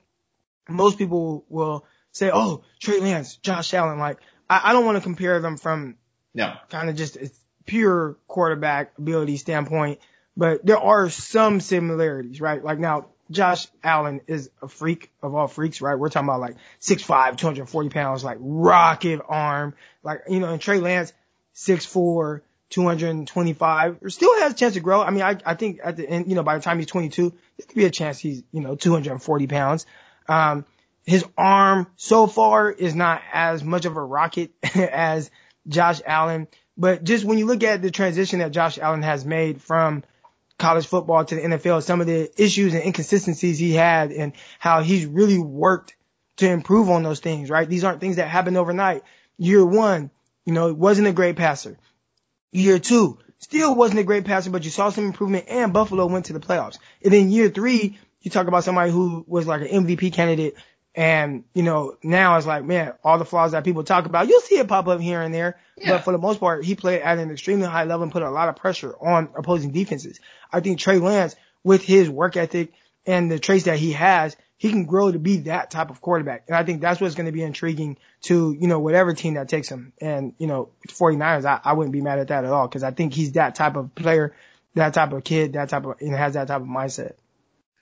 most 0.67 0.97
people 0.97 1.45
will 1.49 1.85
say, 2.11 2.31
oh, 2.33 2.63
Trey 2.79 2.99
Lance, 2.99 3.35
Josh 3.37 3.73
Allen. 3.73 3.99
Like 3.99 4.19
I, 4.49 4.61
I 4.65 4.73
don't 4.73 4.85
want 4.85 4.97
to 4.97 5.01
compare 5.01 5.39
them 5.39 5.57
from 5.57 5.97
no 6.33 6.55
kind 6.69 6.89
of 6.89 6.95
just 6.95 7.17
pure 7.65 8.17
quarterback 8.27 8.93
ability 8.97 9.37
standpoint, 9.37 9.99
but 10.35 10.65
there 10.65 10.79
are 10.79 11.09
some 11.09 11.59
similarities, 11.59 12.41
right? 12.41 12.63
Like 12.63 12.79
now 12.79 13.07
Josh 13.31 13.67
Allen 13.83 14.21
is 14.27 14.49
a 14.61 14.67
freak 14.67 15.11
of 15.21 15.33
all 15.33 15.47
freaks, 15.47 15.81
right? 15.81 15.95
We're 15.95 16.09
talking 16.09 16.29
about 16.29 16.41
like 16.41 16.57
6'5", 16.81 17.37
240 17.37 17.89
pounds, 17.89 18.23
like 18.23 18.37
rocket 18.39 19.21
arm, 19.27 19.73
like, 20.03 20.23
you 20.29 20.39
know, 20.39 20.51
and 20.51 20.61
Trey 20.61 20.79
Lance, 20.79 21.11
6'4", 21.55 22.41
225, 22.71 23.97
or 24.01 24.09
still 24.09 24.39
has 24.39 24.53
a 24.53 24.55
chance 24.55 24.73
to 24.73 24.79
grow. 24.79 25.01
I 25.01 25.11
mean, 25.11 25.21
I, 25.21 25.37
I 25.45 25.53
think 25.53 25.79
at 25.83 25.97
the 25.97 26.09
end, 26.09 26.29
you 26.29 26.35
know, 26.35 26.43
by 26.43 26.57
the 26.57 26.63
time 26.63 26.79
he's 26.79 26.87
22, 26.87 27.29
there 27.29 27.67
could 27.67 27.75
be 27.75 27.85
a 27.85 27.91
chance 27.91 28.19
he's, 28.19 28.43
you 28.51 28.61
know, 28.61 28.75
240 28.75 29.47
pounds. 29.47 29.85
Um, 30.27 30.65
his 31.05 31.23
arm 31.37 31.87
so 31.95 32.27
far 32.27 32.71
is 32.71 32.95
not 32.95 33.21
as 33.31 33.63
much 33.63 33.85
of 33.85 33.95
a 33.95 34.01
rocket 34.01 34.51
as 34.75 35.29
Josh 35.67 36.01
Allen. 36.05 36.47
But 36.77 37.03
just 37.03 37.23
when 37.23 37.37
you 37.37 37.45
look 37.45 37.63
at 37.63 37.81
the 37.81 37.91
transition 37.91 38.39
that 38.39 38.51
Josh 38.51 38.77
Allen 38.77 39.03
has 39.03 39.25
made 39.25 39.61
from 39.61 40.03
college 40.57 40.87
football 40.87 41.23
to 41.23 41.35
the 41.35 41.41
NFL, 41.41 41.83
some 41.83 42.01
of 42.01 42.07
the 42.07 42.29
issues 42.41 42.73
and 42.73 42.83
inconsistencies 42.83 43.59
he 43.59 43.73
had 43.73 44.11
and 44.11 44.33
how 44.59 44.81
he's 44.81 45.05
really 45.05 45.37
worked 45.37 45.95
to 46.37 46.49
improve 46.49 46.89
on 46.89 47.03
those 47.03 47.19
things, 47.19 47.49
right? 47.49 47.69
These 47.69 47.83
aren't 47.83 48.01
things 48.01 48.17
that 48.17 48.27
happen 48.27 48.57
overnight. 48.57 49.03
Year 49.37 49.65
one, 49.65 50.11
you 50.45 50.53
know, 50.53 50.73
wasn't 50.73 51.07
a 51.07 51.13
great 51.13 51.35
passer. 51.35 51.77
Year 52.55 52.79
two, 52.79 53.19
still 53.39 53.75
wasn't 53.75 53.99
a 53.99 54.03
great 54.03 54.23
passer, 54.23 54.49
but 54.49 54.63
you 54.63 54.71
saw 54.71 54.89
some 54.89 55.05
improvement 55.05 55.45
and 55.49 55.73
Buffalo 55.73 56.05
went 56.05 56.27
to 56.27 56.33
the 56.33 56.39
playoffs. 56.39 56.77
And 57.03 57.11
then 57.11 57.29
year 57.29 57.49
three, 57.49 57.99
you 58.21 58.31
talk 58.31 58.47
about 58.47 58.63
somebody 58.63 58.91
who 58.91 59.25
was 59.27 59.45
like 59.45 59.61
an 59.61 59.85
MVP 59.85 60.13
candidate 60.13 60.55
and, 60.95 61.43
you 61.53 61.63
know, 61.63 61.97
now 62.01 62.37
it's 62.37 62.47
like, 62.47 62.63
man, 62.63 62.93
all 63.03 63.17
the 63.17 63.25
flaws 63.25 63.51
that 63.51 63.65
people 63.65 63.83
talk 63.83 64.05
about, 64.05 64.29
you'll 64.29 64.39
see 64.39 64.57
it 64.57 64.69
pop 64.69 64.87
up 64.87 65.01
here 65.01 65.21
and 65.21 65.33
there. 65.33 65.59
Yeah. 65.77 65.91
But 65.91 66.05
for 66.05 66.13
the 66.13 66.17
most 66.17 66.39
part, 66.39 66.63
he 66.63 66.75
played 66.75 67.01
at 67.01 67.17
an 67.17 67.29
extremely 67.29 67.67
high 67.67 67.83
level 67.83 68.03
and 68.03 68.11
put 68.11 68.23
a 68.23 68.29
lot 68.29 68.47
of 68.47 68.55
pressure 68.55 68.95
on 69.01 69.27
opposing 69.35 69.71
defenses. 69.71 70.21
I 70.49 70.61
think 70.61 70.79
Trey 70.79 70.99
Lance, 70.99 71.35
with 71.61 71.83
his 71.83 72.09
work 72.09 72.37
ethic 72.37 72.71
and 73.05 73.29
the 73.29 73.37
traits 73.37 73.65
that 73.65 73.79
he 73.79 73.91
has, 73.91 74.37
he 74.57 74.69
can 74.69 74.85
grow 74.85 75.11
to 75.11 75.19
be 75.19 75.37
that 75.37 75.69
type 75.71 75.89
of 75.89 76.01
quarterback. 76.01 76.45
And 76.47 76.55
I 76.55 76.63
think 76.63 76.81
that's 76.81 77.01
what's 77.01 77.15
going 77.15 77.25
to 77.25 77.31
be 77.31 77.43
intriguing 77.43 77.97
to, 78.23 78.55
you 78.57 78.67
know, 78.67 78.79
whatever 78.79 79.13
team 79.13 79.33
that 79.33 79.49
takes 79.49 79.69
him. 79.69 79.93
And, 79.99 80.33
you 80.37 80.47
know, 80.47 80.69
49ers, 80.87 81.45
I, 81.45 81.59
I 81.63 81.73
wouldn't 81.73 81.93
be 81.93 82.01
mad 82.01 82.19
at 82.19 82.29
that 82.29 82.45
at 82.45 82.51
all 82.51 82.67
because 82.67 82.83
I 82.83 82.91
think 82.91 83.13
he's 83.13 83.33
that 83.33 83.55
type 83.55 83.75
of 83.75 83.93
player, 83.95 84.33
that 84.75 84.93
type 84.93 85.11
of 85.11 85.23
kid, 85.23 85.53
that 85.53 85.69
type 85.69 85.85
of, 85.85 85.95
and 85.99 86.15
has 86.15 86.33
that 86.33 86.47
type 86.47 86.61
of 86.61 86.67
mindset. 86.67 87.13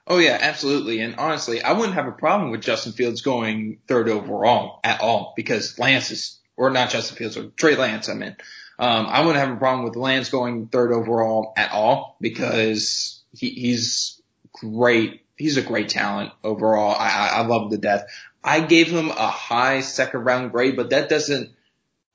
Oh 0.06 0.18
yeah, 0.18 0.36
absolutely. 0.38 1.00
And 1.00 1.16
honestly, 1.16 1.62
I 1.62 1.72
wouldn't 1.72 1.94
have 1.94 2.06
a 2.06 2.12
problem 2.12 2.50
with 2.50 2.60
Justin 2.60 2.92
Fields 2.92 3.22
going 3.22 3.78
third 3.88 4.08
overall 4.08 4.80
at 4.84 5.00
all 5.00 5.32
because 5.36 5.78
Lance 5.78 6.10
is, 6.10 6.38
or 6.56 6.70
not 6.70 6.90
Justin 6.90 7.16
Fields, 7.16 7.36
or 7.36 7.46
Trey 7.50 7.76
Lance, 7.76 8.08
I 8.08 8.14
mean. 8.14 8.36
Um, 8.78 9.06
I 9.06 9.20
wouldn't 9.20 9.44
have 9.44 9.54
a 9.54 9.58
problem 9.58 9.84
with 9.84 9.96
Lance 9.96 10.30
going 10.30 10.66
third 10.66 10.92
overall 10.92 11.52
at 11.56 11.72
all 11.72 12.16
because 12.20 13.22
he, 13.32 13.50
he's 13.50 14.20
great. 14.52 15.23
He's 15.36 15.56
a 15.56 15.62
great 15.62 15.88
talent 15.88 16.32
overall. 16.42 16.94
I, 16.98 17.30
I 17.32 17.46
love 17.46 17.70
to 17.70 17.78
death. 17.78 18.06
I 18.42 18.60
gave 18.60 18.88
him 18.90 19.10
a 19.10 19.28
high 19.28 19.80
second 19.80 20.24
round 20.24 20.52
grade, 20.52 20.76
but 20.76 20.90
that 20.90 21.08
doesn't 21.08 21.50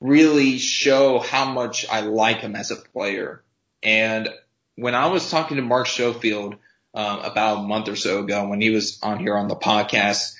really 0.00 0.58
show 0.58 1.18
how 1.18 1.44
much 1.52 1.86
I 1.90 2.00
like 2.00 2.38
him 2.38 2.56
as 2.56 2.70
a 2.70 2.76
player. 2.76 3.42
And 3.82 4.28
when 4.76 4.94
I 4.94 5.06
was 5.06 5.30
talking 5.30 5.56
to 5.56 5.62
Mark 5.62 5.86
Schofield, 5.86 6.56
um, 6.94 7.20
about 7.20 7.58
a 7.58 7.62
month 7.62 7.88
or 7.88 7.96
so 7.96 8.20
ago 8.20 8.48
when 8.48 8.60
he 8.60 8.70
was 8.70 8.98
on 9.02 9.18
here 9.18 9.36
on 9.36 9.48
the 9.48 9.56
podcast. 9.56 10.34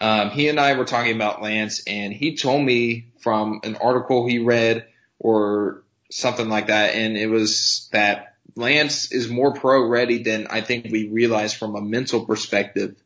Um, 0.00 0.30
he 0.30 0.48
and 0.48 0.60
I 0.60 0.74
were 0.74 0.84
talking 0.84 1.14
about 1.14 1.42
Lance 1.42 1.82
and 1.86 2.12
he 2.12 2.36
told 2.36 2.62
me 2.62 3.08
from 3.20 3.60
an 3.64 3.76
article 3.76 4.26
he 4.26 4.38
read 4.38 4.86
or 5.18 5.82
something 6.10 6.48
like 6.48 6.66
that. 6.66 6.94
And 6.94 7.16
it 7.16 7.28
was 7.28 7.88
that 7.92 8.33
Lance 8.56 9.10
is 9.12 9.28
more 9.28 9.52
pro 9.52 9.86
ready 9.88 10.22
than 10.22 10.46
I 10.48 10.60
think 10.60 10.86
we 10.90 11.08
realize 11.08 11.54
from 11.54 11.74
a 11.74 11.80
mental 11.80 12.24
perspective 12.24 12.96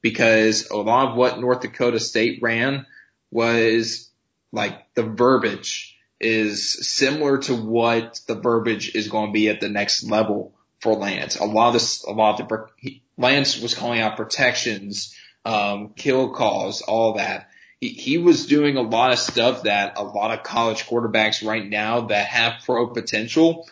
because 0.00 0.70
a 0.70 0.76
lot 0.76 1.10
of 1.10 1.16
what 1.16 1.40
North 1.40 1.60
Dakota 1.60 2.00
State 2.00 2.40
ran 2.42 2.86
was 3.30 4.10
like 4.52 4.94
the 4.94 5.02
verbiage 5.02 5.96
is 6.20 6.88
similar 6.88 7.38
to 7.38 7.54
what 7.54 8.20
the 8.26 8.34
verbiage 8.34 8.94
is 8.94 9.08
going 9.08 9.28
to 9.28 9.32
be 9.32 9.48
at 9.48 9.60
the 9.60 9.68
next 9.68 10.02
level 10.04 10.54
for 10.80 10.94
Lance. 10.94 11.38
A 11.38 11.44
lot 11.44 11.68
of 11.68 11.72
this, 11.74 12.04
a 12.04 12.10
lot 12.10 12.40
of 12.40 12.48
the, 12.48 13.00
Lance 13.16 13.60
was 13.60 13.74
calling 13.74 14.00
out 14.00 14.16
protections, 14.16 15.14
um, 15.44 15.90
kill 15.94 16.30
calls, 16.30 16.82
all 16.82 17.14
that. 17.14 17.50
He, 17.80 17.88
he 17.88 18.18
was 18.18 18.46
doing 18.46 18.76
a 18.76 18.82
lot 18.82 19.12
of 19.12 19.18
stuff 19.18 19.64
that 19.64 19.98
a 19.98 20.02
lot 20.02 20.36
of 20.36 20.44
college 20.44 20.86
quarterbacks 20.86 21.46
right 21.46 21.68
now 21.68 22.02
that 22.08 22.26
have 22.26 22.64
pro 22.64 22.88
potential 22.88 23.68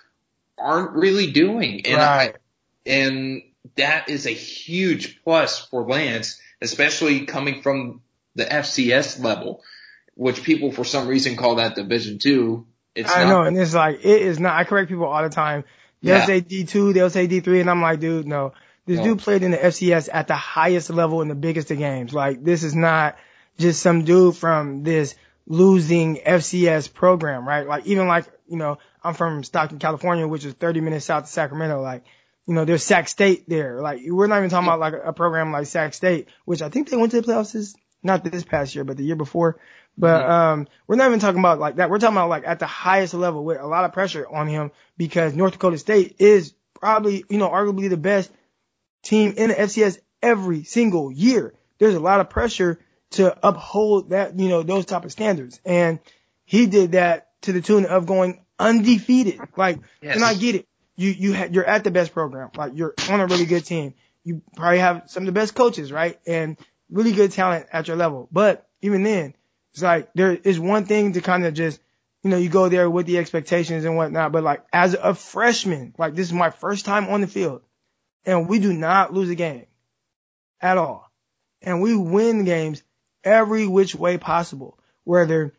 aren't 0.58 0.92
really 0.92 1.30
doing. 1.30 1.86
And 1.86 1.96
right. 1.96 2.34
I, 2.34 2.90
and 2.90 3.42
that 3.76 4.08
is 4.08 4.26
a 4.26 4.30
huge 4.30 5.22
plus 5.22 5.66
for 5.66 5.82
Lance, 5.82 6.40
especially 6.60 7.26
coming 7.26 7.62
from 7.62 8.02
the 8.34 8.44
FCS 8.44 9.22
level, 9.22 9.62
which 10.14 10.42
people 10.42 10.72
for 10.72 10.84
some 10.84 11.08
reason 11.08 11.36
call 11.36 11.56
that 11.56 11.74
division 11.74 12.18
two. 12.18 12.66
It's 12.94 13.14
I 13.14 13.24
not, 13.24 13.28
know, 13.28 13.42
and 13.42 13.58
it's 13.58 13.74
like, 13.74 14.04
it 14.04 14.22
is 14.22 14.38
not, 14.38 14.58
I 14.58 14.64
correct 14.64 14.88
people 14.88 15.04
all 15.04 15.22
the 15.22 15.28
time 15.28 15.64
They'll 16.02 16.18
yeah. 16.18 16.26
say 16.26 16.40
D2, 16.40 16.94
they'll 16.94 17.10
say 17.10 17.26
D3, 17.26 17.62
and 17.62 17.70
I'm 17.70 17.82
like, 17.82 18.00
dude, 18.00 18.26
no. 18.26 18.52
This 18.84 18.98
no. 18.98 19.04
dude 19.04 19.18
played 19.18 19.42
in 19.42 19.50
the 19.50 19.56
FCS 19.56 20.08
at 20.12 20.28
the 20.28 20.36
highest 20.36 20.90
level 20.90 21.22
in 21.22 21.28
the 21.28 21.34
biggest 21.34 21.70
of 21.70 21.78
games. 21.78 22.14
Like, 22.14 22.44
this 22.44 22.62
is 22.62 22.74
not 22.74 23.16
just 23.58 23.82
some 23.82 24.04
dude 24.04 24.36
from 24.36 24.84
this 24.84 25.16
losing 25.46 26.16
FCS 26.16 26.92
program, 26.92 27.48
right? 27.48 27.66
Like, 27.66 27.86
even 27.86 28.06
like, 28.06 28.26
you 28.48 28.56
know, 28.56 28.78
I'm 29.02 29.14
from 29.14 29.44
Stockton, 29.44 29.78
California, 29.78 30.26
which 30.26 30.44
is 30.44 30.54
30 30.54 30.80
minutes 30.80 31.06
south 31.06 31.24
of 31.24 31.28
Sacramento. 31.28 31.80
Like, 31.80 32.04
you 32.46 32.54
know, 32.54 32.64
there's 32.64 32.84
Sac 32.84 33.08
State 33.08 33.48
there. 33.48 33.80
Like, 33.80 34.00
we're 34.06 34.26
not 34.26 34.38
even 34.38 34.50
talking 34.50 34.68
about 34.68 34.80
like 34.80 34.94
a 35.04 35.12
program 35.12 35.52
like 35.52 35.66
Sac 35.66 35.94
State, 35.94 36.28
which 36.44 36.62
I 36.62 36.68
think 36.68 36.88
they 36.88 36.96
went 36.96 37.12
to 37.12 37.20
the 37.20 37.26
playoffs 37.26 37.52
this, 37.52 37.74
not 38.02 38.24
this 38.24 38.44
past 38.44 38.74
year, 38.74 38.84
but 38.84 38.96
the 38.96 39.04
year 39.04 39.16
before. 39.16 39.58
But 39.98 40.22
mm-hmm. 40.22 40.30
um, 40.30 40.68
we're 40.86 40.96
not 40.96 41.08
even 41.08 41.20
talking 41.20 41.40
about 41.40 41.58
like 41.58 41.76
that. 41.76 41.90
We're 41.90 41.98
talking 41.98 42.16
about 42.16 42.28
like 42.28 42.46
at 42.46 42.58
the 42.58 42.66
highest 42.66 43.14
level 43.14 43.44
with 43.44 43.58
a 43.58 43.66
lot 43.66 43.84
of 43.84 43.92
pressure 43.92 44.26
on 44.28 44.46
him 44.46 44.70
because 44.96 45.34
North 45.34 45.52
Dakota 45.52 45.78
State 45.78 46.16
is 46.18 46.54
probably, 46.74 47.24
you 47.28 47.38
know, 47.38 47.48
arguably 47.48 47.88
the 47.88 47.96
best 47.96 48.30
team 49.02 49.34
in 49.36 49.48
the 49.48 49.54
FCS 49.54 49.98
every 50.22 50.64
single 50.64 51.10
year. 51.10 51.54
There's 51.78 51.94
a 51.94 52.00
lot 52.00 52.20
of 52.20 52.30
pressure 52.30 52.78
to 53.12 53.36
uphold 53.46 54.10
that, 54.10 54.38
you 54.38 54.48
know, 54.48 54.62
those 54.62 54.86
type 54.86 55.04
of 55.04 55.12
standards. 55.12 55.60
And 55.64 55.98
he 56.44 56.66
did 56.66 56.92
that 56.92 57.25
to 57.42 57.52
the 57.52 57.60
tune 57.60 57.86
of 57.86 58.06
going 58.06 58.44
undefeated. 58.58 59.40
Like, 59.56 59.78
yes. 60.00 60.16
and 60.16 60.24
I 60.24 60.34
get 60.34 60.56
it. 60.56 60.68
You, 60.96 61.10
you 61.10 61.34
ha- 61.34 61.48
you're 61.50 61.64
at 61.64 61.84
the 61.84 61.90
best 61.90 62.12
program. 62.12 62.50
Like, 62.56 62.72
you're 62.74 62.94
on 63.10 63.20
a 63.20 63.26
really 63.26 63.44
good 63.44 63.64
team. 63.64 63.94
You 64.24 64.42
probably 64.56 64.78
have 64.78 65.04
some 65.06 65.22
of 65.22 65.26
the 65.26 65.32
best 65.32 65.54
coaches, 65.54 65.92
right? 65.92 66.18
And 66.26 66.56
really 66.90 67.12
good 67.12 67.32
talent 67.32 67.66
at 67.72 67.88
your 67.88 67.96
level. 67.96 68.28
But 68.32 68.66
even 68.82 69.02
then, 69.02 69.34
it's 69.72 69.82
like 69.82 70.10
there 70.14 70.32
is 70.32 70.58
one 70.58 70.86
thing 70.86 71.12
to 71.12 71.20
kind 71.20 71.44
of 71.44 71.54
just, 71.54 71.80
you 72.22 72.30
know, 72.30 72.38
you 72.38 72.48
go 72.48 72.68
there 72.68 72.88
with 72.88 73.06
the 73.06 73.18
expectations 73.18 73.84
and 73.84 73.96
whatnot, 73.96 74.32
but 74.32 74.42
like 74.42 74.64
as 74.72 74.94
a 74.94 75.14
freshman, 75.14 75.94
like 75.98 76.14
this 76.14 76.26
is 76.28 76.32
my 76.32 76.50
first 76.50 76.84
time 76.84 77.08
on 77.08 77.20
the 77.20 77.26
field 77.26 77.62
and 78.26 78.48
we 78.48 78.58
do 78.58 78.72
not 78.72 79.14
lose 79.14 79.30
a 79.30 79.34
game 79.34 79.66
at 80.60 80.76
all. 80.76 81.10
And 81.62 81.80
we 81.80 81.96
win 81.96 82.44
games 82.44 82.82
every 83.24 83.66
which 83.66 83.94
way 83.94 84.18
possible, 84.18 84.78
whether 85.04 85.54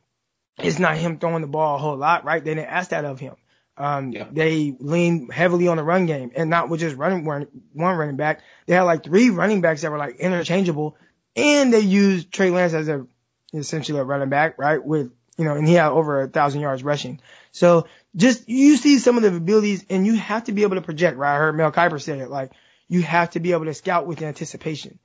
it's 0.57 0.79
not 0.79 0.97
him 0.97 1.19
throwing 1.19 1.41
the 1.41 1.47
ball 1.47 1.75
a 1.75 1.79
whole 1.79 1.97
lot, 1.97 2.25
right? 2.25 2.43
They 2.43 2.55
didn't 2.55 2.69
ask 2.69 2.89
that 2.89 3.05
of 3.05 3.19
him. 3.19 3.35
Um, 3.79 4.11
yeah. 4.11 4.25
they 4.31 4.75
lean 4.79 5.29
heavily 5.29 5.67
on 5.67 5.77
the 5.77 5.83
run 5.83 6.07
game 6.07 6.31
and 6.35 6.49
not 6.49 6.67
with 6.67 6.79
just 6.79 6.95
running 6.95 7.25
one, 7.25 7.47
one 7.73 7.95
running 7.95 8.15
back. 8.15 8.41
They 8.65 8.73
had 8.73 8.83
like 8.83 9.03
three 9.03 9.29
running 9.29 9.61
backs 9.61 9.83
that 9.83 9.91
were 9.91 9.99
like 9.99 10.15
interchangeable 10.15 10.97
and 11.35 11.71
they 11.71 11.81
used 11.81 12.31
Trey 12.31 12.49
Lance 12.49 12.73
as 12.73 12.87
a 12.87 13.05
essentially 13.53 13.99
a 13.99 14.03
running 14.03 14.29
back, 14.29 14.57
right? 14.57 14.83
With, 14.83 15.11
you 15.37 15.45
know, 15.45 15.53
and 15.53 15.67
he 15.67 15.75
had 15.75 15.91
over 15.91 16.21
a 16.21 16.27
thousand 16.27 16.61
yards 16.61 16.83
rushing. 16.83 17.21
So 17.51 17.87
just, 18.15 18.49
you 18.49 18.77
see 18.77 18.97
some 18.97 19.15
of 19.17 19.23
the 19.23 19.35
abilities 19.35 19.85
and 19.91 20.07
you 20.07 20.15
have 20.15 20.45
to 20.45 20.51
be 20.51 20.63
able 20.63 20.75
to 20.75 20.81
project, 20.81 21.17
right? 21.17 21.35
I 21.35 21.37
heard 21.37 21.55
Mel 21.55 21.71
Kiper 21.71 22.01
say 22.01 22.19
it, 22.19 22.29
like, 22.31 22.51
you 22.87 23.03
have 23.03 23.29
to 23.31 23.39
be 23.39 23.51
able 23.51 23.65
to 23.65 23.73
scout 23.73 24.07
with 24.07 24.21
anticipation. 24.23 24.97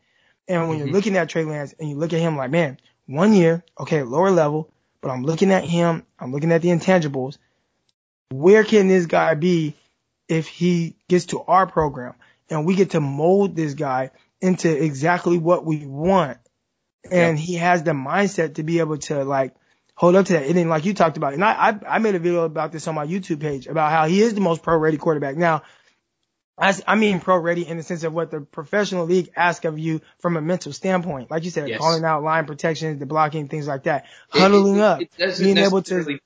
And 0.49 0.69
when 0.69 0.79
mm-hmm. 0.79 0.87
you're 0.87 0.95
looking 0.95 1.17
at 1.17 1.29
Trey 1.29 1.45
Lance 1.45 1.75
and 1.79 1.91
you 1.91 1.97
look 1.97 2.13
at 2.13 2.21
him 2.21 2.37
like, 2.37 2.51
man, 2.51 2.79
one 3.07 3.35
year, 3.35 3.65
okay, 3.79 4.03
lower 4.03 4.31
level, 4.31 4.73
but 5.03 5.11
I'm 5.11 5.25
looking 5.25 5.53
at 5.53 5.65
him, 5.65 6.07
I'm 6.19 6.33
looking 6.33 6.53
at 6.53 6.63
the 6.63 6.69
intangibles. 6.69 7.37
Where 8.31 8.65
can 8.65 8.89
this 8.89 9.05
guy 9.05 9.35
be 9.35 9.75
if 10.29 10.49
he 10.49 10.97
gets 11.09 11.27
to 11.27 11.41
our 11.43 11.67
program 11.67 12.15
and 12.49 12.65
we 12.65 12.77
get 12.77 12.91
to 12.91 13.01
mold 13.01 13.55
this 13.55 13.75
guy 13.75 14.13
into 14.41 14.71
exactly 14.71 15.37
what 15.37 15.67
we 15.67 15.85
want 15.85 16.39
and 17.11 17.39
yep. 17.39 17.47
he 17.47 17.55
has 17.55 17.83
the 17.83 17.91
mindset 17.91 18.55
to 18.55 18.63
be 18.63 18.79
able 18.79 18.97
to 18.97 19.25
like 19.25 19.55
hold 19.95 20.15
up 20.15 20.27
to 20.27 20.35
that. 20.35 20.47
And 20.47 20.57
then 20.57 20.69
like 20.69 20.85
you 20.85 20.95
talked 20.95 21.17
about, 21.17 21.35
and 21.35 21.45
I, 21.45 21.71
I, 21.71 21.97
I 21.97 21.99
made 21.99 22.15
a 22.15 22.19
video 22.19 22.45
about 22.45 22.73
this 22.73 22.87
on 22.89 22.95
my 22.95 23.07
YouTube 23.07 23.41
page 23.41 23.67
about 23.67 23.91
how 23.91 24.07
he 24.07 24.21
is 24.21 24.35
the 24.35 24.41
most 24.41 24.63
pro 24.63 24.77
ready 24.77 24.97
quarterback. 24.97 25.37
Now, 25.37 25.63
I, 26.59 26.75
I 26.87 26.97
mean 26.97 27.21
pro 27.21 27.39
ready 27.39 27.67
in 27.67 27.77
the 27.77 27.83
sense 27.83 28.05
of 28.05 28.13
what 28.13 28.31
the 28.31 28.41
professional 28.41 29.07
league 29.07 29.31
asks 29.35 29.65
of 29.65 29.79
you 29.79 30.01
from 30.19 30.37
a 30.37 30.41
mental 30.41 30.73
standpoint. 30.73 31.31
Like 31.31 31.45
you 31.45 31.51
said, 31.51 31.69
yes. 31.69 31.79
calling 31.79 32.05
out 32.05 32.23
line 32.23 32.47
protections, 32.47 32.99
the 32.99 33.07
blocking, 33.07 33.49
things 33.49 33.67
like 33.67 33.85
that. 33.85 34.07
Huddling 34.29 34.77
it, 34.77 34.79
it, 34.79 34.83
up, 34.83 35.01
it 35.01 35.39
being 35.39 35.59
able 35.59 35.83
to, 35.83 36.19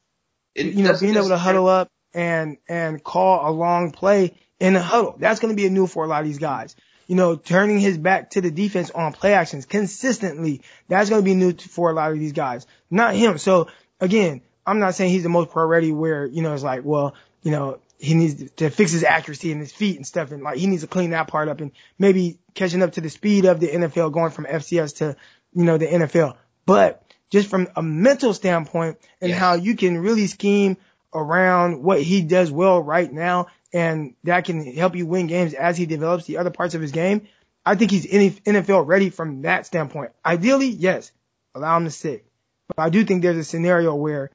you 0.54 0.82
know, 0.82 0.98
being 0.98 1.16
able 1.16 1.28
to 1.28 1.38
huddle 1.38 1.68
up 1.68 1.88
and, 2.12 2.58
and 2.68 3.02
call 3.02 3.48
a 3.48 3.52
long 3.52 3.92
play 3.92 4.34
in 4.58 4.74
the 4.74 4.82
huddle. 4.82 5.14
That's 5.18 5.40
going 5.40 5.52
to 5.52 5.56
be 5.56 5.66
a 5.66 5.70
new 5.70 5.86
for 5.86 6.04
a 6.04 6.08
lot 6.08 6.20
of 6.22 6.26
these 6.26 6.38
guys 6.38 6.74
you 7.06 7.14
know, 7.14 7.36
turning 7.36 7.78
his 7.78 7.96
back 7.96 8.30
to 8.30 8.40
the 8.40 8.50
defense 8.50 8.90
on 8.90 9.12
play 9.12 9.34
actions 9.34 9.64
consistently. 9.64 10.62
That's 10.88 11.08
going 11.08 11.22
to 11.22 11.24
be 11.24 11.34
new 11.34 11.52
for 11.52 11.90
a 11.90 11.94
lot 11.94 12.12
of 12.12 12.18
these 12.18 12.32
guys, 12.32 12.66
not 12.90 13.14
him. 13.14 13.38
So 13.38 13.68
again, 14.00 14.42
I'm 14.66 14.80
not 14.80 14.94
saying 14.94 15.12
he's 15.12 15.22
the 15.22 15.28
most 15.28 15.50
pro 15.50 15.64
ready 15.66 15.92
where, 15.92 16.26
you 16.26 16.42
know, 16.42 16.52
it's 16.52 16.64
like, 16.64 16.84
well, 16.84 17.14
you 17.42 17.52
know, 17.52 17.78
he 17.98 18.14
needs 18.14 18.50
to 18.52 18.70
fix 18.70 18.92
his 18.92 19.04
accuracy 19.04 19.52
and 19.52 19.60
his 19.60 19.72
feet 19.72 19.96
and 19.96 20.06
stuff. 20.06 20.32
And 20.32 20.42
like, 20.42 20.58
he 20.58 20.66
needs 20.66 20.82
to 20.82 20.88
clean 20.88 21.10
that 21.10 21.28
part 21.28 21.48
up 21.48 21.60
and 21.60 21.72
maybe 21.98 22.38
catching 22.54 22.82
up 22.82 22.92
to 22.92 23.00
the 23.00 23.10
speed 23.10 23.44
of 23.44 23.60
the 23.60 23.68
NFL 23.68 24.12
going 24.12 24.30
from 24.30 24.44
FCS 24.44 24.96
to, 24.98 25.16
you 25.52 25.64
know, 25.64 25.78
the 25.78 25.86
NFL. 25.86 26.36
But 26.66 27.02
just 27.30 27.48
from 27.48 27.68
a 27.74 27.82
mental 27.82 28.34
standpoint 28.34 28.98
and 29.20 29.30
yes. 29.30 29.38
how 29.38 29.54
you 29.54 29.76
can 29.76 29.98
really 29.98 30.26
scheme 30.26 30.76
around 31.14 31.82
what 31.82 32.02
he 32.02 32.22
does 32.22 32.50
well 32.50 32.82
right 32.82 33.10
now 33.10 33.46
and 33.72 34.14
that 34.24 34.44
can 34.44 34.64
help 34.74 34.96
you 34.96 35.06
win 35.06 35.26
games 35.26 35.54
as 35.54 35.76
he 35.76 35.86
develops 35.86 36.26
the 36.26 36.38
other 36.38 36.50
parts 36.50 36.74
of 36.74 36.80
his 36.80 36.92
game. 36.92 37.26
I 37.64 37.74
think 37.74 37.90
he's 37.90 38.06
NFL 38.06 38.86
ready 38.86 39.10
from 39.10 39.42
that 39.42 39.66
standpoint. 39.66 40.12
Ideally, 40.24 40.68
yes, 40.68 41.10
allow 41.54 41.76
him 41.76 41.84
to 41.84 41.90
sit. 41.90 42.24
But 42.68 42.78
I 42.78 42.90
do 42.90 43.04
think 43.04 43.22
there's 43.22 43.36
a 43.36 43.44
scenario 43.44 43.94
where 43.94 44.30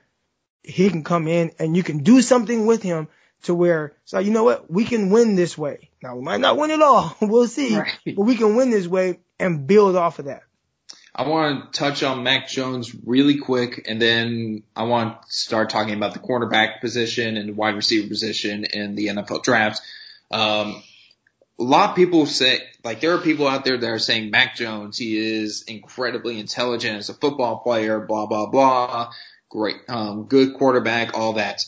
he 0.64 0.90
can 0.90 1.04
come 1.04 1.28
in 1.28 1.52
and 1.60 1.76
you 1.76 1.84
can 1.84 2.00
do 2.00 2.22
something 2.22 2.66
with 2.66 2.84
him 2.84 3.08
to 3.44 3.56
where 3.56 3.94
so 4.06 4.20
you 4.20 4.32
know 4.32 4.44
what 4.44 4.72
we 4.72 4.86
can 4.86 5.10
win 5.10 5.36
this 5.36 5.58
way. 5.58 5.90
Now 6.02 6.16
we 6.16 6.22
might 6.24 6.42
not 6.42 6.58
win 6.58 6.72
it 6.72 6.82
all, 6.82 7.16
we'll 7.22 7.48
see, 7.48 7.78
right. 7.78 7.98
but 8.06 8.24
we 8.24 8.36
can 8.36 8.56
win 8.56 8.70
this 8.70 8.88
way 8.88 9.20
and 9.40 9.68
build 9.68 9.96
off 9.96 10.20
of 10.20 10.26
that. 10.26 10.44
I 11.14 11.28
want 11.28 11.74
to 11.74 11.80
touch 11.80 12.04
on 12.04 12.24
Mac 12.24 12.48
Jones 12.48 12.96
really 13.06 13.38
quick, 13.38 13.86
and 13.88 14.02
then 14.02 14.64
I 14.76 14.84
want 14.84 15.22
to 15.24 15.32
start 15.32 15.70
talking 15.70 15.94
about 15.94 16.14
the 16.14 16.20
cornerback 16.20 16.80
position 16.80 17.36
and 17.36 17.50
the 17.50 17.54
wide 17.54 17.76
receiver 17.76 18.08
position 18.08 18.64
in 18.64 18.96
the 18.96 19.08
NFL 19.08 19.44
draft. 19.44 19.82
Um, 20.32 20.82
a 21.60 21.64
lot 21.64 21.90
of 21.90 21.96
people 21.98 22.26
say, 22.26 22.62
like, 22.86 23.02
there 23.02 23.14
are 23.14 23.18
people 23.18 23.46
out 23.46 23.66
there 23.66 23.78
that 23.78 23.90
are 23.90 24.00
saying 24.00 24.32
Mac 24.32 24.56
Jones, 24.56 24.98
he 24.98 25.18
is 25.18 25.64
incredibly 25.64 26.40
intelligent 26.40 26.98
as 26.98 27.10
a 27.10 27.14
football 27.14 27.58
player, 27.60 28.00
blah 28.00 28.26
blah 28.26 28.46
blah, 28.46 29.12
great, 29.50 29.76
um, 29.90 30.26
good 30.26 30.54
quarterback, 30.54 31.14
all 31.14 31.34
that. 31.34 31.62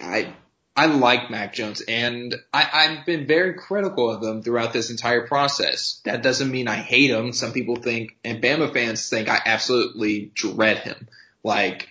I 0.00 0.32
I 0.76 0.86
like 0.86 1.30
Mac 1.30 1.52
Jones 1.52 1.80
and 1.80 2.34
I, 2.54 2.68
I've 2.72 3.06
been 3.06 3.26
very 3.26 3.54
critical 3.54 4.10
of 4.10 4.22
him 4.22 4.42
throughout 4.42 4.72
this 4.72 4.90
entire 4.90 5.26
process. 5.26 6.00
That 6.04 6.22
doesn't 6.22 6.50
mean 6.50 6.68
I 6.68 6.76
hate 6.76 7.10
him. 7.10 7.32
Some 7.32 7.52
people 7.52 7.76
think, 7.76 8.16
and 8.24 8.42
Bama 8.42 8.72
fans 8.72 9.08
think 9.08 9.28
I 9.28 9.40
absolutely 9.44 10.30
dread 10.34 10.78
him. 10.78 11.08
Like, 11.42 11.88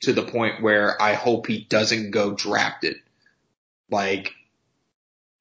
to 0.00 0.12
the 0.12 0.22
point 0.22 0.62
where 0.62 1.00
I 1.00 1.14
hope 1.14 1.46
he 1.46 1.64
doesn't 1.64 2.10
go 2.10 2.32
drafted. 2.32 2.96
Like, 3.90 4.34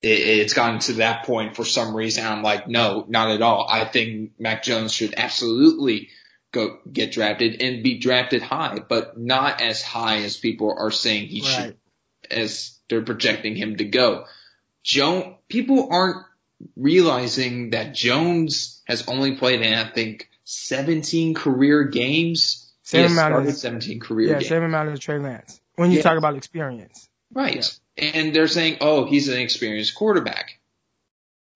it, 0.02 0.20
it's 0.20 0.54
gotten 0.54 0.80
to 0.80 0.94
that 0.94 1.26
point 1.26 1.56
for 1.56 1.66
some 1.66 1.96
reason. 1.96 2.26
I'm 2.26 2.44
like, 2.44 2.68
no, 2.68 3.06
not 3.08 3.32
at 3.32 3.42
all. 3.42 3.68
I 3.70 3.86
think 3.86 4.32
Mac 4.40 4.64
Jones 4.64 4.94
should 4.94 5.14
absolutely 5.18 6.10
go 6.52 6.80
get 6.92 7.12
drafted 7.12 7.62
and 7.62 7.84
be 7.84 7.98
drafted 7.98 8.42
high, 8.42 8.80
but 8.88 9.18
not 9.18 9.62
as 9.62 9.82
high 9.82 10.24
as 10.24 10.38
people 10.38 10.74
are 10.78 10.92
saying 10.92 11.28
he 11.28 11.42
right. 11.42 11.50
should, 11.50 11.78
as 12.32 12.75
they're 12.90 13.04
projecting 13.04 13.56
him 13.56 13.78
to 13.78 13.86
go. 13.86 14.26
Jones, 14.84 15.36
people 15.50 15.90
aren't 15.92 16.26
realizing 16.76 17.72
that 17.72 17.94
Jones 17.94 18.82
has 18.86 19.08
only 19.08 19.36
played 19.36 19.62
in, 19.62 19.74
I 19.74 19.90
think, 19.90 20.30
17 20.46 21.34
career 21.34 21.84
games. 21.86 22.72
Same 22.84 23.12
amount 23.12 23.48
of 23.48 23.54
17 23.54 24.00
career 24.00 24.28
games. 24.28 24.32
yeah, 24.32 24.40
games. 24.40 24.50
same 24.50 24.64
amount 24.64 24.90
as 24.90 25.00
Trey 25.00 25.18
Lance. 25.18 25.60
When 25.76 25.92
you 25.92 25.98
yeah. 25.98 26.04
talk 26.04 26.18
about 26.18 26.36
experience. 26.36 27.10
Right. 27.34 27.70
Yeah. 27.98 28.12
And 28.14 28.36
they're 28.36 28.48
saying, 28.48 28.78
oh, 28.82 29.06
he's 29.06 29.28
an 29.28 29.40
experienced 29.40 29.96
quarterback. 29.96 30.60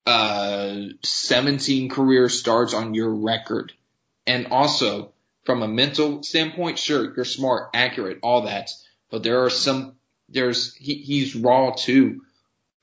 Uh, 0.05 0.87
17 1.03 1.89
career 1.89 2.29
starts 2.29 2.73
on 2.73 2.95
your 2.95 3.13
record. 3.13 3.73
And 4.25 4.47
also, 4.47 5.13
from 5.43 5.61
a 5.61 5.67
mental 5.67 6.23
standpoint, 6.23 6.79
sure, 6.79 7.13
you're 7.15 7.25
smart, 7.25 7.69
accurate, 7.73 8.19
all 8.23 8.43
that. 8.43 8.71
But 9.11 9.23
there 9.23 9.43
are 9.43 9.49
some 9.49 9.95
there's 10.31 10.75
he, 10.75 10.95
he's 10.95 11.35
raw 11.35 11.71
too. 11.71 12.21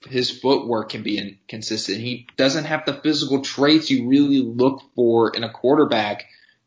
His 0.07 0.31
footwork 0.31 0.91
can 0.91 1.03
be 1.03 1.19
inconsistent. 1.19 1.99
He 1.99 2.29
doesn't 2.37 2.65
have 2.65 2.85
the 2.87 2.95
physical 2.95 3.43
traits 3.43 3.91
you 3.91 4.09
really 4.09 4.41
look 4.41 4.83
for 4.95 5.31
in 5.31 5.43
a 5.43 5.51
quarterback 5.51 6.27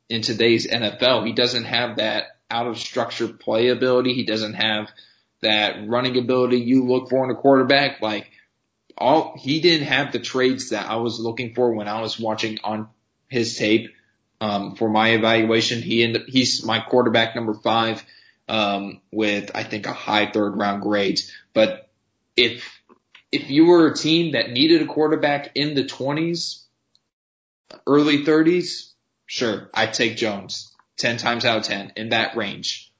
in 0.09 0.21
today's 0.21 0.67
NFL. 0.67 1.25
He 1.25 1.33
doesn't 1.33 1.65
have 1.65 1.97
that 1.97 2.25
out 2.49 2.67
of 2.67 2.77
structure 2.77 3.27
play 3.27 3.69
ability. 3.69 4.13
He 4.13 4.25
doesn't 4.25 4.55
have 4.55 4.89
that 5.41 5.87
running 5.87 6.17
ability 6.17 6.57
you 6.57 6.85
look 6.87 7.09
for 7.09 7.23
in 7.23 7.29
a 7.29 7.35
quarterback. 7.35 8.01
Like 8.01 8.29
all 8.97 9.35
he 9.37 9.61
didn't 9.61 9.87
have 9.87 10.11
the 10.11 10.19
traits 10.19 10.71
that 10.71 10.89
I 10.89 10.97
was 10.97 11.19
looking 11.19 11.53
for 11.53 11.73
when 11.73 11.87
I 11.87 12.01
was 12.01 12.19
watching 12.19 12.59
on 12.63 12.89
his 13.27 13.57
tape. 13.57 13.93
Um, 14.41 14.75
for 14.75 14.89
my 14.89 15.09
evaluation, 15.09 15.81
he 15.81 16.01
ended, 16.01 16.23
he's 16.29 16.63
my 16.65 16.79
quarterback 16.79 17.35
number 17.35 17.53
five 17.53 18.03
um, 18.49 19.01
with 19.11 19.51
I 19.55 19.63
think 19.63 19.85
a 19.85 19.93
high 19.93 20.31
third 20.31 20.57
round 20.57 20.81
grade. 20.81 21.21
But 21.53 21.89
if 22.35 22.81
if 23.31 23.49
you 23.49 23.65
were 23.65 23.87
a 23.87 23.95
team 23.95 24.33
that 24.33 24.51
needed 24.51 24.81
a 24.81 24.87
quarterback 24.87 25.51
in 25.55 25.75
the 25.75 25.83
20s, 25.83 26.63
early 27.85 28.25
30s, 28.25 28.91
sure, 29.27 29.69
I'd 29.73 29.93
take 29.93 30.17
Jones 30.17 30.75
10 30.97 31.17
times 31.17 31.45
out 31.45 31.59
of 31.59 31.63
10 31.63 31.93
in 31.95 32.09
that 32.09 32.35
range. 32.35 32.91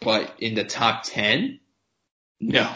But 0.00 0.32
in 0.38 0.54
the 0.54 0.64
top 0.64 1.02
10, 1.02 1.58
no, 2.40 2.72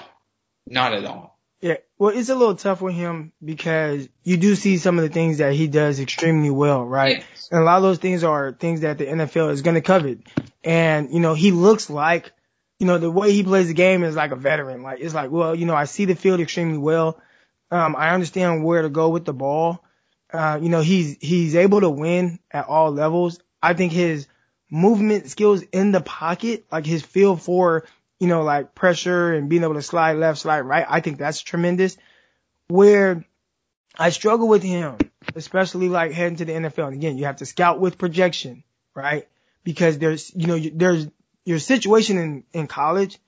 not 0.66 0.94
at 0.94 1.04
all. 1.04 1.35
Yeah, 1.60 1.76
well, 1.98 2.16
it's 2.16 2.28
a 2.28 2.34
little 2.34 2.54
tough 2.54 2.82
with 2.82 2.94
him 2.94 3.32
because 3.42 4.08
you 4.22 4.36
do 4.36 4.54
see 4.54 4.76
some 4.76 4.98
of 4.98 5.04
the 5.04 5.10
things 5.10 5.38
that 5.38 5.54
he 5.54 5.68
does 5.68 6.00
extremely 6.00 6.50
well, 6.50 6.84
right? 6.84 7.18
Yes. 7.18 7.48
And 7.50 7.60
a 7.60 7.64
lot 7.64 7.78
of 7.78 7.82
those 7.82 7.98
things 7.98 8.24
are 8.24 8.52
things 8.52 8.82
that 8.82 8.98
the 8.98 9.06
NFL 9.06 9.52
is 9.52 9.62
going 9.62 9.74
to 9.74 9.80
covet. 9.80 10.18
And, 10.62 11.12
you 11.12 11.20
know, 11.20 11.32
he 11.32 11.52
looks 11.52 11.88
like, 11.88 12.32
you 12.78 12.86
know, 12.86 12.98
the 12.98 13.10
way 13.10 13.32
he 13.32 13.42
plays 13.42 13.68
the 13.68 13.74
game 13.74 14.02
is 14.04 14.14
like 14.14 14.32
a 14.32 14.36
veteran. 14.36 14.82
Like, 14.82 15.00
it's 15.00 15.14
like, 15.14 15.30
well, 15.30 15.54
you 15.54 15.64
know, 15.64 15.74
I 15.74 15.84
see 15.84 16.04
the 16.04 16.14
field 16.14 16.40
extremely 16.40 16.78
well. 16.78 17.18
Um, 17.70 17.96
I 17.96 18.10
understand 18.10 18.62
where 18.62 18.82
to 18.82 18.90
go 18.90 19.08
with 19.08 19.24
the 19.24 19.32
ball. 19.32 19.82
Uh, 20.30 20.58
you 20.60 20.68
know, 20.68 20.82
he's, 20.82 21.16
he's 21.20 21.56
able 21.56 21.80
to 21.80 21.88
win 21.88 22.38
at 22.50 22.66
all 22.66 22.92
levels. 22.92 23.40
I 23.62 23.72
think 23.72 23.92
his 23.92 24.28
movement 24.70 25.30
skills 25.30 25.62
in 25.62 25.92
the 25.92 26.02
pocket, 26.02 26.66
like 26.70 26.84
his 26.84 27.02
feel 27.02 27.36
for, 27.36 27.84
you 28.18 28.26
know, 28.26 28.42
like 28.42 28.74
pressure 28.74 29.34
and 29.34 29.48
being 29.48 29.62
able 29.62 29.74
to 29.74 29.82
slide 29.82 30.14
left, 30.14 30.40
slide 30.40 30.60
right, 30.60 30.86
I 30.88 31.00
think 31.00 31.18
that's 31.18 31.40
tremendous. 31.40 31.96
Where 32.68 33.24
I 33.98 34.10
struggle 34.10 34.48
with 34.48 34.62
him, 34.62 34.98
especially 35.34 35.88
like 35.88 36.12
heading 36.12 36.36
to 36.36 36.44
the 36.44 36.52
NFL. 36.52 36.88
And 36.88 36.94
again, 36.94 37.18
you 37.18 37.26
have 37.26 37.36
to 37.36 37.46
scout 37.46 37.80
with 37.80 37.98
projection, 37.98 38.64
right? 38.94 39.26
because 39.66 39.98
there's, 39.98 40.32
you 40.36 40.46
know, 40.46 40.58
there's 40.74 41.08
your 41.44 41.58
situation 41.58 42.18
in, 42.18 42.44
in 42.52 42.66
college 42.68 43.18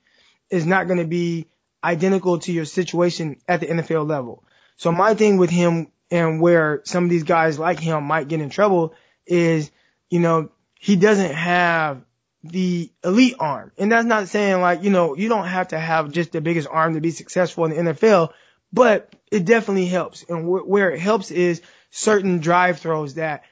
is 0.49 0.65
not 0.65 0.87
going 0.87 0.99
to 0.99 1.05
be 1.05 1.47
identical 1.83 2.39
to 2.39 2.53
your 2.53 2.63
situation 2.63 3.35
at 3.45 3.59
the 3.59 3.67
NFL 3.67 4.07
level. 4.07 4.45
So 4.77 4.93
my 4.93 5.15
thing 5.15 5.35
with 5.35 5.49
him 5.49 5.91
and 6.09 6.39
where 6.39 6.81
some 6.85 7.03
of 7.03 7.09
these 7.09 7.23
guys 7.23 7.59
like 7.59 7.77
him 7.77 8.05
might 8.05 8.29
get 8.29 8.39
in 8.39 8.49
trouble 8.49 8.95
is, 9.27 9.69
you 10.09 10.21
know, 10.21 10.49
he 10.79 10.95
doesn't 10.95 11.33
have 11.33 12.05
the 12.43 12.91
elite 13.03 13.35
arm. 13.39 13.71
And 13.77 13.91
that's 13.91 14.05
not 14.05 14.27
saying 14.29 14.61
like, 14.61 14.83
you 14.83 14.89
know, 14.89 15.15
you 15.15 15.29
don't 15.29 15.47
have 15.47 15.69
to 15.69 15.79
have 15.79 16.11
just 16.11 16.31
the 16.31 16.41
biggest 16.41 16.67
arm 16.69 16.93
to 16.93 17.01
be 17.01 17.11
successful 17.11 17.65
in 17.65 17.85
the 17.85 17.93
NFL, 17.93 18.29
but 18.71 19.13
it 19.31 19.45
definitely 19.45 19.87
helps. 19.87 20.23
And 20.23 20.45
wh- 20.45 20.67
where 20.67 20.91
it 20.91 20.99
helps 20.99 21.31
is 21.31 21.61
certain 21.91 22.39
drive 22.39 22.79
throws 22.79 23.15
that 23.15 23.43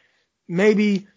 maybe 0.47 1.07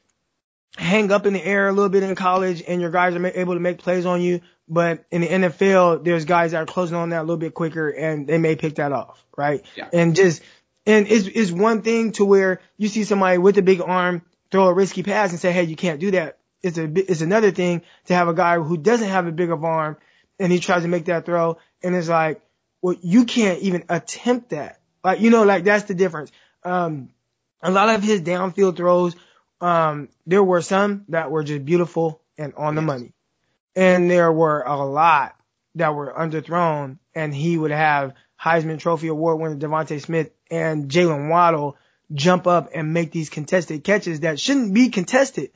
hang 0.77 1.13
up 1.13 1.27
in 1.27 1.33
the 1.33 1.45
air 1.45 1.69
a 1.69 1.73
little 1.73 1.89
bit 1.89 2.03
in 2.03 2.15
college 2.15 2.63
and 2.67 2.81
your 2.81 2.91
guys 2.91 3.15
are 3.15 3.27
able 3.27 3.55
to 3.55 3.61
make 3.61 3.79
plays 3.79 4.07
on 4.07 4.21
you. 4.21 4.41
But 4.69 5.05
in 5.11 5.21
the 5.23 5.29
NFL, 5.29 6.05
there's 6.05 6.25
guys 6.25 6.53
that 6.53 6.63
are 6.63 6.67
closing 6.67 6.97
on 6.97 7.11
that 7.11 7.21
a 7.21 7.23
little 7.23 7.37
bit 7.37 7.55
quicker 7.55 7.89
and 7.89 8.27
they 8.27 8.39
may 8.39 8.57
pick 8.57 8.77
that 8.77 8.93
off, 8.93 9.25
right? 9.37 9.65
Yeah. 9.77 9.89
And 9.93 10.15
just, 10.15 10.43
and 10.87 11.07
it's, 11.09 11.27
it's 11.27 11.51
one 11.51 11.83
thing 11.83 12.13
to 12.13 12.25
where 12.25 12.61
you 12.77 12.89
see 12.89 13.05
somebody 13.05 13.39
with 13.39 13.59
a 13.59 13.63
big 13.63 13.81
arm 13.81 14.23
throw 14.51 14.67
a 14.67 14.75
risky 14.75 15.03
pass 15.03 15.31
and 15.31 15.41
say, 15.41 15.53
Hey, 15.53 15.65
you 15.65 15.77
can't 15.77 16.01
do 16.01 16.13
that. 16.13 16.40
It's 16.63 16.79
a, 16.79 16.85
it's 16.85 17.21
another 17.21 17.51
thing 17.51 17.83
to 18.07 18.15
have 18.15 18.29
a 18.29 18.35
guy 18.35 18.59
who 18.59 18.77
doesn't 18.77 19.09
have 19.09 19.27
a 19.27 19.33
big 19.33 19.51
of 19.51 19.65
arm 19.65 19.97
and 20.39 20.53
he 20.53 20.59
tries 20.59 20.83
to 20.83 20.89
make 20.89 21.07
that 21.07 21.25
throw 21.25 21.59
and 21.83 21.95
it's 21.95 22.09
like, 22.09 22.41
well, 22.83 22.97
you 23.01 23.25
can't 23.25 23.61
even 23.61 23.85
attempt 23.89 24.51
that. 24.51 24.81
Like, 25.05 25.21
you 25.21 25.31
know, 25.31 25.45
like 25.45 25.65
that's 25.65 25.85
the 25.85 25.95
difference. 25.95 26.31
Um, 26.65 27.11
a 27.63 27.71
lot 27.71 27.95
of 27.95 28.03
his 28.03 28.23
downfield 28.23 28.77
throws 28.77 29.17
um, 29.61 30.09
there 30.27 30.43
were 30.43 30.63
some 30.63 31.05
that 31.09 31.31
were 31.31 31.45
just 31.45 31.65
beautiful 31.65 32.23
and 32.39 32.55
on 32.55 32.75
the 32.75 32.83
money. 32.83 33.13
And 33.77 34.11
there 34.11 34.33
were 34.33 34.63
a 34.63 34.77
lot 34.85 35.37
that 35.77 35.95
were 35.95 36.13
underthrown 36.13 36.99
and 37.15 37.35
he 37.35 37.57
would 37.57 37.71
have 37.71 38.15
Heisman 38.41 38.79
Trophy 38.79 39.09
Award 39.09 39.39
winner 39.39 39.57
DeVonta 39.57 40.01
Smith 40.01 40.31
and 40.51 40.89
Jaylen 40.89 41.29
Waddle 41.29 41.77
jump 42.13 42.47
up 42.47 42.71
and 42.75 42.93
make 42.93 43.13
these 43.13 43.31
contested 43.31 43.85
catches 43.85 44.21
that 44.21 44.41
shouldn't 44.41 44.75
be 44.75 44.89
contested. 44.89 45.51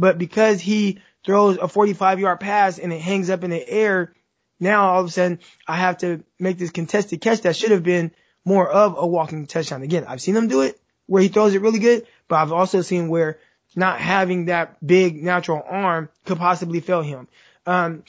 But 0.00 0.16
because 0.16 0.62
he 0.62 1.00
throws 1.26 1.58
a 1.58 1.68
45 1.68 2.20
yard 2.20 2.40
pass 2.40 2.78
and 2.78 2.90
it 2.90 3.02
hangs 3.02 3.28
up 3.28 3.44
in 3.44 3.50
the 3.50 3.68
air, 3.68 4.14
now 4.58 4.92
all 4.92 5.00
of 5.00 5.06
a 5.06 5.10
sudden 5.10 5.40
I 5.68 5.76
have 5.76 5.98
to 5.98 6.24
make 6.38 6.56
this 6.56 6.70
contested 6.70 7.20
catch 7.20 7.42
that 7.42 7.54
should 7.54 7.70
have 7.70 7.82
been 7.82 8.10
more 8.42 8.66
of 8.66 8.94
a 8.96 9.06
walking 9.06 9.46
touchdown. 9.46 9.82
Again, 9.82 10.06
I've 10.08 10.22
seen 10.22 10.34
him 10.34 10.48
do 10.48 10.62
it 10.62 10.80
where 11.06 11.20
he 11.20 11.28
throws 11.28 11.54
it 11.54 11.60
really 11.60 11.80
good, 11.80 12.06
but 12.28 12.36
I've 12.36 12.52
also 12.52 12.80
seen 12.80 13.10
where 13.10 13.38
not 13.76 14.00
having 14.00 14.46
that 14.46 14.84
big 14.84 15.22
natural 15.22 15.62
arm 15.64 16.08
could 16.24 16.38
possibly 16.38 16.80
fail 16.80 17.02
him. 17.02 17.28
Um, 17.66 18.04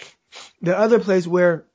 the 0.61 0.77
other 0.77 0.99
place 0.99 1.27
where 1.27 1.65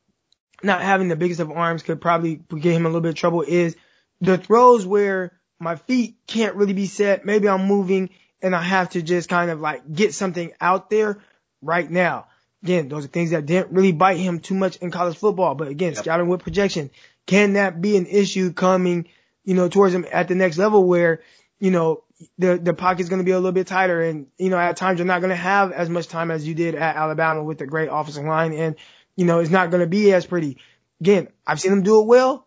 not 0.63 0.81
having 0.81 1.09
the 1.09 1.17
biggest 1.17 1.41
of 1.41 1.51
arms 1.51 1.83
could 1.83 2.01
probably 2.01 2.37
get 2.37 2.73
him 2.73 2.87
a 2.87 2.89
little 2.89 3.03
bit 3.03 3.11
of 3.11 3.15
trouble 3.17 3.43
is 3.43 3.77
the 4.23 4.39
throws 4.39 4.87
where 4.87 5.39
my 5.59 5.77
feet 5.77 6.17
can't 6.27 6.57
really 6.57 6.73
be 6.73 6.87
set. 6.87 7.27
Maybe 7.27 7.49
I'm 7.49 7.67
moving 7.67 8.09
and 8.43 8.55
I 8.55 8.63
have 8.63 8.91
to 8.91 9.03
just 9.03 9.29
kind 9.29 9.51
of 9.51 9.61
like 9.61 9.91
get 9.93 10.15
something 10.15 10.53
out 10.61 10.91
there 10.91 11.19
right 11.63 11.91
now. 11.91 12.27
Again, 12.63 12.89
those 12.89 13.05
are 13.05 13.09
things 13.09 13.31
that 13.31 13.47
didn't 13.47 13.73
really 13.73 13.93
bite 13.93 14.19
him 14.19 14.41
too 14.41 14.55
much 14.55 14.77
in 14.77 14.91
college 14.91 15.17
football. 15.17 15.55
But 15.55 15.69
again, 15.69 15.93
yep. 15.93 16.03
scouting 16.03 16.29
with 16.29 16.43
projection, 16.43 16.91
can 17.27 17.55
that 17.55 17.81
be 17.81 17.97
an 17.97 18.07
issue 18.07 18.53
coming, 18.53 19.09
you 19.45 19.55
know, 19.55 19.69
towards 19.69 19.95
him 19.95 20.07
at 20.11 20.29
the 20.29 20.35
next 20.35 20.59
level 20.59 20.85
where, 20.85 21.23
you 21.61 21.71
know, 21.71 22.03
the 22.39 22.57
the 22.57 22.75
pocket's 22.75 23.09
going 23.09 23.21
to 23.21 23.25
be 23.25 23.33
a 23.33 23.37
little 23.37 23.53
bit 23.53 23.67
tighter, 23.67 24.01
and 24.01 24.27
you 24.39 24.49
know, 24.49 24.59
at 24.59 24.77
times 24.77 24.99
you're 24.99 25.07
not 25.07 25.21
going 25.21 25.31
to 25.31 25.37
have 25.37 25.73
as 25.73 25.91
much 25.91 26.09
time 26.09 26.31
as 26.31 26.47
you 26.47 26.55
did 26.55 26.75
at 26.75 26.97
Alabama 26.97 27.43
with 27.43 27.59
the 27.59 27.67
great 27.67 27.89
offensive 27.93 28.25
line, 28.25 28.55
and 28.55 28.77
you 29.17 29.27
know, 29.27 29.41
it's 29.41 29.51
not 29.51 29.71
going 29.71 29.83
to 29.83 29.87
be 29.87 30.13
as 30.13 30.25
pretty. 30.25 30.59
Again, 31.01 31.29
I've 31.47 31.61
seen 31.61 31.73
him 31.73 31.83
do 31.83 32.01
it 32.01 32.07
well 32.07 32.47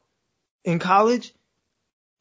in 0.64 0.80
college. 0.80 1.34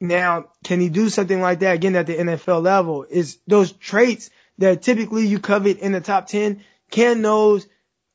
Now, 0.00 0.46
can 0.62 0.80
he 0.80 0.88
do 0.88 1.08
something 1.08 1.40
like 1.40 1.60
that 1.60 1.74
again 1.74 1.96
at 1.96 2.06
the 2.06 2.16
NFL 2.16 2.62
level? 2.62 3.04
Is 3.08 3.38
those 3.46 3.72
traits 3.72 4.30
that 4.58 4.82
typically 4.82 5.26
you 5.26 5.40
covet 5.40 5.78
in 5.78 5.92
the 5.92 6.00
top 6.00 6.28
10, 6.28 6.62
can 6.90 7.22
those, 7.22 7.66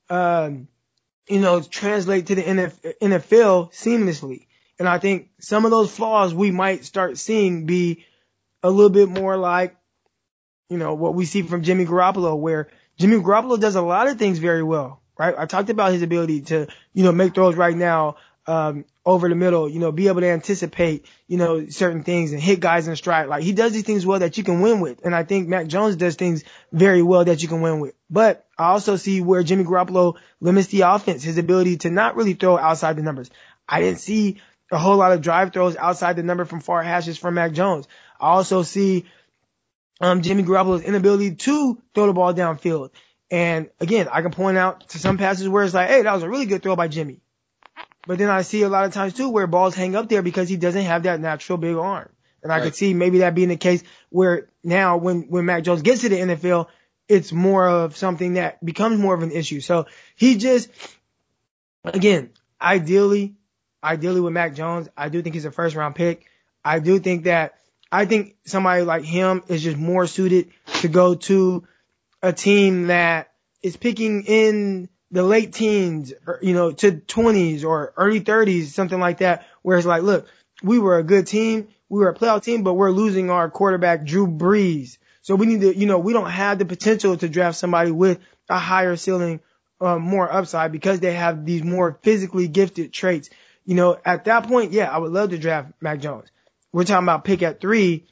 um, 0.09 0.67
you 1.27 1.39
know, 1.39 1.61
translate 1.61 2.27
to 2.27 2.35
the 2.35 2.43
NFL 2.43 3.73
seamlessly? 3.73 4.47
And 4.79 4.87
I 4.87 4.97
think 4.97 5.29
some 5.39 5.65
of 5.65 5.71
those 5.71 5.93
flaws 5.93 6.33
we 6.33 6.51
might 6.51 6.85
start 6.85 7.17
seeing 7.17 7.65
be 7.65 8.05
a 8.61 8.69
little 8.69 8.89
bit 8.89 9.09
more 9.09 9.37
like, 9.37 9.75
you 10.69 10.77
know, 10.77 10.93
what 10.93 11.13
we 11.13 11.25
see 11.25 11.41
from 11.41 11.63
Jimmy 11.63 11.85
Garoppolo, 11.85 12.37
where 12.37 12.69
Jimmy 12.97 13.17
Garoppolo 13.17 13.59
does 13.59 13.75
a 13.75 13.81
lot 13.81 14.07
of 14.07 14.17
things 14.17 14.39
very 14.39 14.63
well, 14.63 15.01
right? 15.17 15.35
I 15.37 15.45
talked 15.45 15.69
about 15.69 15.91
his 15.91 16.01
ability 16.01 16.41
to, 16.43 16.67
you 16.93 17.03
know, 17.03 17.11
make 17.11 17.35
throws 17.35 17.55
right 17.55 17.75
now, 17.75 18.15
um, 18.45 18.85
over 19.05 19.29
the 19.29 19.35
middle, 19.35 19.69
you 19.69 19.79
know, 19.79 19.91
be 19.91 20.07
able 20.07 20.21
to 20.21 20.29
anticipate, 20.29 21.05
you 21.27 21.37
know, 21.37 21.67
certain 21.67 22.03
things 22.03 22.31
and 22.31 22.41
hit 22.41 22.59
guys 22.59 22.87
in 22.87 22.95
stride. 22.95 23.27
Like 23.27 23.43
he 23.43 23.53
does 23.53 23.71
these 23.71 23.83
things 23.83 24.05
well 24.05 24.19
that 24.19 24.37
you 24.37 24.43
can 24.43 24.61
win 24.61 24.79
with. 24.79 25.05
And 25.05 25.15
I 25.15 25.23
think 25.23 25.47
Mac 25.47 25.67
Jones 25.67 25.95
does 25.95 26.15
things 26.15 26.43
very 26.71 27.01
well 27.01 27.25
that 27.25 27.41
you 27.41 27.47
can 27.47 27.61
win 27.61 27.79
with. 27.79 27.95
But 28.09 28.45
I 28.57 28.71
also 28.71 28.95
see 28.95 29.21
where 29.21 29.43
Jimmy 29.43 29.63
Garoppolo 29.63 30.17
limits 30.39 30.67
the 30.67 30.81
offense, 30.81 31.23
his 31.23 31.37
ability 31.37 31.77
to 31.77 31.89
not 31.89 32.15
really 32.15 32.33
throw 32.33 32.57
outside 32.57 32.95
the 32.95 33.01
numbers. 33.01 33.29
I 33.67 33.81
didn't 33.81 33.99
see 33.99 34.41
a 34.71 34.77
whole 34.77 34.97
lot 34.97 35.11
of 35.11 35.21
drive 35.21 35.53
throws 35.53 35.75
outside 35.75 36.15
the 36.15 36.23
number 36.23 36.45
from 36.45 36.59
far 36.61 36.83
hashes 36.83 37.17
from 37.17 37.35
Mac 37.35 37.53
Jones. 37.53 37.87
I 38.19 38.29
also 38.29 38.63
see 38.63 39.05
um, 40.01 40.21
Jimmy 40.21 40.43
Garoppolo's 40.43 40.83
inability 40.83 41.35
to 41.35 41.81
throw 41.93 42.07
the 42.07 42.13
ball 42.13 42.33
downfield. 42.33 42.91
And 43.31 43.69
again, 43.79 44.07
I 44.11 44.21
can 44.21 44.31
point 44.31 44.57
out 44.57 44.89
to 44.89 44.99
some 44.99 45.17
passes 45.17 45.49
where 45.49 45.63
it's 45.63 45.73
like, 45.73 45.89
hey, 45.89 46.01
that 46.03 46.13
was 46.13 46.23
a 46.23 46.29
really 46.29 46.45
good 46.45 46.61
throw 46.61 46.75
by 46.75 46.87
Jimmy. 46.87 47.22
But 48.05 48.17
then 48.17 48.29
I 48.29 48.41
see 48.41 48.63
a 48.63 48.69
lot 48.69 48.85
of 48.85 48.93
times 48.93 49.13
too 49.13 49.29
where 49.29 49.47
balls 49.47 49.75
hang 49.75 49.95
up 49.95 50.09
there 50.09 50.21
because 50.21 50.49
he 50.49 50.57
doesn't 50.57 50.83
have 50.83 51.03
that 51.03 51.19
natural 51.19 51.57
big 51.57 51.75
arm. 51.75 52.09
And 52.41 52.51
I 52.51 52.57
right. 52.57 52.63
could 52.65 52.75
see 52.75 52.93
maybe 52.93 53.19
that 53.19 53.35
being 53.35 53.49
the 53.49 53.57
case 53.57 53.83
where 54.09 54.49
now 54.63 54.97
when, 54.97 55.29
when 55.29 55.45
Mac 55.45 55.63
Jones 55.63 55.81
gets 55.81 56.01
to 56.01 56.09
the 56.09 56.17
NFL, 56.17 56.67
it's 57.07 57.31
more 57.31 57.67
of 57.67 57.95
something 57.95 58.33
that 58.33 58.63
becomes 58.63 58.99
more 58.99 59.13
of 59.13 59.23
an 59.23 59.31
issue. 59.31 59.61
So 59.61 59.85
he 60.15 60.37
just, 60.37 60.69
again, 61.85 62.31
ideally, 62.61 63.35
ideally 63.81 64.19
with 64.19 64.33
Mac 64.33 64.55
Jones, 64.55 64.89
I 64.97 65.09
do 65.09 65.21
think 65.21 65.35
he's 65.35 65.45
a 65.45 65.51
first 65.51 65.75
round 65.75 65.95
pick. 65.95 66.25
I 66.63 66.79
do 66.79 66.99
think 66.99 67.25
that, 67.25 67.55
I 67.91 68.05
think 68.05 68.35
somebody 68.45 68.83
like 68.83 69.03
him 69.03 69.43
is 69.47 69.61
just 69.61 69.77
more 69.77 70.07
suited 70.07 70.51
to 70.81 70.87
go 70.87 71.15
to 71.15 71.65
a 72.21 72.33
team 72.33 72.87
that 72.87 73.31
is 73.61 73.77
picking 73.77 74.23
in 74.23 74.89
the 75.13 75.23
late 75.23 75.53
teens, 75.53 76.11
or, 76.25 76.39
you 76.41 76.53
know, 76.53 76.71
to 76.71 76.91
20s 76.91 77.63
or 77.63 77.93
early 77.95 78.19
30s, 78.19 78.65
something 78.65 78.99
like 78.99 79.19
that, 79.19 79.45
where 79.61 79.77
it's 79.77 79.85
like, 79.85 80.01
look, 80.01 80.27
we 80.63 80.79
were 80.79 80.97
a 80.97 81.03
good 81.03 81.27
team. 81.27 81.67
We 81.87 81.99
were 81.99 82.09
a 82.09 82.15
playoff 82.15 82.43
team, 82.43 82.63
but 82.63 82.73
we're 82.73 82.89
losing 82.89 83.29
our 83.29 83.49
quarterback, 83.51 84.05
Drew 84.05 84.25
Brees. 84.25 84.97
So 85.21 85.35
we 85.35 85.45
need 85.45 85.61
to, 85.61 85.77
you 85.77 85.85
know, 85.85 85.99
we 85.99 86.13
don't 86.13 86.29
have 86.29 86.57
the 86.57 86.65
potential 86.65 87.15
to 87.15 87.29
draft 87.29 87.57
somebody 87.57 87.91
with 87.91 88.19
a 88.49 88.57
higher 88.57 88.95
ceiling, 88.95 89.39
uh, 89.79 89.99
more 89.99 90.31
upside 90.31 90.71
because 90.71 90.99
they 90.99 91.13
have 91.13 91.45
these 91.45 91.63
more 91.63 91.99
physically 92.01 92.47
gifted 92.47 92.91
traits. 92.91 93.29
You 93.65 93.75
know, 93.75 93.99
at 94.03 94.25
that 94.25 94.47
point, 94.47 94.71
yeah, 94.71 94.89
I 94.89 94.97
would 94.97 95.11
love 95.11 95.29
to 95.29 95.37
draft 95.37 95.73
Mac 95.79 95.99
Jones. 95.99 96.27
We're 96.71 96.85
talking 96.85 97.05
about 97.05 97.23
pick 97.23 97.43
at 97.43 97.61
three 97.61 98.07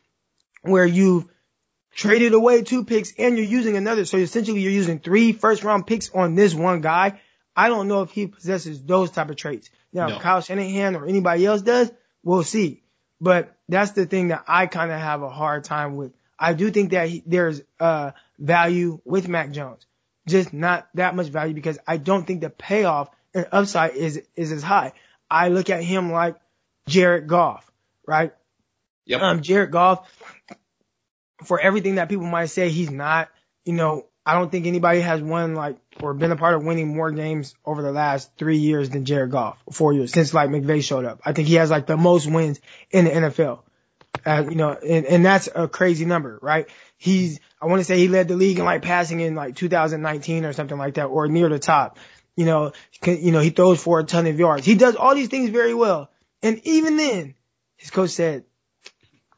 where 0.62 0.86
you've 0.86 1.26
traded 1.94 2.34
away 2.34 2.64
two 2.64 2.84
picks 2.84 3.14
and 3.18 3.38
you're 3.38 3.46
using 3.46 3.78
another. 3.78 4.06
So 4.06 4.18
essentially 4.18 4.62
you're 4.62 4.72
using 4.72 5.00
three 5.00 5.34
first 5.34 5.64
round 5.64 5.88
picks 5.88 6.10
on 6.10 6.36
this 6.36 6.54
one 6.54 6.82
guy. 6.82 7.20
I 7.56 7.68
don't 7.68 7.88
know 7.88 8.02
if 8.02 8.12
he 8.12 8.28
possesses 8.28 8.82
those 8.82 9.12
type 9.12 9.30
of 9.30 9.36
traits. 9.36 9.70
Now, 9.92 10.08
no. 10.08 10.20
Kyle 10.20 10.42
Shanahan 10.42 10.96
or 10.96 11.06
anybody 11.06 11.46
else 11.46 11.62
does, 11.62 11.92
we'll 12.24 12.44
see. 12.44 12.84
But 13.20 13.56
that's 13.68 13.92
the 13.92 14.06
thing 14.06 14.30
that 14.30 14.46
I 14.48 14.68
kind 14.68 14.92
of 14.92 15.00
have 15.00 15.22
a 15.22 15.30
hard 15.30 15.64
time 15.64 15.96
with. 15.96 16.14
I 16.39 16.54
do 16.54 16.72
think 16.72 16.92
that 16.92 17.08
he, 17.08 17.24
there's 17.26 17.62
uh 17.80 18.12
value 18.39 19.00
with 19.06 19.28
Mac 19.28 19.52
Jones, 19.52 19.86
just 20.28 20.54
not 20.54 20.89
that 20.96 21.16
much 21.16 21.28
value 21.28 21.54
because 21.54 21.78
I 21.86 21.98
don't 21.98 22.26
think 22.26 22.42
the 22.42 22.50
payoff 22.50 23.10
and 23.34 23.48
upside 23.52 23.96
is 23.96 24.22
is 24.36 24.52
as 24.52 24.64
high. 24.64 24.94
I 25.30 25.50
look 25.50 25.70
at 25.70 25.84
him 25.84 26.12
like 26.12 26.38
Jared 26.88 27.28
Goff, 27.28 27.70
right? 28.08 28.34
Yep. 29.06 29.22
Um, 29.22 29.42
Jared 29.42 29.72
Goff 29.72 30.10
for 31.44 31.60
everything 31.60 31.96
that 31.96 32.10
people 32.10 32.26
might 32.26 32.48
say 32.48 32.70
he's 32.70 32.92
not, 32.92 33.30
you 33.66 33.74
know, 33.74 34.06
I 34.26 34.36
don't 34.36 34.52
think 34.52 34.68
anybody 34.68 35.02
has 35.02 35.22
won 35.22 35.56
like 35.56 35.78
or 36.00 36.14
been 36.14 36.32
a 36.32 36.36
part 36.36 36.54
of 36.54 36.64
winning 36.64 36.96
more 36.96 37.12
games 37.12 37.56
over 37.66 37.82
the 37.82 37.92
last 37.92 38.30
three 38.38 38.58
years 38.58 38.89
than 38.89 39.06
Jared 39.06 39.32
Goff, 39.32 39.58
four 39.72 39.94
years 39.94 40.12
since 40.12 40.34
like 40.34 40.50
McVay 40.50 40.84
showed 40.84 41.06
up. 41.06 41.22
I 41.26 41.34
think 41.34 41.48
he 41.48 41.56
has 41.56 41.72
like 41.72 41.88
the 41.88 41.98
most 41.98 42.30
wins 42.30 42.60
in 42.92 43.06
the 43.06 43.12
NFL. 43.12 43.62
Uh, 44.24 44.46
you 44.48 44.56
know, 44.56 44.72
and, 44.74 45.06
and 45.06 45.26
that's 45.26 45.50
a 45.54 45.68
crazy 45.68 46.06
number, 46.06 46.38
right? 46.42 46.70
He's, 46.98 47.39
I 47.60 47.66
want 47.66 47.80
to 47.80 47.86
say 47.86 47.98
he 47.98 48.08
led 48.08 48.28
the 48.28 48.36
league 48.36 48.60
in 48.60 48.66
like 48.66 48.84
passing 48.84 49.20
in 49.20 49.34
like 49.34 49.56
2019 49.56 50.46
or 50.46 50.54
something 50.54 50.78
like 50.78 50.96
that, 50.96 51.06
or 51.06 51.28
near 51.28 51.50
the 51.50 51.58
top. 51.58 51.98
You 52.36 52.46
know, 52.46 52.72
you 53.04 53.32
know, 53.32 53.39
he 53.39 53.50
throws 53.50 53.82
for 53.82 54.00
a 54.00 54.04
ton 54.04 54.28
of 54.28 54.39
yards. 54.39 54.66
He 54.66 54.76
does 54.76 54.96
all 54.96 55.16
these 55.16 55.30
things 55.30 55.50
very 55.50 55.74
well. 55.74 56.12
And 56.44 56.62
even 56.66 56.98
then, 56.98 57.34
his 57.78 57.89
coach 57.89 58.12
said, 58.12 58.44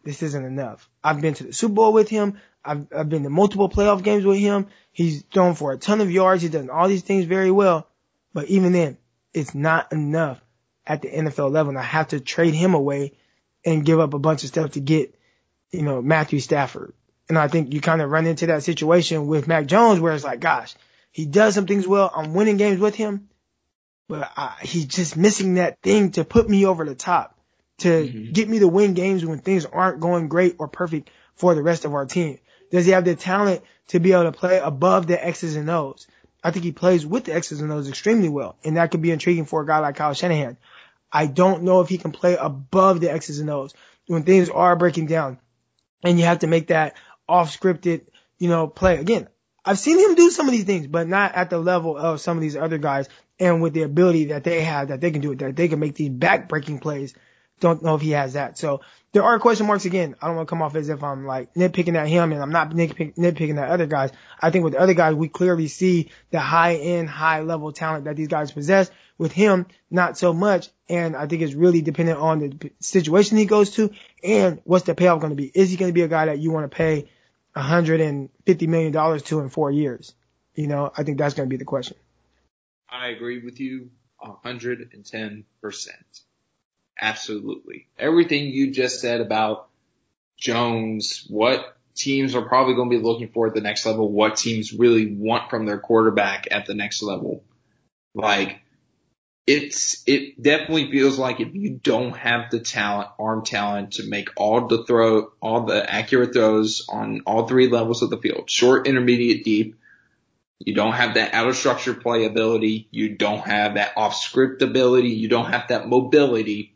this 0.03 0.21
isn't 0.21 0.45
enough. 0.45 0.89
I've 1.03 1.21
been 1.21 1.33
to 1.35 1.43
the 1.45 1.53
Super 1.53 1.73
Bowl 1.73 1.93
with 1.93 2.09
him. 2.09 2.39
I've, 2.63 2.87
I've 2.95 3.09
been 3.09 3.23
to 3.23 3.29
multiple 3.29 3.69
playoff 3.69 4.03
games 4.03 4.25
with 4.25 4.37
him. 4.37 4.67
He's 4.91 5.23
thrown 5.23 5.55
for 5.55 5.73
a 5.73 5.77
ton 5.77 6.01
of 6.01 6.11
yards. 6.11 6.41
He's 6.41 6.51
done 6.51 6.69
all 6.69 6.87
these 6.87 7.01
things 7.01 7.25
very 7.25 7.51
well. 7.51 7.87
But 8.33 8.45
even 8.45 8.71
then, 8.71 8.97
it's 9.33 9.53
not 9.53 9.91
enough 9.91 10.39
at 10.85 11.01
the 11.01 11.09
NFL 11.09 11.51
level. 11.51 11.71
And 11.71 11.79
I 11.79 11.83
have 11.83 12.09
to 12.09 12.19
trade 12.19 12.53
him 12.53 12.73
away 12.73 13.13
and 13.65 13.85
give 13.85 13.99
up 13.99 14.13
a 14.13 14.19
bunch 14.19 14.43
of 14.43 14.49
stuff 14.49 14.71
to 14.71 14.79
get, 14.79 15.13
you 15.71 15.81
know, 15.81 16.01
Matthew 16.01 16.39
Stafford. 16.39 16.93
And 17.29 17.37
I 17.37 17.47
think 17.47 17.73
you 17.73 17.81
kind 17.81 18.01
of 18.01 18.09
run 18.09 18.27
into 18.27 18.47
that 18.47 18.63
situation 18.63 19.27
with 19.27 19.47
Mac 19.47 19.65
Jones 19.65 19.99
where 19.99 20.13
it's 20.13 20.23
like, 20.23 20.39
gosh, 20.39 20.75
he 21.11 21.25
does 21.25 21.55
some 21.55 21.67
things 21.67 21.87
well. 21.87 22.11
I'm 22.13 22.33
winning 22.33 22.57
games 22.57 22.79
with 22.79 22.95
him, 22.95 23.29
but 24.09 24.29
I, 24.35 24.57
he's 24.61 24.85
just 24.85 25.15
missing 25.15 25.55
that 25.55 25.81
thing 25.81 26.11
to 26.11 26.25
put 26.25 26.49
me 26.49 26.65
over 26.65 26.85
the 26.85 26.95
top 26.95 27.37
to 27.83 27.89
mm-hmm. 27.89 28.31
get 28.33 28.49
me 28.49 28.59
to 28.59 28.67
win 28.67 28.93
games 28.93 29.25
when 29.25 29.39
things 29.39 29.65
aren't 29.65 29.99
going 29.99 30.27
great 30.27 30.55
or 30.59 30.67
perfect 30.67 31.09
for 31.35 31.55
the 31.55 31.63
rest 31.63 31.85
of 31.85 31.93
our 31.93 32.05
team? 32.05 32.39
Does 32.71 32.85
he 32.85 32.91
have 32.91 33.05
the 33.05 33.15
talent 33.15 33.61
to 33.89 33.99
be 33.99 34.13
able 34.13 34.23
to 34.23 34.31
play 34.31 34.57
above 34.57 35.07
the 35.07 35.23
X's 35.23 35.55
and 35.55 35.69
O's? 35.69 36.07
I 36.43 36.51
think 36.51 36.65
he 36.65 36.71
plays 36.71 37.05
with 37.05 37.25
the 37.25 37.33
X's 37.33 37.61
and 37.61 37.71
O's 37.71 37.87
extremely 37.87 38.29
well, 38.29 38.57
and 38.63 38.77
that 38.77 38.91
could 38.91 39.01
be 39.01 39.11
intriguing 39.11 39.45
for 39.45 39.61
a 39.61 39.65
guy 39.65 39.79
like 39.79 39.95
Kyle 39.95 40.13
Shanahan. 40.13 40.57
I 41.11 41.27
don't 41.27 41.63
know 41.63 41.81
if 41.81 41.89
he 41.89 41.97
can 41.97 42.11
play 42.11 42.35
above 42.35 42.99
the 42.99 43.11
X's 43.11 43.39
and 43.39 43.49
O's 43.49 43.73
when 44.07 44.23
things 44.23 44.49
are 44.49 44.75
breaking 44.75 45.05
down, 45.05 45.39
and 46.03 46.19
you 46.19 46.25
have 46.25 46.39
to 46.39 46.47
make 46.47 46.67
that 46.67 46.95
off 47.29 47.57
scripted, 47.57 48.07
you 48.39 48.49
know, 48.49 48.67
play. 48.67 48.97
Again, 48.97 49.29
I've 49.63 49.79
seen 49.79 49.99
him 49.99 50.15
do 50.15 50.29
some 50.29 50.47
of 50.47 50.51
these 50.51 50.65
things, 50.65 50.87
but 50.87 51.07
not 51.07 51.35
at 51.35 51.49
the 51.49 51.59
level 51.59 51.95
of 51.95 52.19
some 52.19 52.37
of 52.37 52.41
these 52.41 52.57
other 52.57 52.77
guys, 52.77 53.07
and 53.39 53.61
with 53.61 53.73
the 53.73 53.83
ability 53.83 54.25
that 54.25 54.43
they 54.43 54.61
have, 54.61 54.89
that 54.89 54.99
they 54.99 55.11
can 55.11 55.21
do 55.21 55.31
it, 55.31 55.39
that 55.39 55.55
they 55.55 55.67
can 55.67 55.79
make 55.79 55.95
these 55.95 56.09
back 56.09 56.49
breaking 56.49 56.79
plays 56.79 57.13
don't 57.59 57.83
know 57.83 57.95
if 57.95 58.01
he 58.01 58.11
has 58.11 58.33
that. 58.33 58.57
So 58.57 58.81
there 59.13 59.23
are 59.23 59.39
question 59.39 59.67
marks 59.67 59.85
again. 59.85 60.15
I 60.21 60.27
don't 60.27 60.35
want 60.35 60.47
to 60.47 60.49
come 60.49 60.61
off 60.61 60.75
as 60.75 60.89
if 60.89 61.03
I'm 61.03 61.25
like 61.25 61.53
nitpicking 61.53 61.95
at 61.95 62.07
him 62.07 62.31
and 62.31 62.41
I'm 62.41 62.51
not 62.51 62.71
nitpick, 62.71 63.15
nitpicking 63.15 63.61
at 63.61 63.69
other 63.69 63.85
guys. 63.85 64.11
I 64.41 64.49
think 64.49 64.63
with 64.63 64.73
the 64.73 64.79
other 64.79 64.93
guys, 64.93 65.13
we 65.13 65.29
clearly 65.29 65.67
see 65.67 66.09
the 66.31 66.39
high 66.39 66.75
end, 66.75 67.09
high 67.09 67.41
level 67.41 67.71
talent 67.71 68.05
that 68.05 68.15
these 68.15 68.27
guys 68.27 68.51
possess. 68.51 68.89
With 69.19 69.31
him, 69.31 69.67
not 69.91 70.17
so 70.17 70.33
much. 70.33 70.69
And 70.89 71.15
I 71.15 71.27
think 71.27 71.43
it's 71.43 71.53
really 71.53 71.81
dependent 71.83 72.17
on 72.19 72.39
the 72.39 72.71
situation 72.79 73.37
he 73.37 73.45
goes 73.45 73.69
to 73.75 73.91
and 74.23 74.59
what's 74.63 74.85
the 74.85 74.95
payoff 74.95 75.21
going 75.21 75.29
to 75.29 75.35
be. 75.37 75.51
Is 75.53 75.69
he 75.69 75.77
going 75.77 75.89
to 75.89 75.93
be 75.93 76.01
a 76.01 76.07
guy 76.07 76.25
that 76.25 76.39
you 76.39 76.51
want 76.51 76.69
to 76.69 76.75
pay 76.75 77.09
$150 77.55 78.67
million 78.67 78.91
to 78.91 79.39
in 79.39 79.49
four 79.49 79.69
years? 79.71 80.15
You 80.55 80.67
know, 80.67 80.91
I 80.97 81.03
think 81.03 81.19
that's 81.19 81.35
going 81.35 81.47
to 81.47 81.53
be 81.53 81.57
the 81.57 81.65
question. 81.65 81.95
I 82.89 83.09
agree 83.09 83.39
with 83.39 83.59
you 83.59 83.91
110%. 84.23 85.43
Absolutely. 86.99 87.87
Everything 87.97 88.47
you 88.47 88.71
just 88.71 89.01
said 89.01 89.21
about 89.21 89.67
Jones, 90.37 91.25
what 91.29 91.77
teams 91.95 92.35
are 92.35 92.41
probably 92.41 92.75
going 92.75 92.89
to 92.89 92.97
be 92.97 93.03
looking 93.03 93.29
for 93.29 93.47
at 93.47 93.53
the 93.53 93.61
next 93.61 93.85
level, 93.85 94.11
what 94.11 94.37
teams 94.37 94.73
really 94.73 95.13
want 95.13 95.49
from 95.49 95.65
their 95.65 95.79
quarterback 95.79 96.47
at 96.51 96.65
the 96.65 96.73
next 96.73 97.01
level. 97.01 97.43
Like, 98.13 98.61
it's 99.45 100.03
it 100.07 100.41
definitely 100.41 100.89
feels 100.89 101.19
like 101.19 101.41
if 101.41 101.53
you 101.53 101.71
don't 101.71 102.15
have 102.15 102.49
the 102.49 102.59
talent, 102.59 103.09
arm 103.19 103.43
talent 103.43 103.93
to 103.93 104.07
make 104.07 104.29
all 104.37 104.67
the 104.67 104.85
throw, 104.85 105.33
all 105.41 105.65
the 105.65 105.91
accurate 105.91 106.33
throws 106.33 106.85
on 106.87 107.23
all 107.25 107.47
three 107.47 107.67
levels 107.67 108.01
of 108.01 108.09
the 108.09 108.17
field, 108.17 108.49
short, 108.49 108.87
intermediate, 108.87 109.43
deep. 109.43 109.75
You 110.59 110.73
don't 110.73 110.93
have 110.93 111.15
that 111.15 111.33
out 111.33 111.49
of 111.49 111.57
structure 111.57 111.93
play 111.93 112.23
ability. 112.23 112.87
You 112.89 113.17
don't 113.17 113.45
have 113.45 113.73
that 113.73 113.93
off 113.97 114.15
script 114.15 114.61
ability. 114.61 115.09
You 115.09 115.27
don't 115.27 115.51
have 115.51 115.67
that 115.67 115.89
mobility. 115.89 116.72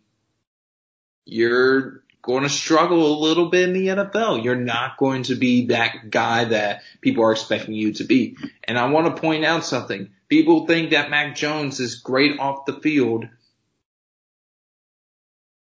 You're 1.27 2.03
going 2.21 2.43
to 2.43 2.49
struggle 2.49 3.05
a 3.05 3.19
little 3.19 3.49
bit 3.49 3.67
in 3.67 3.73
the 3.73 3.87
NFL. 3.87 4.43
You're 4.43 4.55
not 4.55 4.97
going 4.97 5.23
to 5.23 5.35
be 5.35 5.67
that 5.67 6.09
guy 6.09 6.45
that 6.45 6.81
people 7.01 7.23
are 7.23 7.31
expecting 7.31 7.73
you 7.73 7.93
to 7.93 8.05
be. 8.05 8.37
And 8.63 8.77
I 8.77 8.89
want 8.89 9.13
to 9.13 9.21
point 9.21 9.45
out 9.45 9.65
something. 9.65 10.09
People 10.29 10.65
think 10.65 10.91
that 10.91 11.09
Mac 11.09 11.35
Jones 11.35 11.79
is 11.79 11.95
great 11.95 12.39
off 12.39 12.65
the 12.65 12.73
field. 12.73 13.27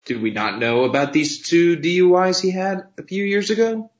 Did 0.06 0.22
we 0.22 0.30
not 0.32 0.58
know 0.58 0.84
about 0.84 1.12
these 1.12 1.42
two 1.42 1.76
DUIs 1.76 2.40
he 2.40 2.50
had 2.50 2.86
a 2.98 3.02
few 3.02 3.24
years 3.24 3.50
ago? 3.50 3.90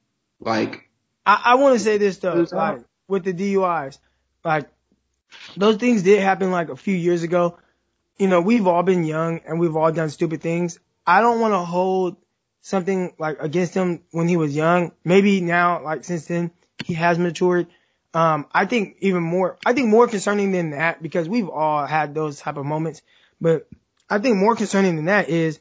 Like, 0.41 0.89
I, 1.27 1.41
I 1.45 1.55
want 1.57 1.79
to 1.79 1.85
say 1.85 1.99
this 1.99 2.19
though, 2.19 2.47
like 2.53 2.81
with 3.07 3.25
the 3.25 3.35
DUIs, 3.35 3.99
like 4.45 4.67
those 5.57 5.77
things 5.77 6.03
did 6.03 6.21
happen 6.21 6.51
like 6.51 6.71
a 6.71 6.77
few 6.77 6.95
years 6.95 7.23
ago. 7.23 7.59
You 8.19 8.29
know, 8.29 8.41
we've 8.41 8.67
all 8.67 8.83
been 8.83 9.05
young 9.05 9.41
and 9.47 9.61
we've 9.61 9.77
all 9.77 9.93
done 9.93 10.11
stupid 10.11 10.41
things. 10.41 10.79
I 11.11 11.23
don't 11.23 11.41
want 11.41 11.55
to 11.55 11.59
hold 11.59 12.19
something 12.61 13.15
like 13.19 13.39
against 13.41 13.75
him 13.75 14.03
when 14.13 14.29
he 14.29 14.37
was 14.37 14.55
young. 14.55 14.93
Maybe 15.05 15.41
now, 15.41 15.83
like 15.83 16.05
since 16.05 16.27
then, 16.27 16.53
he 16.85 16.95
has 16.95 17.19
matured. 17.19 17.67
Um, 18.15 18.47
I 18.53 18.67
think 18.67 18.99
even 19.01 19.25
more, 19.25 19.59
I 19.67 19.73
think 19.73 19.89
more 19.89 20.07
concerning 20.07 20.53
than 20.53 20.71
that 20.71 21.03
because 21.03 21.29
we've 21.29 21.49
all 21.49 21.85
had 21.85 22.15
those 22.15 22.39
type 22.39 22.57
of 22.57 22.65
moments, 22.65 23.03
but 23.41 23.69
I 24.09 24.21
think 24.21 24.37
more 24.37 24.55
concerning 24.55 24.95
than 24.95 25.07
that 25.07 25.29
is 25.29 25.59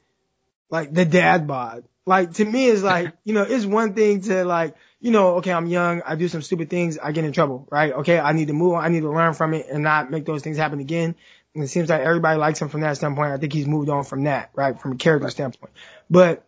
like 0.70 0.94
the 0.94 1.06
dad 1.06 1.48
bod. 1.48 1.84
Like 2.06 2.34
to 2.34 2.46
me 2.46 2.66
is 2.66 2.84
like, 2.84 3.14
you 3.24 3.34
know, 3.34 3.42
it's 3.42 3.66
one 3.66 3.96
thing 3.96 4.22
to 4.22 4.46
like, 4.46 4.76
you 5.00 5.10
know, 5.10 5.38
okay, 5.38 5.52
I'm 5.52 5.66
young, 5.66 6.04
I 6.06 6.16
do 6.16 6.28
some 6.28 6.44
stupid 6.44 6.70
things, 6.70 7.00
I 7.00 7.12
get 7.12 7.26
in 7.26 7.32
trouble, 7.32 7.68
right? 7.72 7.92
Okay, 7.94 8.20
I 8.20 8.34
need 8.34 8.50
to 8.50 8.54
move 8.54 8.74
on, 8.74 8.84
I 8.84 8.90
need 8.90 9.02
to 9.02 9.12
learn 9.12 9.34
from 9.34 9.56
it 9.56 9.66
and 9.72 9.82
not 9.82 10.12
make 10.12 10.26
those 10.26 10.44
things 10.44 10.58
happen 10.58 10.80
again. 10.80 11.16
It 11.56 11.68
seems 11.68 11.90
like 11.90 12.02
everybody 12.02 12.38
likes 12.38 12.62
him 12.62 12.70
from 12.70 12.82
that 12.82 12.98
standpoint. 12.98 13.32
I 13.32 13.38
think 13.38 13.54
he's 13.54 13.68
moved 13.68 13.90
on 13.90 14.04
from 14.04 14.24
that, 14.26 14.52
right? 14.54 14.80
From 14.80 14.94
a 14.94 14.96
character 14.96 15.26
right. 15.26 15.32
standpoint. 15.32 15.74
But 16.10 16.46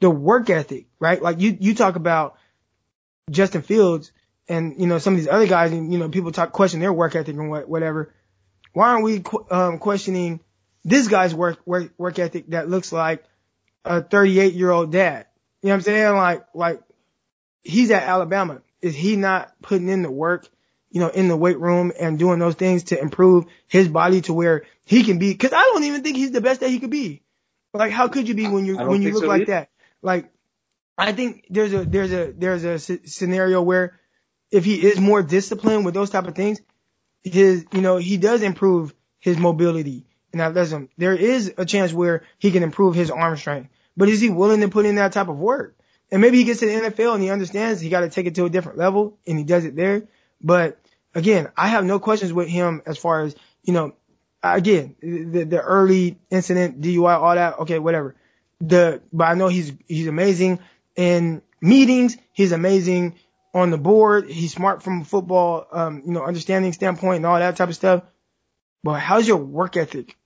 the 0.00 0.10
work 0.10 0.48
ethic, 0.48 0.86
right? 0.98 1.20
Like 1.20 1.40
you, 1.40 1.56
you 1.60 1.74
talk 1.74 1.96
about 1.96 2.36
Justin 3.30 3.62
Fields 3.62 4.12
and, 4.48 4.80
you 4.80 4.86
know, 4.86 4.98
some 4.98 5.14
of 5.14 5.18
these 5.18 5.28
other 5.28 5.46
guys 5.46 5.72
and, 5.72 5.92
you 5.92 5.98
know, 5.98 6.08
people 6.08 6.32
talk, 6.32 6.52
question 6.52 6.80
their 6.80 6.92
work 6.92 7.14
ethic 7.14 7.36
and 7.36 7.50
what, 7.50 7.68
whatever. 7.68 8.14
Why 8.72 8.90
aren't 8.90 9.04
we, 9.04 9.22
um, 9.50 9.78
questioning 9.78 10.40
this 10.84 11.08
guy's 11.08 11.34
work, 11.34 11.58
work, 11.66 11.92
work 11.98 12.18
ethic 12.18 12.48
that 12.48 12.70
looks 12.70 12.92
like 12.92 13.24
a 13.84 14.02
38 14.02 14.54
year 14.54 14.70
old 14.70 14.92
dad? 14.92 15.26
You 15.62 15.68
know 15.68 15.74
what 15.74 15.76
I'm 15.76 15.82
saying? 15.82 16.14
Like, 16.14 16.44
like 16.54 16.80
he's 17.62 17.90
at 17.90 18.04
Alabama. 18.04 18.62
Is 18.80 18.94
he 18.94 19.16
not 19.16 19.52
putting 19.60 19.88
in 19.88 20.02
the 20.02 20.10
work, 20.10 20.48
you 20.90 21.00
know, 21.00 21.08
in 21.08 21.28
the 21.28 21.36
weight 21.36 21.58
room 21.58 21.92
and 21.98 22.18
doing 22.18 22.38
those 22.38 22.54
things 22.54 22.84
to 22.84 23.00
improve 23.00 23.46
his 23.66 23.88
body 23.88 24.20
to 24.22 24.32
where 24.32 24.64
he 24.84 25.04
can 25.04 25.18
be? 25.18 25.34
Cause 25.34 25.52
I 25.52 25.62
don't 25.62 25.84
even 25.84 26.02
think 26.02 26.16
he's 26.16 26.30
the 26.30 26.40
best 26.40 26.60
that 26.60 26.70
he 26.70 26.78
could 26.78 26.90
be. 26.90 27.22
Like, 27.72 27.92
how 27.92 28.08
could 28.08 28.28
you 28.28 28.34
be 28.34 28.48
when 28.48 28.64
you, 28.64 28.76
when 28.76 29.02
you 29.02 29.12
look 29.12 29.24
so 29.24 29.28
like 29.28 29.42
either. 29.42 29.52
that? 29.52 29.70
Like, 30.02 30.30
I 30.96 31.12
think 31.12 31.46
there's 31.50 31.72
a, 31.72 31.84
there's 31.84 32.12
a, 32.12 32.32
there's 32.36 32.64
a 32.64 32.78
scenario 32.78 33.62
where 33.62 33.98
if 34.50 34.64
he 34.64 34.74
is 34.74 34.98
more 34.98 35.22
disciplined 35.22 35.84
with 35.84 35.94
those 35.94 36.10
type 36.10 36.26
of 36.26 36.34
things, 36.34 36.60
his, 37.22 37.66
you 37.72 37.82
know, 37.82 37.98
he 37.98 38.16
does 38.16 38.42
improve 38.42 38.94
his 39.20 39.36
mobility 39.36 40.06
and 40.32 40.40
athleticism. 40.40 40.84
There 40.96 41.14
is 41.14 41.52
a 41.56 41.64
chance 41.64 41.92
where 41.92 42.24
he 42.38 42.50
can 42.50 42.62
improve 42.62 42.94
his 42.94 43.10
arm 43.10 43.36
strength, 43.36 43.70
but 43.96 44.08
is 44.08 44.20
he 44.20 44.30
willing 44.30 44.60
to 44.60 44.68
put 44.68 44.86
in 44.86 44.96
that 44.96 45.12
type 45.12 45.28
of 45.28 45.38
work? 45.38 45.76
And 46.10 46.22
maybe 46.22 46.38
he 46.38 46.44
gets 46.44 46.60
to 46.60 46.66
the 46.66 46.72
NFL 46.72 47.14
and 47.14 47.22
he 47.22 47.30
understands 47.30 47.80
he 47.80 47.90
got 47.90 48.00
to 48.00 48.08
take 48.08 48.26
it 48.26 48.34
to 48.36 48.46
a 48.46 48.50
different 48.50 48.78
level 48.78 49.18
and 49.26 49.36
he 49.36 49.44
does 49.44 49.64
it 49.64 49.76
there. 49.76 50.04
But 50.40 50.78
again, 51.14 51.50
I 51.56 51.68
have 51.68 51.84
no 51.84 51.98
questions 51.98 52.32
with 52.32 52.48
him 52.48 52.82
as 52.86 52.98
far 52.98 53.22
as, 53.22 53.34
you 53.62 53.72
know, 53.72 53.94
again, 54.42 54.96
the, 55.00 55.44
the 55.44 55.60
early 55.60 56.18
incident, 56.30 56.80
DUI, 56.80 57.16
all 57.16 57.34
that. 57.34 57.58
Okay, 57.60 57.78
whatever 57.78 58.14
the, 58.60 59.02
but 59.12 59.24
I 59.24 59.34
know 59.34 59.48
he's, 59.48 59.72
he's 59.86 60.06
amazing 60.06 60.60
in 60.96 61.42
meetings. 61.60 62.16
He's 62.32 62.52
amazing 62.52 63.14
on 63.54 63.70
the 63.70 63.78
board. 63.78 64.30
He's 64.30 64.52
smart 64.52 64.82
from 64.82 65.02
a 65.02 65.04
football, 65.04 65.66
um, 65.72 66.02
you 66.04 66.12
know, 66.12 66.24
understanding 66.24 66.72
standpoint 66.72 67.16
and 67.16 67.26
all 67.26 67.38
that 67.38 67.56
type 67.56 67.68
of 67.68 67.74
stuff. 67.74 68.02
But 68.82 69.00
how's 69.00 69.26
your 69.26 69.38
work 69.38 69.76
ethic 69.76 70.16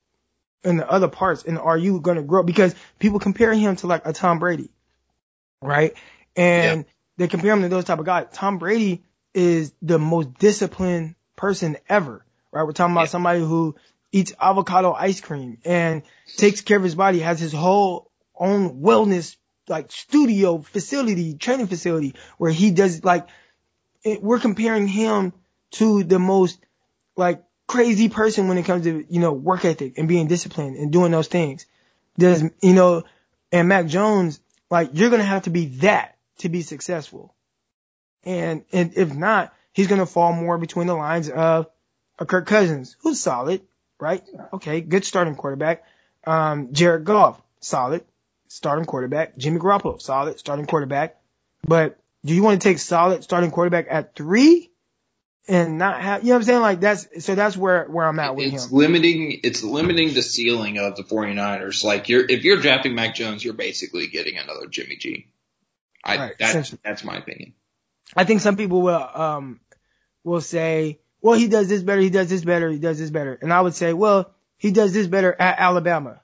in 0.63 0.77
the 0.77 0.91
other 0.91 1.09
parts? 1.09 1.45
And 1.45 1.59
are 1.59 1.79
you 1.79 2.01
going 2.01 2.17
to 2.17 2.23
grow? 2.23 2.43
Because 2.43 2.75
people 2.99 3.19
compare 3.19 3.53
him 3.53 3.77
to 3.77 3.87
like 3.87 4.07
a 4.07 4.13
Tom 4.13 4.39
Brady, 4.39 4.71
right? 5.61 5.95
And 6.37 6.81
yeah. 6.81 6.93
they 7.17 7.29
compare 7.29 7.53
him 7.53 7.63
to 7.63 7.69
those 7.69 7.85
type 7.85 7.99
of 7.99 8.05
guys. 8.05 8.27
Tom 8.33 8.59
Brady 8.59 9.05
is 9.35 9.73
the 9.83 9.99
most 9.99 10.35
disciplined 10.35 11.15
person 11.37 11.77
ever, 11.89 12.25
right? 12.51 12.65
We're 12.65 12.73
talking 12.73 12.95
about 12.95 13.09
somebody 13.09 13.41
who 13.41 13.77
eats 14.11 14.33
avocado 14.41 14.93
ice 14.93 15.21
cream 15.21 15.59
and 15.65 16.03
takes 16.37 16.61
care 16.61 16.77
of 16.77 16.83
his 16.83 16.95
body, 16.95 17.21
has 17.21 17.41
his 17.41 17.53
whole 17.53 18.11
own 18.39 18.83
wellness 18.83 19.37
like 19.69 19.91
studio 19.91 20.61
facility, 20.61 21.35
training 21.35 21.67
facility 21.67 22.15
where 22.37 22.53
he 22.53 22.71
does 22.71 23.05
like, 23.05 23.27
it, 24.05 24.23
we're 24.23 24.41
comparing 24.41 24.87
him 24.87 25.33
to 25.73 26.05
the 26.05 26.19
most 26.19 26.59
like 27.17 27.43
crazy 27.67 28.09
person 28.09 28.49
when 28.49 28.59
it 28.59 28.65
comes 28.65 28.85
to, 28.85 29.05
you 29.09 29.21
know, 29.21 29.33
work 29.33 29.65
ethic 29.65 29.97
and 29.97 30.09
being 30.09 30.27
disciplined 30.27 30.77
and 30.77 30.93
doing 30.93 31.11
those 31.11 31.29
things. 31.29 31.67
Does, 32.19 32.43
you 32.63 32.75
know, 32.75 33.05
and 33.51 33.69
Mac 33.69 33.87
Jones, 33.87 34.41
like 34.71 34.91
you're 34.93 35.11
going 35.11 35.21
to 35.23 35.27
have 35.27 35.45
to 35.45 35.51
be 35.51 35.67
that 35.79 36.19
to 36.39 36.49
be 36.49 36.63
successful. 36.63 37.35
And, 38.25 38.65
and 38.73 38.93
if 38.97 39.15
not, 39.15 39.53
he's 39.73 39.89
going 39.89 40.01
to 40.01 40.07
fall 40.07 40.33
more 40.33 40.59
between 40.59 40.87
the 40.87 40.95
lines 40.95 41.29
of 41.29 41.69
a 42.19 42.27
Kirk 42.27 42.47
Cousins, 42.47 42.97
who's 43.01 43.21
solid, 43.21 43.63
right? 43.99 44.23
Okay. 44.53 44.81
Good 44.81 45.05
starting 45.05 45.35
quarterback. 45.35 45.85
Um, 46.25 46.73
Jared 46.73 47.05
Goff, 47.05 47.41
solid 47.61 48.05
starting 48.49 48.85
quarterback. 48.85 49.37
Jimmy 49.37 49.59
Garoppolo, 49.59 50.01
solid 50.01 50.39
starting 50.39 50.67
quarterback. 50.67 51.17
But 51.67 51.99
do 52.25 52.35
you 52.35 52.43
want 52.43 52.61
to 52.63 52.69
take 52.69 52.79
solid 52.79 53.25
starting 53.25 53.51
quarterback 53.51 53.87
at 53.91 54.15
three 54.15 54.71
and 55.49 55.79
not 55.79 56.01
have, 56.01 56.23
you 56.23 56.29
know 56.29 56.35
what 56.35 56.39
I'm 56.39 56.45
saying? 56.45 56.61
Like 56.61 56.81
that's, 56.81 57.25
so 57.25 57.35
that's 57.35 57.57
where, 57.57 57.87
where 57.87 58.07
I'm 58.07 58.21
at 58.21 58.37
with 58.37 58.53
it's 58.53 58.67
him. 58.67 58.79
limiting, 58.79 59.41
it's 59.43 59.65
limiting 59.65 60.15
the 60.15 60.23
ceiling 60.23 60.79
of 60.79 60.95
the 60.95 61.03
49ers. 61.03 61.83
Like 61.83 62.09
you're, 62.09 62.25
if 62.25 62.45
you're 62.45 62.61
drafting 62.61 62.95
Mac 62.95 63.17
Jones, 63.17 63.45
you're 63.45 63.55
basically 63.55 64.07
getting 64.07 64.39
another 64.39 64.67
Jimmy 64.69 64.97
G. 64.97 65.27
I, 66.05 66.17
right, 66.17 66.33
that's, 66.39 66.71
that's 66.85 67.03
my 67.03 67.17
opinion. 67.17 67.55
I 68.17 68.25
think 68.25 68.41
some 68.41 68.57
people 68.57 68.83
will, 68.83 69.09
um, 69.15 69.61
will 70.25 70.41
say, 70.41 71.01
well, 71.21 71.39
he 71.39 71.49
does 71.49 71.69
this 71.69 71.83
better, 71.83 72.01
he 72.01 72.11
does 72.11 72.29
this 72.29 72.45
better, 72.45 72.71
he 72.71 72.79
does 72.79 72.99
this 72.99 73.11
better. 73.11 73.39
And 73.41 73.53
I 73.53 73.61
would 73.61 73.75
say, 73.75 73.93
well, 73.93 74.35
he 74.59 74.71
does 74.71 74.93
this 74.93 75.07
better 75.07 75.35
at 75.39 75.59
Alabama. 75.59 76.21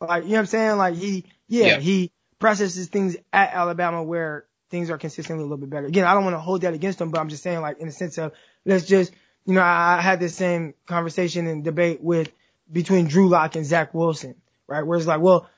Like, 0.00 0.24
you 0.24 0.30
know 0.30 0.34
what 0.36 0.40
I'm 0.40 0.46
saying? 0.46 0.76
Like 0.76 0.94
he, 0.94 1.24
yeah, 1.48 1.66
yeah, 1.66 1.78
he 1.78 2.12
processes 2.38 2.88
things 2.88 3.16
at 3.32 3.52
Alabama 3.52 4.02
where 4.02 4.46
things 4.70 4.90
are 4.90 4.98
consistently 4.98 5.42
a 5.42 5.46
little 5.46 5.58
bit 5.58 5.70
better. 5.70 5.86
Again, 5.86 6.04
I 6.04 6.14
don't 6.14 6.24
want 6.24 6.34
to 6.34 6.40
hold 6.40 6.62
that 6.62 6.74
against 6.74 7.00
him, 7.00 7.10
but 7.10 7.20
I'm 7.20 7.28
just 7.28 7.42
saying 7.42 7.60
like 7.60 7.78
in 7.78 7.86
the 7.86 7.92
sense 7.92 8.18
of 8.18 8.32
let's 8.64 8.86
just, 8.86 9.12
you 9.44 9.54
know, 9.54 9.60
I, 9.60 9.98
I 9.98 10.00
had 10.00 10.20
this 10.20 10.34
same 10.34 10.74
conversation 10.86 11.46
and 11.46 11.64
debate 11.64 12.02
with 12.02 12.30
between 12.70 13.06
Drew 13.06 13.28
Lock 13.28 13.56
and 13.56 13.64
Zach 13.64 13.94
Wilson, 13.94 14.34
right? 14.66 14.82
Where 14.82 14.98
it's 14.98 15.06
like, 15.06 15.20
well, 15.20 15.48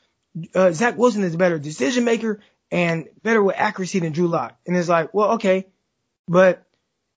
uh, 0.54 0.72
Zach 0.72 0.96
Wilson 0.96 1.24
is 1.24 1.34
a 1.34 1.38
better 1.38 1.58
decision 1.58 2.04
maker 2.04 2.40
and 2.70 3.08
better 3.22 3.42
with 3.42 3.56
accuracy 3.58 3.98
than 3.98 4.12
Drew 4.12 4.28
Lock. 4.28 4.56
And 4.66 4.76
it's 4.76 4.88
like, 4.88 5.12
well, 5.12 5.32
okay, 5.32 5.66
but 6.28 6.64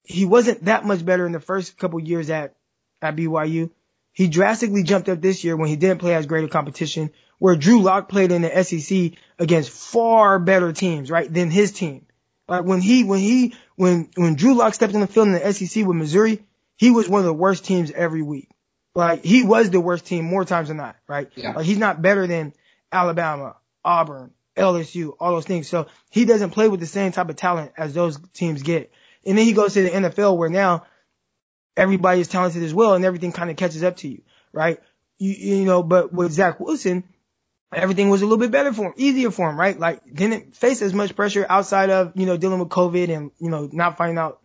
he 0.03 0.25
wasn't 0.25 0.65
that 0.65 0.85
much 0.85 1.05
better 1.05 1.25
in 1.25 1.31
the 1.31 1.39
first 1.39 1.77
couple 1.77 1.99
years 1.99 2.29
at, 2.29 2.55
at 3.01 3.15
BYU. 3.15 3.69
He 4.11 4.27
drastically 4.27 4.83
jumped 4.83 5.09
up 5.09 5.21
this 5.21 5.43
year 5.43 5.55
when 5.55 5.69
he 5.69 5.75
didn't 5.75 5.99
play 5.99 6.15
as 6.15 6.25
great 6.25 6.43
a 6.43 6.47
competition 6.47 7.11
where 7.39 7.55
Drew 7.55 7.81
Lock 7.81 8.09
played 8.09 8.31
in 8.31 8.41
the 8.41 8.63
SEC 8.63 9.11
against 9.39 9.69
far 9.69 10.39
better 10.39 10.71
teams, 10.71 11.09
right, 11.09 11.31
than 11.31 11.49
his 11.49 11.71
team. 11.71 12.05
Like 12.47 12.63
when 12.63 12.81
he, 12.81 13.03
when 13.03 13.19
he, 13.19 13.55
when, 13.75 14.09
when 14.15 14.35
Drew 14.35 14.55
Lock 14.55 14.73
stepped 14.73 14.93
in 14.93 15.01
the 15.01 15.07
field 15.07 15.27
in 15.27 15.33
the 15.33 15.53
SEC 15.53 15.85
with 15.85 15.97
Missouri, 15.97 16.43
he 16.77 16.91
was 16.91 17.09
one 17.09 17.19
of 17.19 17.25
the 17.25 17.33
worst 17.33 17.65
teams 17.65 17.91
every 17.91 18.21
week. 18.21 18.49
Like 18.95 19.23
he 19.23 19.43
was 19.43 19.69
the 19.69 19.79
worst 19.79 20.05
team 20.05 20.25
more 20.25 20.45
times 20.45 20.67
than 20.67 20.77
not, 20.77 20.95
right? 21.07 21.29
Yeah. 21.35 21.53
Like 21.53 21.65
he's 21.65 21.77
not 21.77 22.01
better 22.01 22.27
than 22.27 22.53
Alabama, 22.91 23.55
Auburn, 23.83 24.31
LSU, 24.55 25.15
all 25.19 25.31
those 25.31 25.45
things. 25.45 25.67
So 25.67 25.87
he 26.09 26.25
doesn't 26.25 26.51
play 26.51 26.67
with 26.67 26.79
the 26.79 26.85
same 26.85 27.11
type 27.11 27.29
of 27.29 27.35
talent 27.35 27.71
as 27.77 27.93
those 27.93 28.19
teams 28.33 28.63
get. 28.63 28.91
And 29.25 29.37
then 29.37 29.45
he 29.45 29.53
goes 29.53 29.73
to 29.73 29.83
the 29.83 29.89
NFL 29.89 30.37
where 30.37 30.49
now 30.49 30.85
everybody 31.75 32.21
is 32.21 32.27
talented 32.27 32.63
as 32.63 32.73
well 32.73 32.93
and 32.93 33.05
everything 33.05 33.31
kind 33.31 33.49
of 33.49 33.57
catches 33.57 33.83
up 33.83 33.97
to 33.97 34.07
you, 34.07 34.21
right? 34.51 34.79
You, 35.17 35.31
you 35.31 35.65
know, 35.65 35.81
but 35.81 36.13
with 36.13 36.31
Zach 36.31 36.59
Wilson, 36.59 37.03
everything 37.73 38.09
was 38.09 38.21
a 38.21 38.25
little 38.25 38.37
bit 38.37 38.51
better 38.51 38.73
for 38.73 38.87
him, 38.87 38.93
easier 38.97 39.31
for 39.31 39.49
him, 39.49 39.59
right? 39.59 39.79
Like 39.79 40.03
didn't 40.13 40.55
face 40.55 40.81
as 40.81 40.93
much 40.93 41.15
pressure 41.15 41.45
outside 41.49 41.89
of, 41.89 42.13
you 42.15 42.25
know, 42.25 42.37
dealing 42.37 42.59
with 42.59 42.69
COVID 42.69 43.09
and, 43.09 43.31
you 43.39 43.49
know, 43.49 43.69
not 43.71 43.97
finding 43.97 44.17
out 44.17 44.39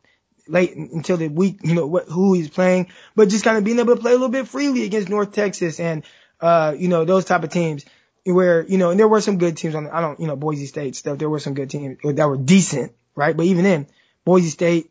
late 0.47 0.75
until 0.75 1.19
the 1.19 1.29
week, 1.29 1.59
you 1.63 1.75
know, 1.75 1.87
what, 1.87 2.09
who 2.09 2.33
he's 2.33 2.49
playing, 2.49 2.87
but 3.15 3.29
just 3.29 3.45
kind 3.45 3.59
of 3.59 3.65
being 3.65 3.79
able 3.79 3.95
to 3.95 4.01
play 4.01 4.13
a 4.13 4.15
little 4.15 4.31
bit 4.31 4.49
freely 4.49 4.85
against 4.85 5.11
North 5.11 5.33
Texas 5.33 5.79
and, 5.79 6.05
uh, 6.41 6.75
you 6.79 6.89
know, 6.89 7.05
those 7.05 7.25
type 7.25 7.43
of 7.43 7.51
teams 7.51 7.85
where, 8.25 8.64
you 8.66 8.79
know, 8.79 8.91
and 8.91 8.99
there 8.99 9.09
were 9.09 9.21
some 9.21 9.39
good 9.39 9.57
teams 9.57 9.75
on 9.75 9.85
the, 9.85 9.95
I 9.95 10.01
don't, 10.01 10.21
you 10.21 10.27
know, 10.27 10.37
Boise 10.37 10.66
State 10.66 10.97
stuff. 10.97 11.19
There 11.19 11.31
were 11.31 11.39
some 11.39 11.55
good 11.55 11.71
teams 11.71 11.99
that 12.03 12.29
were 12.29 12.37
decent, 12.37 12.93
right? 13.14 13.37
But 13.37 13.47
even 13.47 13.64
then, 13.64 13.87
Boise 14.25 14.51
State, 14.51 14.91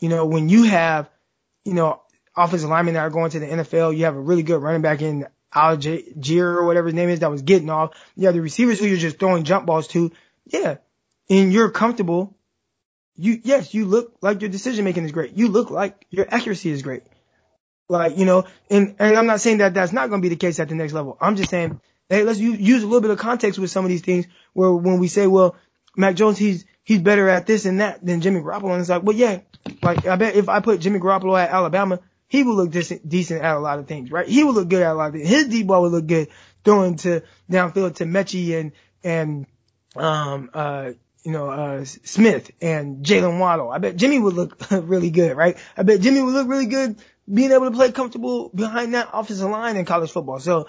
you 0.00 0.08
know, 0.08 0.26
when 0.26 0.48
you 0.48 0.64
have, 0.64 1.08
you 1.64 1.74
know, 1.74 2.02
offensive 2.36 2.68
linemen 2.68 2.94
that 2.94 3.00
are 3.00 3.10
going 3.10 3.30
to 3.30 3.40
the 3.40 3.46
NFL, 3.46 3.96
you 3.96 4.04
have 4.04 4.16
a 4.16 4.20
really 4.20 4.42
good 4.42 4.60
running 4.60 4.82
back 4.82 5.00
in 5.00 5.26
Allgeier 5.54 6.56
or 6.56 6.66
whatever 6.66 6.88
his 6.88 6.94
name 6.94 7.08
is 7.08 7.20
that 7.20 7.30
was 7.30 7.42
getting 7.42 7.70
off. 7.70 7.94
You 8.14 8.26
have 8.26 8.34
the 8.34 8.42
receivers 8.42 8.78
who 8.78 8.86
you're 8.86 8.98
just 8.98 9.18
throwing 9.18 9.44
jump 9.44 9.66
balls 9.66 9.88
to. 9.88 10.12
Yeah. 10.44 10.76
And 11.30 11.52
you're 11.52 11.70
comfortable. 11.70 12.36
You, 13.16 13.40
yes, 13.42 13.72
you 13.72 13.86
look 13.86 14.16
like 14.20 14.42
your 14.42 14.50
decision 14.50 14.84
making 14.84 15.04
is 15.04 15.12
great. 15.12 15.32
You 15.32 15.48
look 15.48 15.70
like 15.70 16.06
your 16.10 16.26
accuracy 16.28 16.70
is 16.70 16.82
great. 16.82 17.04
Like, 17.88 18.18
you 18.18 18.26
know, 18.26 18.44
and, 18.68 18.96
and 18.98 19.16
I'm 19.16 19.26
not 19.26 19.40
saying 19.40 19.58
that 19.58 19.72
that's 19.72 19.92
not 19.92 20.10
going 20.10 20.20
to 20.20 20.22
be 20.22 20.28
the 20.28 20.36
case 20.36 20.60
at 20.60 20.68
the 20.68 20.74
next 20.74 20.92
level. 20.92 21.16
I'm 21.20 21.36
just 21.36 21.50
saying, 21.50 21.80
hey, 22.08 22.22
let's 22.22 22.38
use, 22.38 22.58
use 22.58 22.82
a 22.82 22.86
little 22.86 23.00
bit 23.00 23.10
of 23.10 23.18
context 23.18 23.58
with 23.58 23.70
some 23.70 23.84
of 23.84 23.88
these 23.88 24.02
things 24.02 24.26
where 24.52 24.72
when 24.72 24.98
we 24.98 25.08
say, 25.08 25.26
well, 25.26 25.56
Mac 25.96 26.14
Jones, 26.14 26.38
he's, 26.38 26.64
he's 26.84 27.00
better 27.00 27.28
at 27.28 27.46
this 27.46 27.64
and 27.64 27.80
that 27.80 28.04
than 28.04 28.20
Jimmy 28.20 28.40
Garoppolo. 28.40 28.72
And 28.72 28.80
it's 28.80 28.90
like, 28.90 29.02
well, 29.02 29.16
yeah, 29.16 29.40
like 29.82 30.06
I 30.06 30.16
bet 30.16 30.36
if 30.36 30.48
I 30.48 30.60
put 30.60 30.80
Jimmy 30.80 31.00
Garoppolo 31.00 31.38
at 31.38 31.50
Alabama, 31.50 32.00
he 32.28 32.42
would 32.42 32.54
look 32.54 32.70
decent, 32.70 33.08
decent 33.08 33.42
at 33.42 33.56
a 33.56 33.60
lot 33.60 33.78
of 33.78 33.86
things, 33.86 34.10
right? 34.10 34.28
He 34.28 34.44
would 34.44 34.54
look 34.54 34.68
good 34.68 34.82
at 34.82 34.92
a 34.92 34.94
lot 34.94 35.08
of 35.08 35.14
things. 35.14 35.28
His 35.28 35.48
deep 35.48 35.66
ball 35.66 35.82
would 35.82 35.92
look 35.92 36.06
good 36.06 36.28
throwing 36.64 36.96
to 36.96 37.22
downfield 37.50 37.96
to 37.96 38.04
Metchie 38.04 38.58
and, 38.58 38.72
and, 39.02 39.46
um, 39.94 40.50
uh, 40.52 40.92
you 41.22 41.32
know, 41.32 41.50
uh, 41.50 41.84
Smith 41.84 42.52
and 42.60 43.04
Jaylen 43.04 43.40
Waddle. 43.40 43.70
I 43.70 43.78
bet 43.78 43.96
Jimmy 43.96 44.20
would 44.20 44.34
look 44.34 44.56
really 44.70 45.10
good, 45.10 45.36
right? 45.36 45.56
I 45.76 45.82
bet 45.82 46.00
Jimmy 46.00 46.22
would 46.22 46.34
look 46.34 46.48
really 46.48 46.66
good 46.66 47.00
being 47.32 47.50
able 47.50 47.64
to 47.64 47.72
play 47.72 47.90
comfortable 47.90 48.50
behind 48.54 48.94
that 48.94 49.08
offensive 49.12 49.50
line 49.50 49.76
in 49.76 49.84
college 49.84 50.12
football. 50.12 50.38
So, 50.38 50.68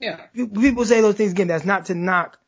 yeah, 0.00 0.26
people 0.34 0.84
say 0.84 1.00
those 1.00 1.14
things 1.14 1.32
again. 1.32 1.48
That's 1.48 1.64
not 1.64 1.86
to 1.86 1.94
knock 1.94 2.38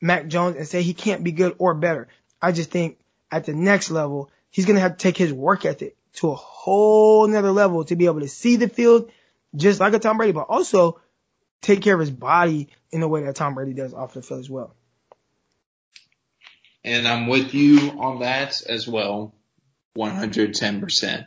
Mac 0.00 0.28
Jones 0.28 0.56
and 0.56 0.66
say 0.66 0.82
he 0.82 0.94
can't 0.94 1.24
be 1.24 1.32
good 1.32 1.56
or 1.58 1.74
better. 1.74 2.08
I 2.40 2.52
just 2.52 2.70
think 2.70 2.98
at 3.30 3.46
the 3.46 3.54
next 3.54 3.90
level, 3.90 4.30
he's 4.50 4.66
going 4.66 4.76
to 4.76 4.80
have 4.80 4.92
to 4.92 4.98
take 4.98 5.16
his 5.16 5.32
work 5.32 5.64
ethic 5.64 5.96
to 6.14 6.30
a 6.30 6.34
whole 6.34 7.26
nother 7.26 7.52
level 7.52 7.84
to 7.84 7.96
be 7.96 8.06
able 8.06 8.20
to 8.20 8.28
see 8.28 8.56
the 8.56 8.68
field 8.68 9.10
just 9.54 9.80
like 9.80 9.94
a 9.94 9.98
Tom 9.98 10.16
Brady, 10.16 10.32
but 10.32 10.48
also 10.48 11.00
take 11.60 11.82
care 11.82 11.94
of 11.94 12.00
his 12.00 12.10
body 12.10 12.68
in 12.90 13.00
the 13.00 13.08
way 13.08 13.22
that 13.22 13.36
Tom 13.36 13.54
Brady 13.54 13.72
does 13.72 13.94
off 13.94 14.14
the 14.14 14.22
field 14.22 14.40
as 14.40 14.50
well. 14.50 14.74
And 16.84 17.06
I'm 17.06 17.26
with 17.26 17.54
you 17.54 17.90
on 17.98 18.20
that 18.20 18.62
as 18.66 18.86
well. 18.86 19.34
110%. 19.96 21.26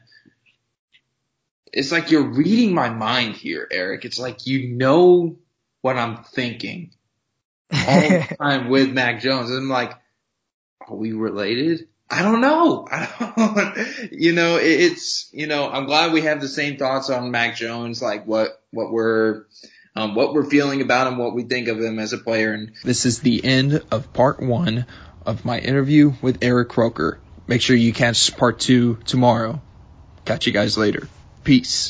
It's 1.74 1.92
like 1.92 2.12
you're 2.12 2.34
reading 2.34 2.74
my 2.74 2.90
mind 2.90 3.36
here, 3.36 3.68
Eric. 3.72 4.06
It's 4.06 4.20
like 4.20 4.48
you 4.48 4.70
know 4.70 5.38
what 5.82 5.98
I'm 5.98 6.24
thinking 6.24 6.92
all 7.72 7.78
the 8.02 8.36
time 8.40 8.70
with 8.70 8.92
Mac 8.92 9.22
Jones. 9.22 9.50
And 9.50 9.60
I'm 9.60 9.70
like, 9.70 9.94
are 10.88 10.96
we 10.96 11.14
related? 11.14 11.88
I 12.10 12.24
don't 12.24 12.42
know. 12.42 12.88
I 12.92 13.34
don't, 13.38 14.12
you 14.12 14.34
know, 14.34 14.58
it's, 14.58 15.30
you 15.32 15.48
know, 15.48 15.70
I'm 15.70 15.86
glad 15.86 16.12
we 16.12 16.22
have 16.22 16.42
the 16.42 16.48
same 16.48 16.78
thoughts 16.78 17.10
on 17.10 17.32
Mac 17.32 17.56
Jones, 17.56 18.02
like 18.02 18.28
what, 18.28 18.62
what 18.72 18.92
we're, 18.92 19.46
um, 19.96 20.16
what 20.16 20.34
we're 20.34 20.50
feeling 20.50 20.82
about 20.82 21.08
him, 21.08 21.18
what 21.18 21.34
we 21.34 21.44
think 21.44 21.68
of 21.68 21.80
him 21.80 22.00
as 22.00 22.14
a 22.14 22.18
player. 22.18 22.54
And 22.54 22.74
this 22.84 23.06
is 23.06 23.22
the 23.22 23.44
end 23.44 23.82
of 23.92 24.12
part 24.14 24.42
one 24.42 24.86
of 25.26 25.46
my 25.46 25.60
interview 25.60 26.14
with 26.22 26.40
Eric 26.42 26.70
Crocker. 26.70 27.20
Make 27.48 27.62
sure 27.62 27.76
you 27.76 27.94
catch 27.94 28.36
part 28.36 28.60
two 28.60 28.98
tomorrow. 29.06 29.62
Catch 30.26 30.48
you 30.48 30.54
guys 30.54 30.78
later. 30.78 31.08
Peace. 31.44 31.90